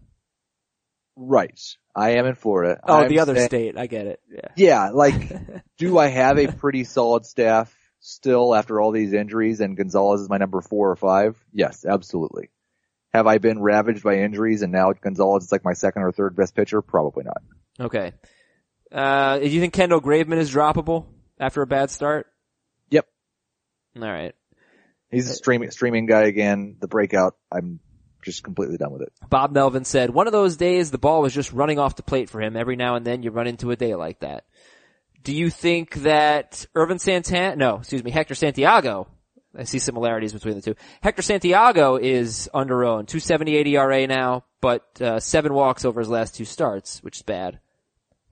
Right. 1.14 1.60
I 1.94 2.12
am 2.12 2.26
in 2.26 2.34
Florida. 2.34 2.80
Oh, 2.82 2.94
I'm 2.96 3.08
the 3.08 3.20
other 3.20 3.34
saying- 3.34 3.46
state. 3.48 3.78
I 3.78 3.86
get 3.86 4.06
it. 4.06 4.20
Yeah. 4.28 4.40
Yeah, 4.56 4.90
like, 4.90 5.30
do 5.78 5.98
I 5.98 6.08
have 6.08 6.38
a 6.38 6.48
pretty 6.48 6.84
solid 6.84 7.24
staff 7.26 7.76
still 8.00 8.54
after 8.54 8.80
all 8.80 8.90
these 8.90 9.12
injuries 9.12 9.60
and 9.60 9.76
Gonzalez 9.76 10.22
is 10.22 10.28
my 10.28 10.38
number 10.38 10.60
four 10.60 10.90
or 10.90 10.96
five? 10.96 11.42
Yes, 11.52 11.84
absolutely. 11.84 12.50
Have 13.12 13.26
I 13.26 13.38
been 13.38 13.60
ravaged 13.60 14.02
by 14.02 14.18
injuries 14.18 14.62
and 14.62 14.72
now 14.72 14.92
Gonzalez 14.92 15.44
is 15.44 15.52
like 15.52 15.64
my 15.64 15.74
second 15.74 16.02
or 16.02 16.12
third 16.12 16.36
best 16.36 16.54
pitcher? 16.54 16.80
Probably 16.82 17.24
not. 17.24 17.42
Okay. 17.78 18.12
Uh, 18.90 19.38
do 19.38 19.48
you 19.48 19.60
think 19.60 19.72
Kendall 19.72 20.00
Graveman 20.00 20.38
is 20.38 20.52
droppable 20.52 21.06
after 21.38 21.62
a 21.62 21.66
bad 21.66 21.90
start? 21.90 22.26
Yep. 22.90 23.06
All 23.96 24.02
right. 24.02 24.34
He's 25.10 25.28
a 25.28 25.34
streaming, 25.34 25.70
streaming 25.70 26.06
guy 26.06 26.22
again. 26.22 26.76
The 26.80 26.88
breakout, 26.88 27.36
I'm 27.50 27.80
just 28.22 28.44
completely 28.44 28.76
done 28.76 28.92
with 28.92 29.02
it. 29.02 29.12
Bob 29.28 29.52
Melvin 29.52 29.84
said, 29.84 30.10
one 30.10 30.26
of 30.26 30.32
those 30.32 30.56
days 30.56 30.90
the 30.90 30.98
ball 30.98 31.22
was 31.22 31.34
just 31.34 31.52
running 31.52 31.78
off 31.78 31.96
the 31.96 32.02
plate 32.02 32.30
for 32.30 32.40
him. 32.40 32.56
Every 32.56 32.76
now 32.76 32.94
and 32.94 33.04
then 33.04 33.22
you 33.22 33.30
run 33.30 33.46
into 33.48 33.70
a 33.70 33.76
day 33.76 33.94
like 33.94 34.20
that. 34.20 34.44
Do 35.22 35.34
you 35.34 35.50
think 35.50 35.94
that 35.96 36.66
Ervin 36.74 36.98
Santana, 36.98 37.56
no, 37.56 37.76
excuse 37.76 38.02
me, 38.02 38.10
Hector 38.10 38.34
Santiago, 38.34 39.06
I 39.56 39.64
see 39.64 39.78
similarities 39.78 40.32
between 40.32 40.54
the 40.54 40.62
two. 40.62 40.76
Hector 41.02 41.22
Santiago 41.22 41.96
is 41.96 42.48
under 42.54 42.84
owned, 42.84 43.08
278 43.08 43.66
ERA 43.66 44.06
now, 44.06 44.44
but 44.60 45.00
uh, 45.00 45.20
seven 45.20 45.52
walks 45.52 45.84
over 45.84 46.00
his 46.00 46.08
last 46.08 46.36
two 46.36 46.44
starts, 46.44 47.02
which 47.02 47.16
is 47.16 47.22
bad. 47.22 47.58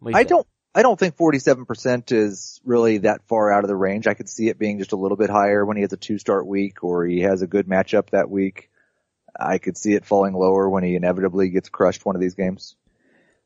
Do 0.02 0.10
I 0.10 0.12
think? 0.18 0.28
don't, 0.28 0.46
I 0.74 0.82
don't 0.82 0.98
think 0.98 1.16
47% 1.16 2.12
is 2.12 2.60
really 2.64 2.98
that 2.98 3.22
far 3.26 3.52
out 3.52 3.64
of 3.64 3.68
the 3.68 3.76
range. 3.76 4.06
I 4.06 4.14
could 4.14 4.28
see 4.28 4.48
it 4.48 4.58
being 4.58 4.78
just 4.78 4.92
a 4.92 4.96
little 4.96 5.16
bit 5.16 5.28
higher 5.30 5.64
when 5.64 5.76
he 5.76 5.82
has 5.82 5.92
a 5.92 5.96
two 5.96 6.18
start 6.18 6.46
week 6.46 6.84
or 6.84 7.04
he 7.04 7.20
has 7.20 7.42
a 7.42 7.46
good 7.46 7.66
matchup 7.66 8.10
that 8.10 8.30
week. 8.30 8.70
I 9.38 9.58
could 9.58 9.76
see 9.76 9.94
it 9.94 10.04
falling 10.04 10.34
lower 10.34 10.68
when 10.68 10.84
he 10.84 10.94
inevitably 10.94 11.48
gets 11.50 11.68
crushed 11.68 12.06
one 12.06 12.14
of 12.14 12.20
these 12.20 12.34
games. 12.34 12.76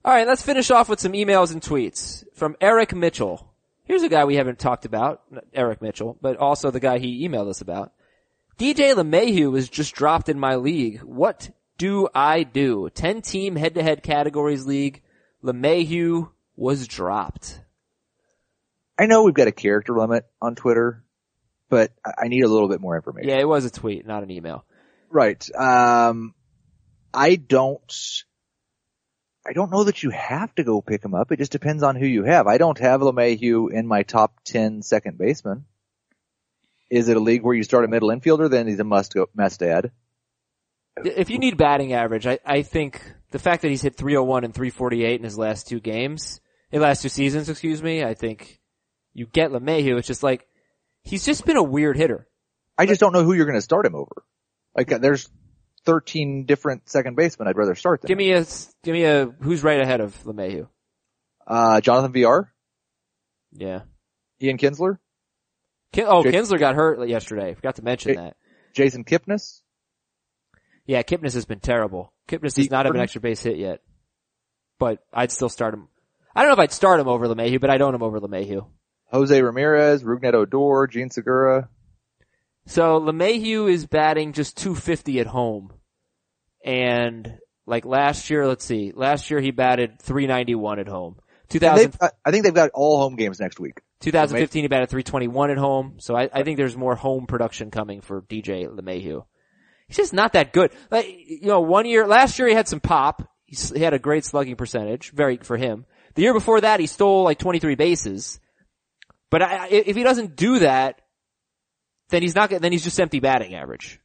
All 0.04 0.12
right, 0.12 0.26
let's 0.26 0.42
finish 0.42 0.70
off 0.70 0.88
with 0.88 1.00
some 1.00 1.12
emails 1.12 1.52
and 1.52 1.62
tweets 1.62 2.24
from 2.34 2.56
Eric 2.60 2.94
Mitchell. 2.94 3.48
Here's 3.84 4.02
a 4.02 4.08
guy 4.08 4.24
we 4.24 4.36
haven't 4.36 4.58
talked 4.58 4.84
about, 4.84 5.22
Eric 5.54 5.80
Mitchell, 5.80 6.18
but 6.20 6.36
also 6.38 6.70
the 6.70 6.80
guy 6.80 6.98
he 6.98 7.28
emailed 7.28 7.48
us 7.48 7.60
about. 7.60 7.92
DJ 8.58 8.94
LeMahieu 8.94 9.50
was 9.52 9.68
just 9.68 9.94
dropped 9.94 10.28
in 10.28 10.38
my 10.38 10.56
league. 10.56 11.00
What 11.02 11.50
do 11.78 12.08
I 12.14 12.42
do? 12.42 12.90
10 12.90 13.22
team 13.22 13.54
head 13.56 13.74
to 13.76 13.82
head 13.82 14.02
categories 14.02 14.66
league. 14.66 15.02
LeMahieu 15.42 16.30
was 16.56 16.86
dropped. 16.88 17.60
I 18.98 19.06
know 19.06 19.22
we've 19.22 19.34
got 19.34 19.48
a 19.48 19.52
character 19.52 19.96
limit 19.96 20.26
on 20.40 20.54
Twitter, 20.54 21.04
but 21.68 21.92
I- 22.04 22.24
I 22.24 22.28
need 22.28 22.42
a 22.42 22.48
little 22.48 22.68
bit 22.68 22.80
more 22.80 22.96
information. 22.96 23.30
Yeah, 23.30 23.38
it 23.38 23.48
was 23.48 23.64
a 23.64 23.70
tweet, 23.70 24.06
not 24.06 24.22
an 24.22 24.30
email. 24.30 24.64
Right. 25.10 25.48
Um, 25.56 26.34
I 27.14 27.36
don't, 27.36 27.80
I 29.46 29.52
don't 29.52 29.72
know 29.72 29.84
that 29.84 30.02
you 30.02 30.10
have 30.10 30.54
to 30.54 30.64
go 30.64 30.80
pick 30.80 31.04
him 31.04 31.14
up. 31.14 31.32
It 31.32 31.38
just 31.38 31.52
depends 31.52 31.82
on 31.82 31.96
who 31.96 32.06
you 32.06 32.24
have. 32.24 32.46
I 32.46 32.58
don't 32.58 32.78
have 32.78 33.00
LeMahieu 33.00 33.72
in 33.72 33.86
my 33.86 34.04
top 34.04 34.34
10 34.44 34.82
second 34.82 35.18
baseman. 35.18 35.64
Is 36.90 37.08
it 37.08 37.16
a 37.16 37.20
league 37.20 37.42
where 37.42 37.54
you 37.54 37.64
start 37.64 37.84
a 37.84 37.88
middle 37.88 38.10
infielder? 38.10 38.50
Then 38.50 38.68
he's 38.68 38.78
a 38.78 38.84
must 38.84 39.14
go, 39.14 39.28
must 39.34 39.62
add. 39.62 39.90
If 41.04 41.30
you 41.30 41.38
need 41.38 41.56
batting 41.56 41.92
average, 41.92 42.26
I, 42.26 42.38
I 42.44 42.62
think 42.62 43.02
the 43.30 43.38
fact 43.38 43.62
that 43.62 43.68
he's 43.68 43.82
hit 43.82 43.96
301 43.96 44.44
and 44.44 44.54
348 44.54 45.14
in 45.14 45.24
his 45.24 45.38
last 45.38 45.66
two 45.66 45.80
games, 45.80 46.40
in 46.70 46.82
last 46.82 47.02
two 47.02 47.08
seasons, 47.08 47.48
excuse 47.48 47.82
me, 47.82 48.04
I 48.04 48.14
think 48.14 48.60
you 49.14 49.26
get 49.26 49.50
LeMahieu. 49.50 49.98
It's 49.98 50.06
just 50.06 50.22
like, 50.22 50.46
he's 51.02 51.24
just 51.24 51.46
been 51.46 51.56
a 51.56 51.62
weird 51.62 51.96
hitter. 51.96 52.28
I 52.78 52.86
just 52.86 53.00
don't 53.00 53.12
know 53.12 53.24
who 53.24 53.32
you're 53.32 53.46
going 53.46 53.58
to 53.58 53.62
start 53.62 53.86
him 53.86 53.94
over. 53.94 54.22
Like 54.76 54.88
there's 54.88 55.28
13 55.84 56.44
different 56.46 56.88
second 56.88 57.16
basemen 57.16 57.48
I'd 57.48 57.56
rather 57.56 57.74
start 57.74 58.00
than 58.02 58.08
Give 58.08 58.18
me 58.18 58.32
a, 58.32 58.44
give 58.84 58.92
me 58.92 59.04
a, 59.04 59.26
who's 59.26 59.62
right 59.62 59.80
ahead 59.80 60.00
of 60.00 60.16
LeMahieu? 60.24 60.68
Uh, 61.46 61.80
Jonathan 61.80 62.12
Villar, 62.12 62.52
Yeah. 63.52 63.82
Ian 64.40 64.58
Kinsler, 64.58 64.98
Kin- 65.92 66.06
oh, 66.08 66.22
Kinsler 66.22 66.58
got 66.58 66.74
hurt 66.74 67.06
yesterday. 67.08 67.54
Forgot 67.54 67.76
to 67.76 67.82
mention 67.82 68.10
Jake- 68.10 68.18
that. 68.18 68.36
Jason 68.74 69.04
Kipnis. 69.04 69.60
Yeah, 70.86 71.02
Kipnis 71.02 71.34
has 71.34 71.44
been 71.44 71.60
terrible. 71.60 72.12
Kipnis 72.28 72.54
does 72.54 72.70
not 72.70 72.86
have 72.86 72.94
an 72.94 73.00
extra 73.00 73.20
base 73.20 73.42
hit 73.42 73.56
yet. 73.56 73.80
But 74.78 75.00
I'd 75.12 75.30
still 75.30 75.48
start 75.48 75.74
him. 75.74 75.88
I 76.34 76.40
don't 76.42 76.48
know 76.48 76.54
if 76.54 76.58
I'd 76.60 76.72
start 76.72 76.98
him 76.98 77.08
over 77.08 77.26
LeMahieu, 77.28 77.60
but 77.60 77.70
I'd 77.70 77.82
own 77.82 77.94
him 77.94 78.02
over 78.02 78.18
LeMahieu. 78.20 78.66
Jose 79.12 79.42
Ramirez, 79.42 80.02
Rougned 80.02 80.32
Odor, 80.34 80.86
Jean 80.90 81.10
Segura. 81.10 81.68
So 82.66 83.00
LeMahieu 83.00 83.70
is 83.70 83.86
batting 83.86 84.32
just 84.32 84.56
250 84.56 85.20
at 85.20 85.26
home. 85.26 85.72
And 86.64 87.38
like 87.66 87.84
last 87.84 88.30
year, 88.30 88.46
let's 88.46 88.64
see, 88.64 88.92
last 88.94 89.30
year 89.30 89.40
he 89.40 89.50
batted 89.50 90.00
391 90.00 90.78
at 90.78 90.88
home. 90.88 91.16
2000, 91.48 91.94
I 92.24 92.30
think 92.30 92.44
they've 92.44 92.54
got 92.54 92.70
all 92.72 92.98
home 92.98 93.16
games 93.16 93.38
next 93.40 93.60
week. 93.60 93.80
2015 94.00 94.62
he 94.64 94.68
batted 94.68 94.88
321 94.88 95.50
at 95.50 95.58
home. 95.58 95.96
So 95.98 96.16
I, 96.16 96.28
I 96.32 96.42
think 96.44 96.56
there's 96.56 96.76
more 96.76 96.94
home 96.96 97.26
production 97.26 97.70
coming 97.70 98.00
for 98.00 98.22
DJ 98.22 98.66
LeMahieu. 98.68 99.24
He's 99.86 99.96
just 99.96 100.12
not 100.14 100.32
that 100.32 100.52
good. 100.52 100.72
Like, 100.90 101.06
you 101.06 101.48
know, 101.48 101.60
one 101.60 101.84
year, 101.86 102.06
last 102.06 102.38
year 102.38 102.48
he 102.48 102.54
had 102.54 102.68
some 102.68 102.80
pop. 102.80 103.28
He, 103.44 103.56
he 103.76 103.82
had 103.82 103.92
a 103.92 103.98
great 103.98 104.24
slugging 104.24 104.56
percentage, 104.56 105.10
very 105.10 105.36
for 105.36 105.56
him. 105.56 105.84
The 106.14 106.22
year 106.22 106.32
before 106.32 106.60
that 106.62 106.80
he 106.80 106.86
stole 106.86 107.24
like 107.24 107.38
23 107.38 107.74
bases. 107.74 108.40
But 109.30 109.42
I, 109.42 109.64
I- 109.64 109.68
if 109.68 109.94
he 109.96 110.02
doesn't 110.02 110.36
do 110.36 110.60
that, 110.60 111.01
then 112.12 112.22
he's 112.22 112.34
not, 112.34 112.50
then 112.50 112.70
he's 112.72 112.84
just 112.84 113.00
empty 113.00 113.20
batting 113.20 113.54
average. 113.54 113.98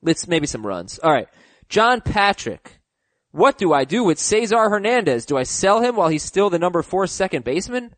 Let's 0.00 0.28
maybe 0.28 0.46
some 0.46 0.66
runs. 0.66 0.98
All 0.98 1.12
right. 1.12 1.28
John 1.68 2.00
Patrick. 2.00 2.80
What 3.32 3.58
do 3.58 3.72
I 3.72 3.84
do 3.84 4.04
with 4.04 4.20
Cesar 4.20 4.70
Hernandez? 4.70 5.26
Do 5.26 5.36
I 5.36 5.42
sell 5.42 5.80
him 5.80 5.96
while 5.96 6.08
he's 6.08 6.22
still 6.22 6.50
the 6.50 6.58
number 6.58 6.82
four 6.82 7.08
second 7.08 7.44
baseman? 7.44 7.96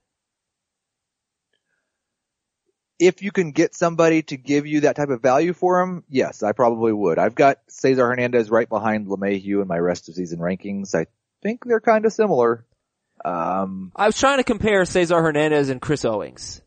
If 2.99 3.21
you 3.21 3.31
can 3.31 3.53
get 3.53 3.75
somebody 3.75 4.23
to 4.23 4.39
give 4.39 4.67
you 4.67 4.81
that 4.81 4.97
type 4.97 5.11
of 5.11 5.21
value 5.21 5.53
for 5.53 5.83
him, 5.83 6.05
yes, 6.09 6.43
I 6.43 6.53
probably 6.53 6.95
would. 6.95 7.19
I've 7.19 7.35
got 7.35 7.59
Cesar 7.69 8.07
Hernandez 8.07 8.51
right 8.51 8.69
behind 8.69 9.09
LeMahieu 9.09 9.61
in 9.61 9.69
my 9.69 9.77
rest 9.77 10.09
of 10.09 10.15
season 10.15 10.39
rankings. 10.39 10.95
I 10.95 11.07
think 11.43 11.67
they're 11.67 11.81
kind 11.81 12.07
of 12.07 12.15
similar. 12.15 12.65
Um, 13.23 13.93
I 13.95 14.07
was 14.07 14.19
trying 14.19 14.39
to 14.39 14.45
compare 14.45 14.87
Cesar 14.87 15.21
Hernandez 15.21 15.69
and 15.69 15.83
Chris 15.83 16.07
Owings 16.07 16.63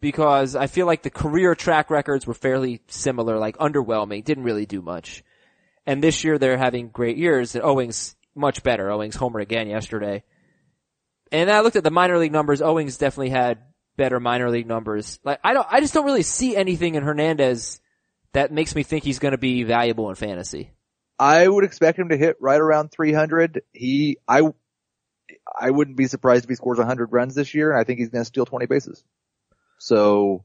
because 0.00 0.56
I 0.56 0.66
feel 0.66 0.86
like 0.86 1.02
the 1.02 1.10
career 1.10 1.54
track 1.54 1.90
records 1.90 2.26
were 2.26 2.34
fairly 2.34 2.80
similar, 2.88 3.38
like 3.38 3.56
underwhelming, 3.58 4.24
didn't 4.24 4.44
really 4.44 4.66
do 4.66 4.82
much. 4.82 5.22
And 5.86 6.02
this 6.02 6.24
year 6.24 6.38
they're 6.38 6.58
having 6.58 6.88
great 6.88 7.16
years. 7.16 7.56
Owings 7.56 8.16
much 8.34 8.62
better. 8.62 8.90
Owings 8.90 9.16
homer 9.16 9.40
again 9.40 9.68
yesterday. 9.68 10.22
And 11.32 11.50
I 11.50 11.60
looked 11.60 11.76
at 11.76 11.84
the 11.84 11.90
minor 11.90 12.18
league 12.18 12.32
numbers. 12.32 12.62
Owings 12.62 12.98
definitely 12.98 13.30
had 13.30 13.58
better 13.96 14.20
minor 14.20 14.50
league 14.50 14.66
numbers. 14.66 15.20
Like 15.24 15.40
I 15.44 15.52
don't, 15.52 15.66
I 15.70 15.80
just 15.80 15.94
don't 15.94 16.06
really 16.06 16.22
see 16.22 16.56
anything 16.56 16.94
in 16.94 17.02
Hernandez 17.02 17.80
that 18.32 18.52
makes 18.52 18.74
me 18.74 18.82
think 18.82 19.04
he's 19.04 19.18
going 19.18 19.32
to 19.32 19.38
be 19.38 19.64
valuable 19.64 20.08
in 20.08 20.14
fantasy. 20.14 20.70
I 21.18 21.46
would 21.46 21.64
expect 21.64 21.98
him 21.98 22.08
to 22.08 22.16
hit 22.16 22.36
right 22.40 22.60
around 22.60 22.90
300. 22.92 23.62
He, 23.72 24.16
I, 24.26 24.42
I 25.58 25.70
wouldn't 25.70 25.96
be 25.96 26.06
surprised 26.06 26.44
if 26.44 26.48
he 26.48 26.56
scores 26.56 26.78
100 26.78 27.12
runs 27.12 27.34
this 27.34 27.54
year, 27.54 27.72
and 27.72 27.80
I 27.80 27.84
think 27.84 27.98
he's 27.98 28.08
going 28.08 28.22
to 28.22 28.26
steal 28.26 28.46
20 28.46 28.66
bases. 28.66 29.04
So 29.82 30.44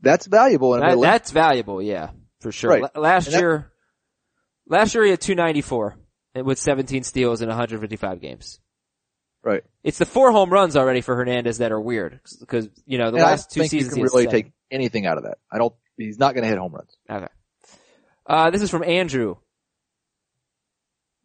that's 0.00 0.26
valuable 0.26 0.74
in 0.74 0.80
That, 0.80 1.00
that's 1.00 1.30
valuable, 1.30 1.80
yeah, 1.82 2.10
for 2.40 2.52
sure. 2.52 2.70
Right. 2.70 2.82
La- 2.94 3.00
Last 3.00 3.30
that- 3.30 3.40
year, 3.40 3.72
last 4.68 4.94
year 4.94 5.04
he 5.04 5.10
had 5.10 5.20
294 5.22 5.96
with 6.44 6.58
17 6.58 7.02
steals 7.02 7.40
in 7.40 7.48
155 7.48 8.20
games. 8.20 8.60
right. 9.42 9.62
It's 9.82 9.96
the 9.98 10.04
four 10.06 10.32
home 10.32 10.50
runs 10.50 10.76
already 10.76 11.00
for 11.00 11.16
Hernandez 11.16 11.58
that 11.58 11.72
are 11.72 11.80
weird 11.80 12.20
because 12.40 12.68
you 12.86 12.98
know 12.98 13.10
the 13.10 13.16
And 13.16 13.24
last 13.26 13.50
two 13.50 13.60
think 13.60 13.72
you 13.72 13.78
seasons 13.80 13.94
can 13.94 14.02
really 14.04 14.26
take 14.26 14.52
anything 14.70 15.06
out 15.06 15.16
of 15.16 15.24
that. 15.24 15.38
I 15.50 15.56
don't, 15.58 15.74
he's 15.96 16.18
not 16.18 16.34
going 16.34 16.42
to 16.42 16.48
hit 16.48 16.58
home 16.58 16.74
runs. 16.74 16.94
Okay. 17.10 17.28
Uh, 18.26 18.50
this 18.50 18.60
is 18.62 18.70
from 18.70 18.84
Andrew. 18.84 19.36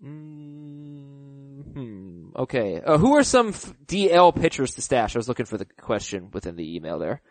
Mm, 0.03 1.73
Hmm. 1.73 2.29
Okay. 2.35 2.81
Uh, 2.81 2.97
who 2.97 3.15
are 3.15 3.23
some 3.23 3.49
f- 3.49 3.73
DL 3.85 4.33
pitchers 4.35 4.75
to 4.75 4.81
stash? 4.81 5.15
I 5.15 5.19
was 5.19 5.27
looking 5.27 5.45
for 5.45 5.57
the 5.57 5.65
question 5.65 6.29
within 6.31 6.55
the 6.55 6.75
email 6.75 6.99
there. 6.99 7.21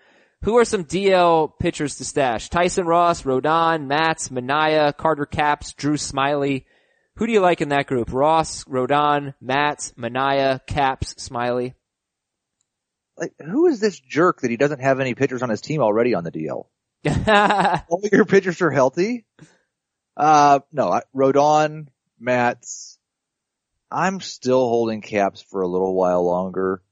Who 0.43 0.57
are 0.59 0.65
some 0.65 0.85
DL 0.85 1.53
pitchers 1.59 1.97
to 1.97 2.05
stash? 2.05 2.49
Tyson 2.49 2.87
Ross, 2.87 3.23
Rodon, 3.23 3.87
Matz, 3.87 4.29
Manaea, 4.29 4.97
Carter 4.97 5.27
Capps, 5.27 5.73
Drew 5.73 5.97
Smyly. 5.97 6.65
Who 7.17 7.27
do 7.27 7.33
you 7.33 7.41
like 7.41 7.61
in 7.61 7.71
that 7.71 7.89
group? 7.89 8.13
Ross, 8.13 8.65
Rodon, 8.65 9.35
Matz, 9.41 9.93
Manaea, 9.99 10.65
Capps, 10.67 11.15
Smyly. 11.15 11.75
Like, 13.17 13.35
who 13.45 13.67
is 13.67 13.81
this 13.81 13.99
jerk 13.99 14.43
that 14.43 14.51
he 14.51 14.57
doesn't 14.57 14.81
have 14.81 15.01
any 15.01 15.17
pitchers 15.17 15.43
on 15.43 15.51
his 15.51 15.61
team 15.61 15.81
already 15.81 16.15
on 16.15 16.23
the 16.23 16.31
DL? 16.31 16.67
All 17.89 18.03
your 18.13 18.25
pitchers 18.25 18.63
are 18.63 18.71
healthy? 18.71 19.25
Uh, 20.17 20.61
no, 20.73 20.89
I, 20.89 21.03
Rodon, 21.15 21.89
Matz. 22.21 22.99
I'm 23.91 24.21
still 24.21 24.69
holding 24.69 25.01
Capps 25.01 25.41
for 25.41 25.63
a 25.63 25.69
little 25.69 25.95
while 25.95 26.25
longer. 26.25 26.83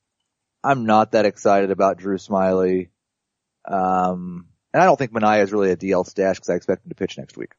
I'm 0.65 0.87
not 0.87 1.13
that 1.13 1.27
excited 1.27 1.71
about 1.71 1.99
Drew 1.99 2.17
Smyly. 2.17 2.89
Um, 3.67 4.47
and 4.73 4.83
I 4.83 4.87
don't 4.87 4.99
think 4.99 5.13
Manaea 5.13 5.43
is 5.43 5.53
really 5.53 5.71
a 5.71 5.77
DL 5.77 6.07
stash 6.07 6.37
because 6.37 6.51
I 6.51 6.55
expect 6.55 6.85
him 6.85 6.91
to 6.91 6.95
pitch 6.95 7.19
next 7.19 7.37
week. 7.37 7.53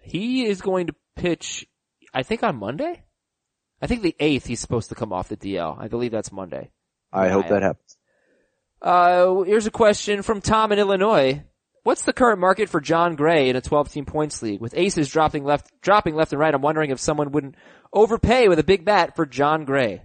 he 0.00 0.46
is 0.46 0.60
going 0.60 0.86
to 0.88 0.94
pitch, 1.16 1.66
I 2.14 2.22
think 2.22 2.42
on 2.42 2.56
Monday? 2.56 3.02
I 3.80 3.86
think 3.86 4.02
the 4.02 4.16
8th 4.18 4.46
he's 4.46 4.60
supposed 4.60 4.88
to 4.88 4.94
come 4.94 5.12
off 5.12 5.28
the 5.28 5.36
DL. 5.36 5.78
I 5.78 5.88
believe 5.88 6.12
that's 6.12 6.32
Monday. 6.32 6.70
I 7.12 7.28
hope 7.28 7.48
that 7.48 7.62
happens. 7.62 7.96
Uh, 8.80 9.42
here's 9.42 9.66
a 9.66 9.70
question 9.70 10.22
from 10.22 10.40
Tom 10.40 10.72
in 10.72 10.78
Illinois. 10.78 11.42
What's 11.82 12.02
the 12.02 12.12
current 12.12 12.40
market 12.40 12.68
for 12.68 12.80
Jon 12.80 13.14
Gray 13.16 13.48
in 13.48 13.56
a 13.56 13.60
12 13.60 13.92
team 13.92 14.04
points 14.06 14.42
league? 14.42 14.60
With 14.60 14.74
aces 14.76 15.08
dropping 15.08 15.44
left, 15.44 15.70
dropping 15.82 16.14
left 16.14 16.32
and 16.32 16.40
right, 16.40 16.54
I'm 16.54 16.62
wondering 16.62 16.90
if 16.90 16.98
someone 17.00 17.30
wouldn't 17.32 17.54
overpay 17.92 18.48
with 18.48 18.58
a 18.58 18.64
big 18.64 18.84
bat 18.84 19.14
for 19.14 19.24
Jon 19.24 19.64
Gray. 19.64 20.02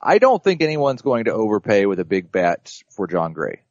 I 0.00 0.18
don't 0.18 0.42
think 0.42 0.62
anyone's 0.62 1.02
going 1.02 1.24
to 1.24 1.32
overpay 1.32 1.86
with 1.86 2.00
a 2.00 2.04
big 2.04 2.32
bat 2.32 2.72
for 2.94 3.06
Jon 3.06 3.32
Gray. 3.32 3.62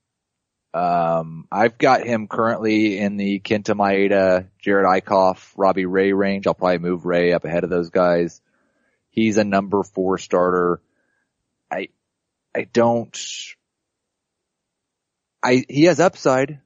Um, 0.78 1.47
I've 1.51 1.78
got 1.78 2.05
him 2.05 2.28
currently 2.28 2.99
in 2.99 3.17
the 3.17 3.39
Kenta 3.39 3.73
Maeda, 3.75 4.47
Jerad 4.63 4.86
Eickhoff, 5.01 5.51
Robbie 5.57 5.86
Ray 5.86 6.13
range. 6.13 6.45
I'll 6.45 6.53
probably 6.53 6.78
move 6.78 7.05
Ray 7.05 7.34
up 7.34 7.45
ahead 7.45 7.63
of 7.63 7.69
those 7.69 7.89
guys. 7.89 8.41
He's 9.09 9.38
a 9.38 9.43
number 9.43 9.82
four 9.84 10.17
starter. 10.19 10.80
I, 11.71 11.88
I 12.55 12.67
don't, 12.71 13.17
I, 15.43 15.63
he 15.67 15.86
has 15.86 15.99
upside, 15.99 16.59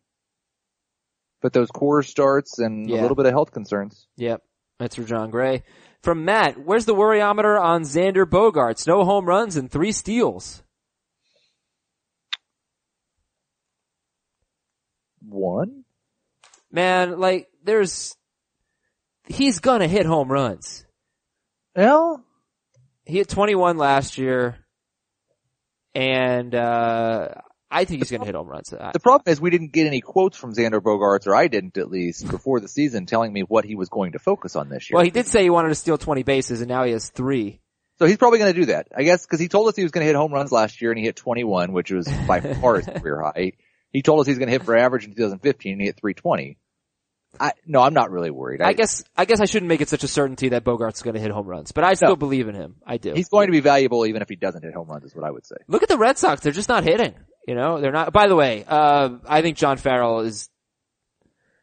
but 1.41 1.53
those 1.53 1.71
Coors 1.71 2.05
starts 2.07 2.59
and 2.59 2.89
Yeah. 2.89 2.99
a 2.99 3.01
little 3.01 3.15
bit 3.15 3.25
of 3.27 3.31
health 3.31 3.51
concerns. 3.51 4.07
Yep. 4.17 4.41
That's 4.79 4.95
for 4.95 5.03
Jon 5.03 5.29
Gray. 5.29 5.63
From 6.01 6.25
Matt, 6.25 6.57
where's 6.59 6.85
the 6.85 6.95
worryometer 6.95 7.61
on 7.61 7.83
Xander 7.83 8.25
Bogaerts? 8.25 8.87
No 8.87 9.05
home 9.05 9.25
runs 9.25 9.55
and 9.55 9.71
three 9.71 9.91
steals. 9.91 10.63
One? 15.27 15.83
Man, 16.71 17.19
like, 17.19 17.47
there's, 17.63 18.15
he's 19.27 19.59
gonna 19.59 19.87
hit 19.87 20.05
home 20.05 20.31
runs. 20.31 20.85
Well, 21.75 22.23
He 23.05 23.17
hit 23.17 23.27
21 23.29 23.77
last 23.77 24.17
year, 24.17 24.57
and, 25.93 26.53
uh, 26.55 27.29
I 27.73 27.85
think 27.85 28.01
he's 28.01 28.11
gonna 28.11 28.25
hit 28.25 28.35
home 28.35 28.47
runs. 28.47 28.73
I- 28.73 28.91
the 28.91 28.99
problem 28.99 29.31
is 29.31 29.39
we 29.41 29.49
didn't 29.49 29.71
get 29.71 29.87
any 29.87 30.01
quotes 30.01 30.37
from 30.37 30.53
Xander 30.53 30.79
Bogaerts, 30.81 31.25
or 31.27 31.35
I 31.35 31.47
didn't 31.47 31.77
at 31.77 31.89
least, 31.89 32.29
before 32.29 32.59
the 32.59 32.67
season 32.67 33.05
telling 33.05 33.31
me 33.33 33.41
what 33.41 33.65
he 33.65 33.75
was 33.75 33.89
going 33.89 34.11
to 34.13 34.19
focus 34.19 34.55
on 34.55 34.69
this 34.69 34.89
year. 34.89 34.95
Well, 34.97 35.05
he 35.05 35.11
did 35.11 35.27
say 35.27 35.43
he 35.43 35.49
wanted 35.49 35.69
to 35.69 35.75
steal 35.75 35.97
20 35.97 36.23
bases, 36.23 36.61
and 36.61 36.69
now 36.69 36.83
he 36.83 36.91
has 36.91 37.09
three. 37.09 37.59
So 37.99 38.05
he's 38.07 38.17
probably 38.17 38.39
going 38.39 38.53
to 38.53 38.59
do 38.59 38.65
that. 38.67 38.87
I 38.95 39.03
guess 39.03 39.25
because 39.25 39.39
he 39.39 39.47
told 39.47 39.67
us 39.67 39.75
he 39.75 39.83
was 39.83 39.91
going 39.91 40.01
to 40.01 40.07
hit 40.07 40.15
home 40.15 40.33
runs 40.33 40.51
last 40.51 40.81
year 40.81 40.91
and 40.91 40.97
he 40.97 41.05
hit 41.05 41.15
21, 41.15 41.71
which 41.71 41.91
was 41.91 42.07
by 42.27 42.39
far 42.61 42.77
his 42.77 42.87
career 42.87 43.21
high. 43.21 43.53
He 43.91 44.01
told 44.01 44.19
us 44.21 44.25
he 44.27 44.31
was 44.31 44.39
going 44.39 44.47
to 44.47 44.53
hit 44.53 44.63
for 44.63 44.75
average 44.77 45.05
in 45.05 45.11
2015 45.13 45.71
and 45.73 45.81
he 45.81 45.87
hit 45.87 45.97
320. 45.99 46.57
I, 47.39 47.53
no, 47.65 47.79
I'm 47.81 47.93
not 47.93 48.11
really 48.11 48.29
worried. 48.29 48.61
I 48.61 48.73
guess, 48.73 49.05
I 49.15 49.23
guess 49.23 49.39
I 49.39 49.45
shouldn't 49.45 49.69
make 49.69 49.79
it 49.79 49.87
such 49.87 50.03
a 50.03 50.07
certainty 50.07 50.49
that 50.49 50.65
Bogaerts 50.65 51.01
gonna 51.01 51.17
hit 51.19 51.31
home 51.31 51.47
runs, 51.47 51.71
but 51.71 51.85
I 51.85 51.93
still 51.93 52.09
No. 52.09 52.15
believe 52.17 52.49
in 52.49 52.55
him. 52.55 52.75
I 52.85 52.97
do. 52.97 53.13
he's 53.13 53.29
going 53.29 53.47
to 53.47 53.53
be 53.53 53.61
valuable 53.61 54.05
even 54.05 54.21
if 54.21 54.27
he 54.27 54.35
doesn't 54.35 54.63
hit 54.63 54.73
home 54.73 54.89
runs 54.89 55.05
is 55.05 55.15
what 55.15 55.23
I 55.25 55.31
would 55.31 55.45
say. 55.45 55.55
Look 55.69 55.81
at 55.81 55.87
the 55.87 55.97
Red 55.97 56.17
Sox. 56.17 56.41
They're 56.41 56.51
just 56.51 56.67
not 56.67 56.83
hitting. 56.83 57.13
You 57.47 57.55
know, 57.55 57.79
they're 57.79 57.93
not, 57.93 58.11
by 58.11 58.27
the 58.27 58.35
way, 58.35 58.65
uh, 58.67 59.11
I 59.25 59.41
think 59.41 59.55
John 59.57 59.77
Farrell 59.77 60.19
is 60.19 60.49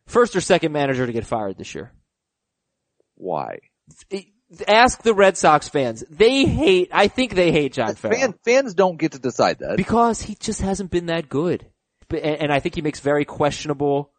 first 0.07 0.35
or 0.37 0.41
second 0.41 0.72
manager 0.72 1.07
to 1.07 1.12
get 1.12 1.26
fired 1.26 1.59
this 1.59 1.74
year. 1.74 1.93
Why? 3.16 3.59
Ask 4.66 5.03
the 5.03 5.12
Red 5.14 5.37
Sox 5.37 5.68
fans. 5.68 6.03
They 6.09 6.47
hate, 6.47 6.89
I 6.93 7.09
think 7.09 7.35
they 7.35 7.53
hate 7.53 7.74
John 7.74 7.95
Farrell. 7.95 8.18
Fan, 8.18 8.35
fans 8.45 8.72
don't 8.72 8.97
get 8.99 9.12
to 9.12 9.18
decide 9.18 9.59
that. 9.59 9.76
Because 9.76 10.22
he 10.22 10.35
just 10.35 10.62
hasn't 10.62 10.91
been 10.91 11.07
that 11.07 11.29
good. 11.29 11.66
And 12.11 12.52
I 12.52 12.61
think 12.61 12.74
he 12.74 12.82
makes 12.82 13.00
very 13.00 13.24
questionable 13.24 14.12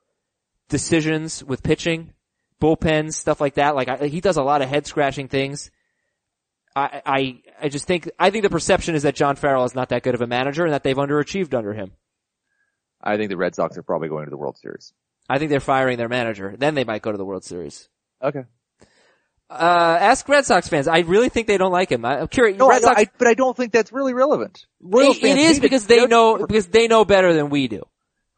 decisions 0.69 1.43
with 1.43 1.63
pitching, 1.63 2.13
bullpens, 2.61 3.13
stuff 3.13 3.41
like 3.41 3.55
that. 3.55 3.75
Like 3.75 3.87
I, 3.87 4.07
he 4.07 4.21
does 4.21 4.37
a 4.37 4.43
lot 4.43 4.61
of 4.61 4.69
head 4.69 4.85
scratching 4.85 5.27
things. 5.27 5.71
I, 6.75 7.01
I, 7.05 7.41
I 7.63 7.69
just 7.69 7.85
think, 7.85 8.09
I 8.19 8.29
think 8.29 8.43
the 8.43 8.49
perception 8.49 8.95
is 8.95 9.03
that 9.03 9.15
John 9.15 9.35
Farrell 9.35 9.65
is 9.65 9.75
not 9.75 9.89
that 9.89 10.03
good 10.03 10.13
of 10.13 10.21
a 10.21 10.27
manager 10.27 10.63
and 10.63 10.73
that 10.73 10.83
they've 10.83 10.95
underachieved 10.95 11.53
under 11.53 11.73
him. 11.73 11.93
I 13.01 13.17
think 13.17 13.29
the 13.29 13.37
Red 13.37 13.55
Sox 13.55 13.77
are 13.77 13.83
probably 13.83 14.09
going 14.09 14.25
to 14.25 14.29
the 14.29 14.37
World 14.37 14.57
Series. 14.57 14.93
I 15.27 15.39
think 15.39 15.49
they're 15.49 15.59
firing 15.59 15.97
their 15.97 16.09
manager. 16.09 16.55
Then 16.57 16.75
they 16.75 16.83
might 16.83 17.01
go 17.01 17.11
to 17.11 17.17
the 17.17 17.25
World 17.25 17.43
Series. 17.43 17.89
Okay. 18.21 18.43
Uh, 19.50 19.97
ask 20.00 20.28
Red 20.30 20.45
Sox 20.45 20.68
fans. 20.68 20.88
I 20.88 21.00
really 21.00 21.30
think 21.30 21.47
they 21.47 21.58
don't 21.58 21.72
like 21.72 21.91
him. 21.91 22.06
I- 22.06 22.20
I'm 22.20 22.28
curious. 22.28 22.58
No, 22.58 22.70
Red 22.70 22.78
I, 22.78 22.82
Sox, 22.82 23.02
I, 23.02 23.06
but 23.18 23.28
I 23.28 23.34
don't 23.34 23.58
think 23.58 23.72
that's 23.72 23.91
really 23.91 24.14
relevant. 24.14 24.66
Royals 24.80 25.18
it, 25.18 25.24
it 25.24 25.28
fans 25.36 25.39
is 25.39 25.56
hate 25.58 25.62
because 25.64 25.88
they 25.88 25.97
They're- 26.00 26.08
know, 26.08 26.45
because 26.45 26.68
they 26.68 26.88
know 26.88 27.04
better 27.06 27.34
than 27.34 27.50
we 27.50 27.68
do. 27.68 27.82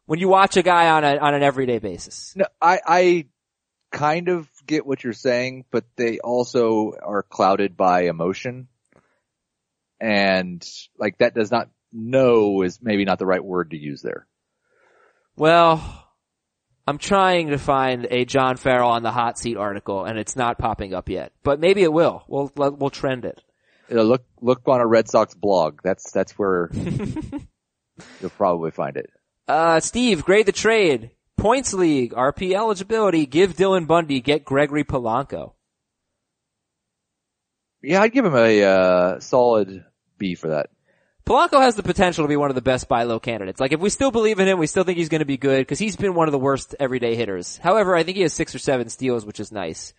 When 0.06 0.18
you 0.18 0.28
watch 0.28 0.56
a 0.56 0.62
guy 0.62 0.90
on 0.90 1.04
a, 1.04 1.16
on 1.18 1.34
an 1.34 1.42
everyday 1.42 1.78
basis. 1.78 2.32
No, 2.34 2.46
I, 2.60 2.80
I 2.86 3.26
kind 3.90 4.28
of 4.28 4.48
get 4.66 4.84
what 4.86 5.04
you're 5.04 5.12
saying, 5.12 5.64
but 5.70 5.84
they 5.96 6.18
also 6.18 6.92
are 7.00 7.22
clouded 7.22 7.76
by 7.76 8.02
emotion. 8.04 8.68
And 10.00 10.66
like 10.98 11.18
that 11.18 11.34
does 11.34 11.50
not 11.50 11.68
know 11.92 12.62
is 12.62 12.80
maybe 12.82 13.04
not 13.04 13.18
the 13.18 13.26
right 13.26 13.44
word 13.44 13.70
to 13.70 13.76
use 13.78 14.02
there. 14.02 14.26
Well, 15.36 15.80
I'm 16.86 16.98
trying 16.98 17.50
to 17.50 17.58
find 17.58 18.06
a 18.10 18.24
John 18.24 18.56
Farrell 18.56 18.90
on 18.90 19.02
the 19.02 19.12
hot 19.12 19.38
seat 19.38 19.56
article 19.56 20.04
and 20.04 20.18
it's 20.18 20.34
not 20.34 20.58
popping 20.58 20.94
up 20.94 21.08
yet, 21.08 21.32
but 21.42 21.60
maybe 21.60 21.82
it 21.82 21.92
will. 21.92 22.24
We'll, 22.26 22.50
we'll 22.56 22.90
trend 22.90 23.24
it. 23.24 23.40
Look, 23.88 24.24
look 24.40 24.62
on 24.66 24.80
a 24.80 24.86
Red 24.86 25.08
Sox 25.08 25.34
blog. 25.34 25.80
That's, 25.84 26.10
that's 26.10 26.32
where 26.32 26.70
you'll 28.20 28.30
probably 28.36 28.70
find 28.72 28.96
it. 28.96 29.10
Uh, 29.46 29.80
Steve, 29.80 30.24
grade 30.24 30.46
the 30.46 30.52
trade. 30.52 31.10
Points 31.36 31.72
league, 31.72 32.12
RP 32.12 32.54
eligibility, 32.54 33.26
give 33.26 33.54
Dylan 33.56 33.86
Bundy, 33.86 34.20
get 34.20 34.44
Gregory 34.44 34.84
Polanco. 34.84 35.52
Yeah, 37.82 38.00
I'd 38.02 38.12
give 38.12 38.24
him 38.24 38.36
a, 38.36 38.62
uh, 38.62 39.20
solid 39.20 39.84
B 40.18 40.34
for 40.36 40.48
that. 40.48 40.70
Polanco 41.24 41.60
has 41.60 41.76
the 41.76 41.82
potential 41.82 42.24
to 42.24 42.28
be 42.28 42.36
one 42.36 42.50
of 42.50 42.56
the 42.56 42.62
best 42.62 42.88
buy 42.88 43.04
low 43.04 43.20
candidates. 43.20 43.60
Like 43.60 43.72
if 43.72 43.80
we 43.80 43.90
still 43.90 44.10
believe 44.10 44.40
in 44.40 44.48
him, 44.48 44.58
we 44.58 44.66
still 44.66 44.84
think 44.84 44.98
he's 44.98 45.08
going 45.08 45.20
to 45.20 45.24
be 45.24 45.36
good 45.36 45.60
because 45.60 45.78
he's 45.78 45.96
been 45.96 46.14
one 46.14 46.28
of 46.28 46.32
the 46.32 46.38
worst 46.38 46.74
everyday 46.80 47.14
hitters. 47.14 47.58
However, 47.58 47.94
I 47.94 48.02
think 48.02 48.16
he 48.16 48.22
has 48.22 48.32
six 48.32 48.54
or 48.54 48.58
seven 48.58 48.88
steals, 48.88 49.24
which 49.24 49.38
is 49.40 49.52
nice. 49.52 49.94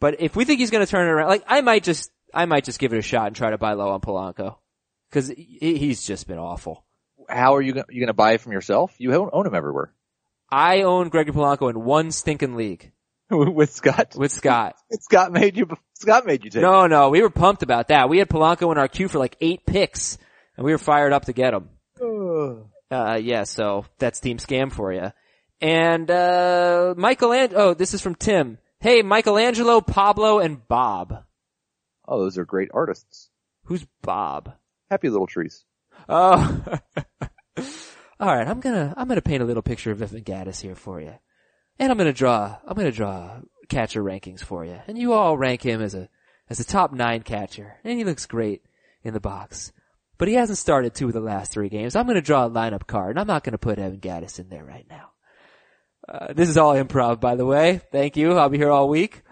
But 0.00 0.20
if 0.20 0.34
we 0.36 0.44
think 0.44 0.60
he's 0.60 0.70
going 0.70 0.84
to 0.84 0.90
turn 0.90 1.06
it 1.06 1.10
around, 1.10 1.28
like 1.28 1.44
I 1.46 1.60
might 1.60 1.84
just, 1.84 2.10
I 2.34 2.46
might 2.46 2.64
just 2.64 2.78
give 2.78 2.92
it 2.92 2.98
a 2.98 3.02
shot 3.02 3.28
and 3.28 3.36
try 3.36 3.50
to 3.50 3.58
buy 3.58 3.74
low 3.74 3.90
on 3.90 4.00
Polanco 4.00 4.56
because 5.10 5.28
he's 5.28 6.04
just 6.06 6.26
been 6.26 6.38
awful. 6.38 6.84
How 7.28 7.54
are 7.56 7.62
you 7.62 7.74
going 7.74 7.86
you 7.90 8.00
going 8.00 8.08
to 8.08 8.14
buy 8.14 8.32
it 8.32 8.40
from 8.40 8.52
yourself? 8.52 8.94
You 8.98 9.14
own, 9.14 9.30
own 9.32 9.46
him 9.46 9.54
everywhere. 9.54 9.92
I 10.50 10.82
own 10.82 11.08
Gregory 11.08 11.34
Polanco 11.34 11.70
in 11.70 11.84
one 11.84 12.10
stinking 12.10 12.56
league 12.56 12.90
With 13.30 13.72
Scott. 13.72 14.14
with 14.16 14.32
Scott. 14.32 14.76
Scott 15.00 15.30
made 15.32 15.56
you, 15.56 15.68
Scott 15.94 16.24
made 16.26 16.44
you 16.44 16.50
take. 16.50 16.62
No, 16.62 16.86
no, 16.86 17.10
we 17.10 17.20
were 17.20 17.30
pumped 17.30 17.62
about 17.62 17.88
that. 17.88 18.08
We 18.08 18.18
had 18.18 18.28
Polanco 18.28 18.72
in 18.72 18.78
our 18.78 18.88
queue 18.88 19.08
for 19.08 19.18
like 19.18 19.36
eight 19.40 19.66
picks 19.66 20.16
and 20.58 20.64
we 20.64 20.72
were 20.72 20.78
fired 20.78 21.12
up 21.12 21.26
to 21.26 21.32
get 21.32 21.54
him. 21.54 21.70
Uh, 22.90 23.14
yeah, 23.22 23.44
so 23.44 23.84
that's 23.98 24.18
Team 24.18 24.38
Scam 24.38 24.72
for 24.72 24.92
you. 24.92 25.12
And, 25.60 26.10
uh, 26.10 26.94
Michelangelo, 26.96 27.60
oh, 27.60 27.74
this 27.74 27.94
is 27.94 28.00
from 28.00 28.16
Tim. 28.16 28.58
Hey, 28.80 29.02
Michelangelo, 29.02 29.80
Pablo, 29.80 30.40
and 30.40 30.66
Bob. 30.66 31.24
Oh, 32.06 32.24
those 32.24 32.38
are 32.38 32.44
great 32.44 32.70
artists. 32.74 33.30
Who's 33.64 33.86
Bob? 34.02 34.52
Happy 34.90 35.08
little 35.08 35.28
trees. 35.28 35.64
Oh. 36.08 36.64
Alright, 38.20 38.48
I'm 38.48 38.58
gonna, 38.58 38.94
I'm 38.96 39.06
gonna 39.06 39.22
paint 39.22 39.42
a 39.42 39.46
little 39.46 39.62
picture 39.62 39.92
of 39.92 40.02
Evan 40.02 40.24
Gattis 40.24 40.60
here 40.60 40.74
for 40.74 41.00
you. 41.00 41.14
And 41.78 41.92
I'm 41.92 41.98
gonna 41.98 42.12
draw, 42.12 42.56
I'm 42.66 42.76
gonna 42.76 42.90
draw 42.90 43.38
catcher 43.68 44.02
rankings 44.02 44.40
for 44.40 44.64
you. 44.64 44.80
And 44.88 44.98
you 44.98 45.12
all 45.12 45.38
rank 45.38 45.62
him 45.62 45.80
as 45.80 45.94
a, 45.94 46.08
as 46.50 46.58
a 46.58 46.64
top 46.64 46.92
nine 46.92 47.22
catcher. 47.22 47.76
And 47.84 47.96
he 47.96 48.04
looks 48.04 48.26
great 48.26 48.62
in 49.04 49.14
the 49.14 49.20
box. 49.20 49.72
But 50.18 50.28
he 50.28 50.34
hasn't 50.34 50.58
started 50.58 50.94
two 50.94 51.06
of 51.06 51.12
the 51.14 51.20
last 51.20 51.52
three 51.52 51.68
games. 51.68 51.94
I'm 51.96 52.06
gonna 52.06 52.20
draw 52.20 52.46
a 52.46 52.50
lineup 52.50 52.86
card 52.86 53.10
and 53.10 53.20
I'm 53.20 53.26
not 53.26 53.44
gonna 53.44 53.58
put 53.58 53.78
Evan 53.78 54.00
Gattis 54.00 54.38
in 54.38 54.48
there 54.48 54.64
right 54.64 54.86
now. 54.90 55.10
Uh, 56.08 56.32
this 56.32 56.48
is 56.48 56.56
all 56.56 56.74
improv, 56.74 57.20
by 57.20 57.36
the 57.36 57.46
way. 57.46 57.80
Thank 57.92 58.16
you. 58.16 58.32
I'll 58.32 58.48
be 58.48 58.58
here 58.58 58.70
all 58.70 58.88
week. 58.88 59.22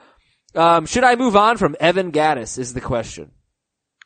Um, 0.54 0.86
should 0.86 1.04
I 1.04 1.16
move 1.16 1.34
on 1.36 1.56
from 1.56 1.74
Evan 1.80 2.12
Gattis 2.12 2.58
is 2.58 2.72
the 2.72 2.80
question. 2.80 3.32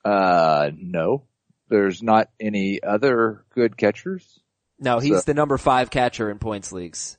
Uh, 0.05 0.70
no. 0.76 1.24
There's 1.68 2.03
not 2.03 2.28
any 2.41 2.83
other 2.83 3.45
good 3.55 3.76
catchers. 3.76 4.41
No, 4.78 4.99
he's 4.99 5.18
So- 5.18 5.22
the 5.26 5.35
number 5.35 5.59
five 5.59 5.91
catcher 5.91 6.31
in 6.31 6.39
points 6.39 6.72
leagues. 6.72 7.18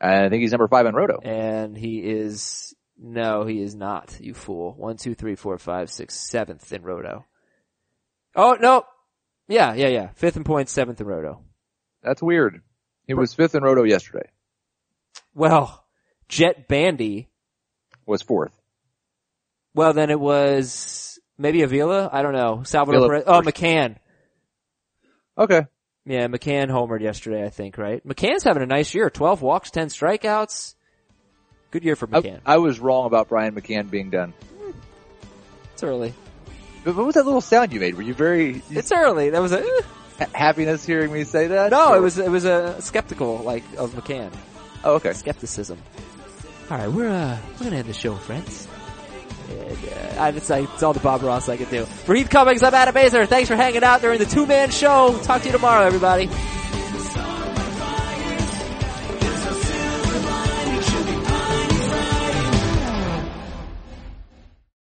I 0.00 0.28
think 0.28 0.42
he's 0.42 0.52
number 0.52 0.68
five 0.68 0.86
in 0.86 0.94
Roto. 0.94 1.20
And 1.22 1.76
he 1.76 1.98
is, 2.00 2.74
no, 2.98 3.44
he 3.44 3.60
is 3.62 3.74
not, 3.74 4.16
you 4.20 4.32
fool. 4.34 4.74
One, 4.76 4.96
two, 4.96 5.14
three, 5.14 5.34
four, 5.34 5.58
five, 5.58 5.90
six, 5.90 6.14
seventh 6.14 6.72
in 6.72 6.82
Roto. 6.82 7.24
Oh, 8.34 8.56
no. 8.60 8.84
Yeah, 9.48 9.74
yeah, 9.74 9.88
yeah. 9.88 10.08
Fifth 10.14 10.36
in 10.36 10.44
points, 10.44 10.72
seventh 10.72 11.00
in 11.00 11.06
Roto. 11.06 11.42
That's 12.02 12.22
weird. 12.22 12.60
He 13.06 13.14
was 13.14 13.34
fifth 13.34 13.54
in 13.54 13.62
Roto 13.62 13.82
yesterday. 13.84 14.28
Well, 15.34 15.84
Jett 16.28 16.68
Bandy, 16.68 17.28
Was 18.06 18.22
fourth. 18.22 18.52
well 19.74 19.92
then 19.94 20.10
it 20.10 20.20
was 20.20 21.18
maybe 21.38 21.62
Avila? 21.62 22.10
I 22.12 22.22
don't 22.22 22.34
know. 22.34 22.62
Salvador 22.64 23.04
Avila 23.04 23.22
Perez. 23.22 23.24
Oh. 23.26 23.40
McCann. 23.42 23.96
Okay. 25.38 25.66
Yeah, 26.04 26.26
McCann 26.28 26.68
homered 26.70 27.00
yesterday, 27.00 27.44
I 27.44 27.50
think, 27.50 27.78
right? 27.78 28.06
McCann's 28.06 28.42
having 28.44 28.62
a 28.62 28.66
nice 28.66 28.94
year. 28.94 29.08
12 29.10 29.42
walks, 29.42 29.70
10 29.70 29.88
strikeouts. 29.88 30.74
Good 31.70 31.84
year 31.84 31.96
for 31.96 32.08
I, 32.12 32.20
McCann. 32.20 32.40
I 32.46 32.58
was 32.58 32.78
wrong 32.80 33.06
about 33.06 33.28
Brian 33.28 33.54
McCann 33.54 33.90
being 33.90 34.10
done. 34.10 34.32
it's 35.72 35.82
early. 35.82 36.14
But 36.84 36.94
what 36.96 37.06
was 37.06 37.14
that 37.16 37.24
little 37.26 37.40
sound 37.40 37.72
you 37.72 37.80
made? 37.80 37.94
Were 37.96 38.02
you 38.02 38.14
very 38.14 38.62
It's 38.70 38.92
early. 38.92 39.30
That 39.30 39.42
was 39.42 39.52
a, 39.52 39.60
eh. 39.60 39.80
ha- 40.18 40.26
happiness 40.34 40.84
hearing 40.84 41.12
me 41.12 41.24
say 41.24 41.48
that? 41.48 41.70
no, 41.70 41.90
Or- 41.90 41.96
it 41.96 42.00
was, 42.00 42.18
it 42.18 42.30
was 42.30 42.44
a 42.44 42.80
skeptical, 42.80 43.38
like, 43.38 43.64
of 43.76 43.92
McCann. 43.92 44.30
Oh, 44.84 44.94
okay. 44.94 45.12
skepticism. 45.12 45.78
All 46.70 46.78
right, 46.78 46.88
we're 46.90 47.08
uh, 47.08 47.36
we're 47.58 47.64
gonna 47.64 47.76
end 47.78 47.88
the 47.88 47.92
show, 47.94 48.14
friends. 48.14 48.68
And, 49.50 49.60
uh, 50.18 50.22
I, 50.22 50.28
it's, 50.30 50.50
like, 50.50 50.68
it's 50.74 50.82
all 50.82 50.92
the 50.92 51.00
Bob 51.00 51.22
Ross 51.22 51.48
I 51.48 51.56
can 51.56 51.68
do. 51.70 51.84
For 51.86 52.14
Heath 52.14 52.28
Cummings, 52.30 52.62
I'm 52.62 52.74
Adam 52.74 52.94
Aizer. 52.94 53.26
Thanks 53.26 53.48
for 53.48 53.56
hanging 53.56 53.82
out 53.82 54.02
during 54.02 54.18
the 54.18 54.26
two-man 54.26 54.70
show. 54.70 55.18
Talk 55.22 55.40
to 55.42 55.46
you 55.46 55.52
tomorrow, 55.52 55.84
everybody. 55.86 56.28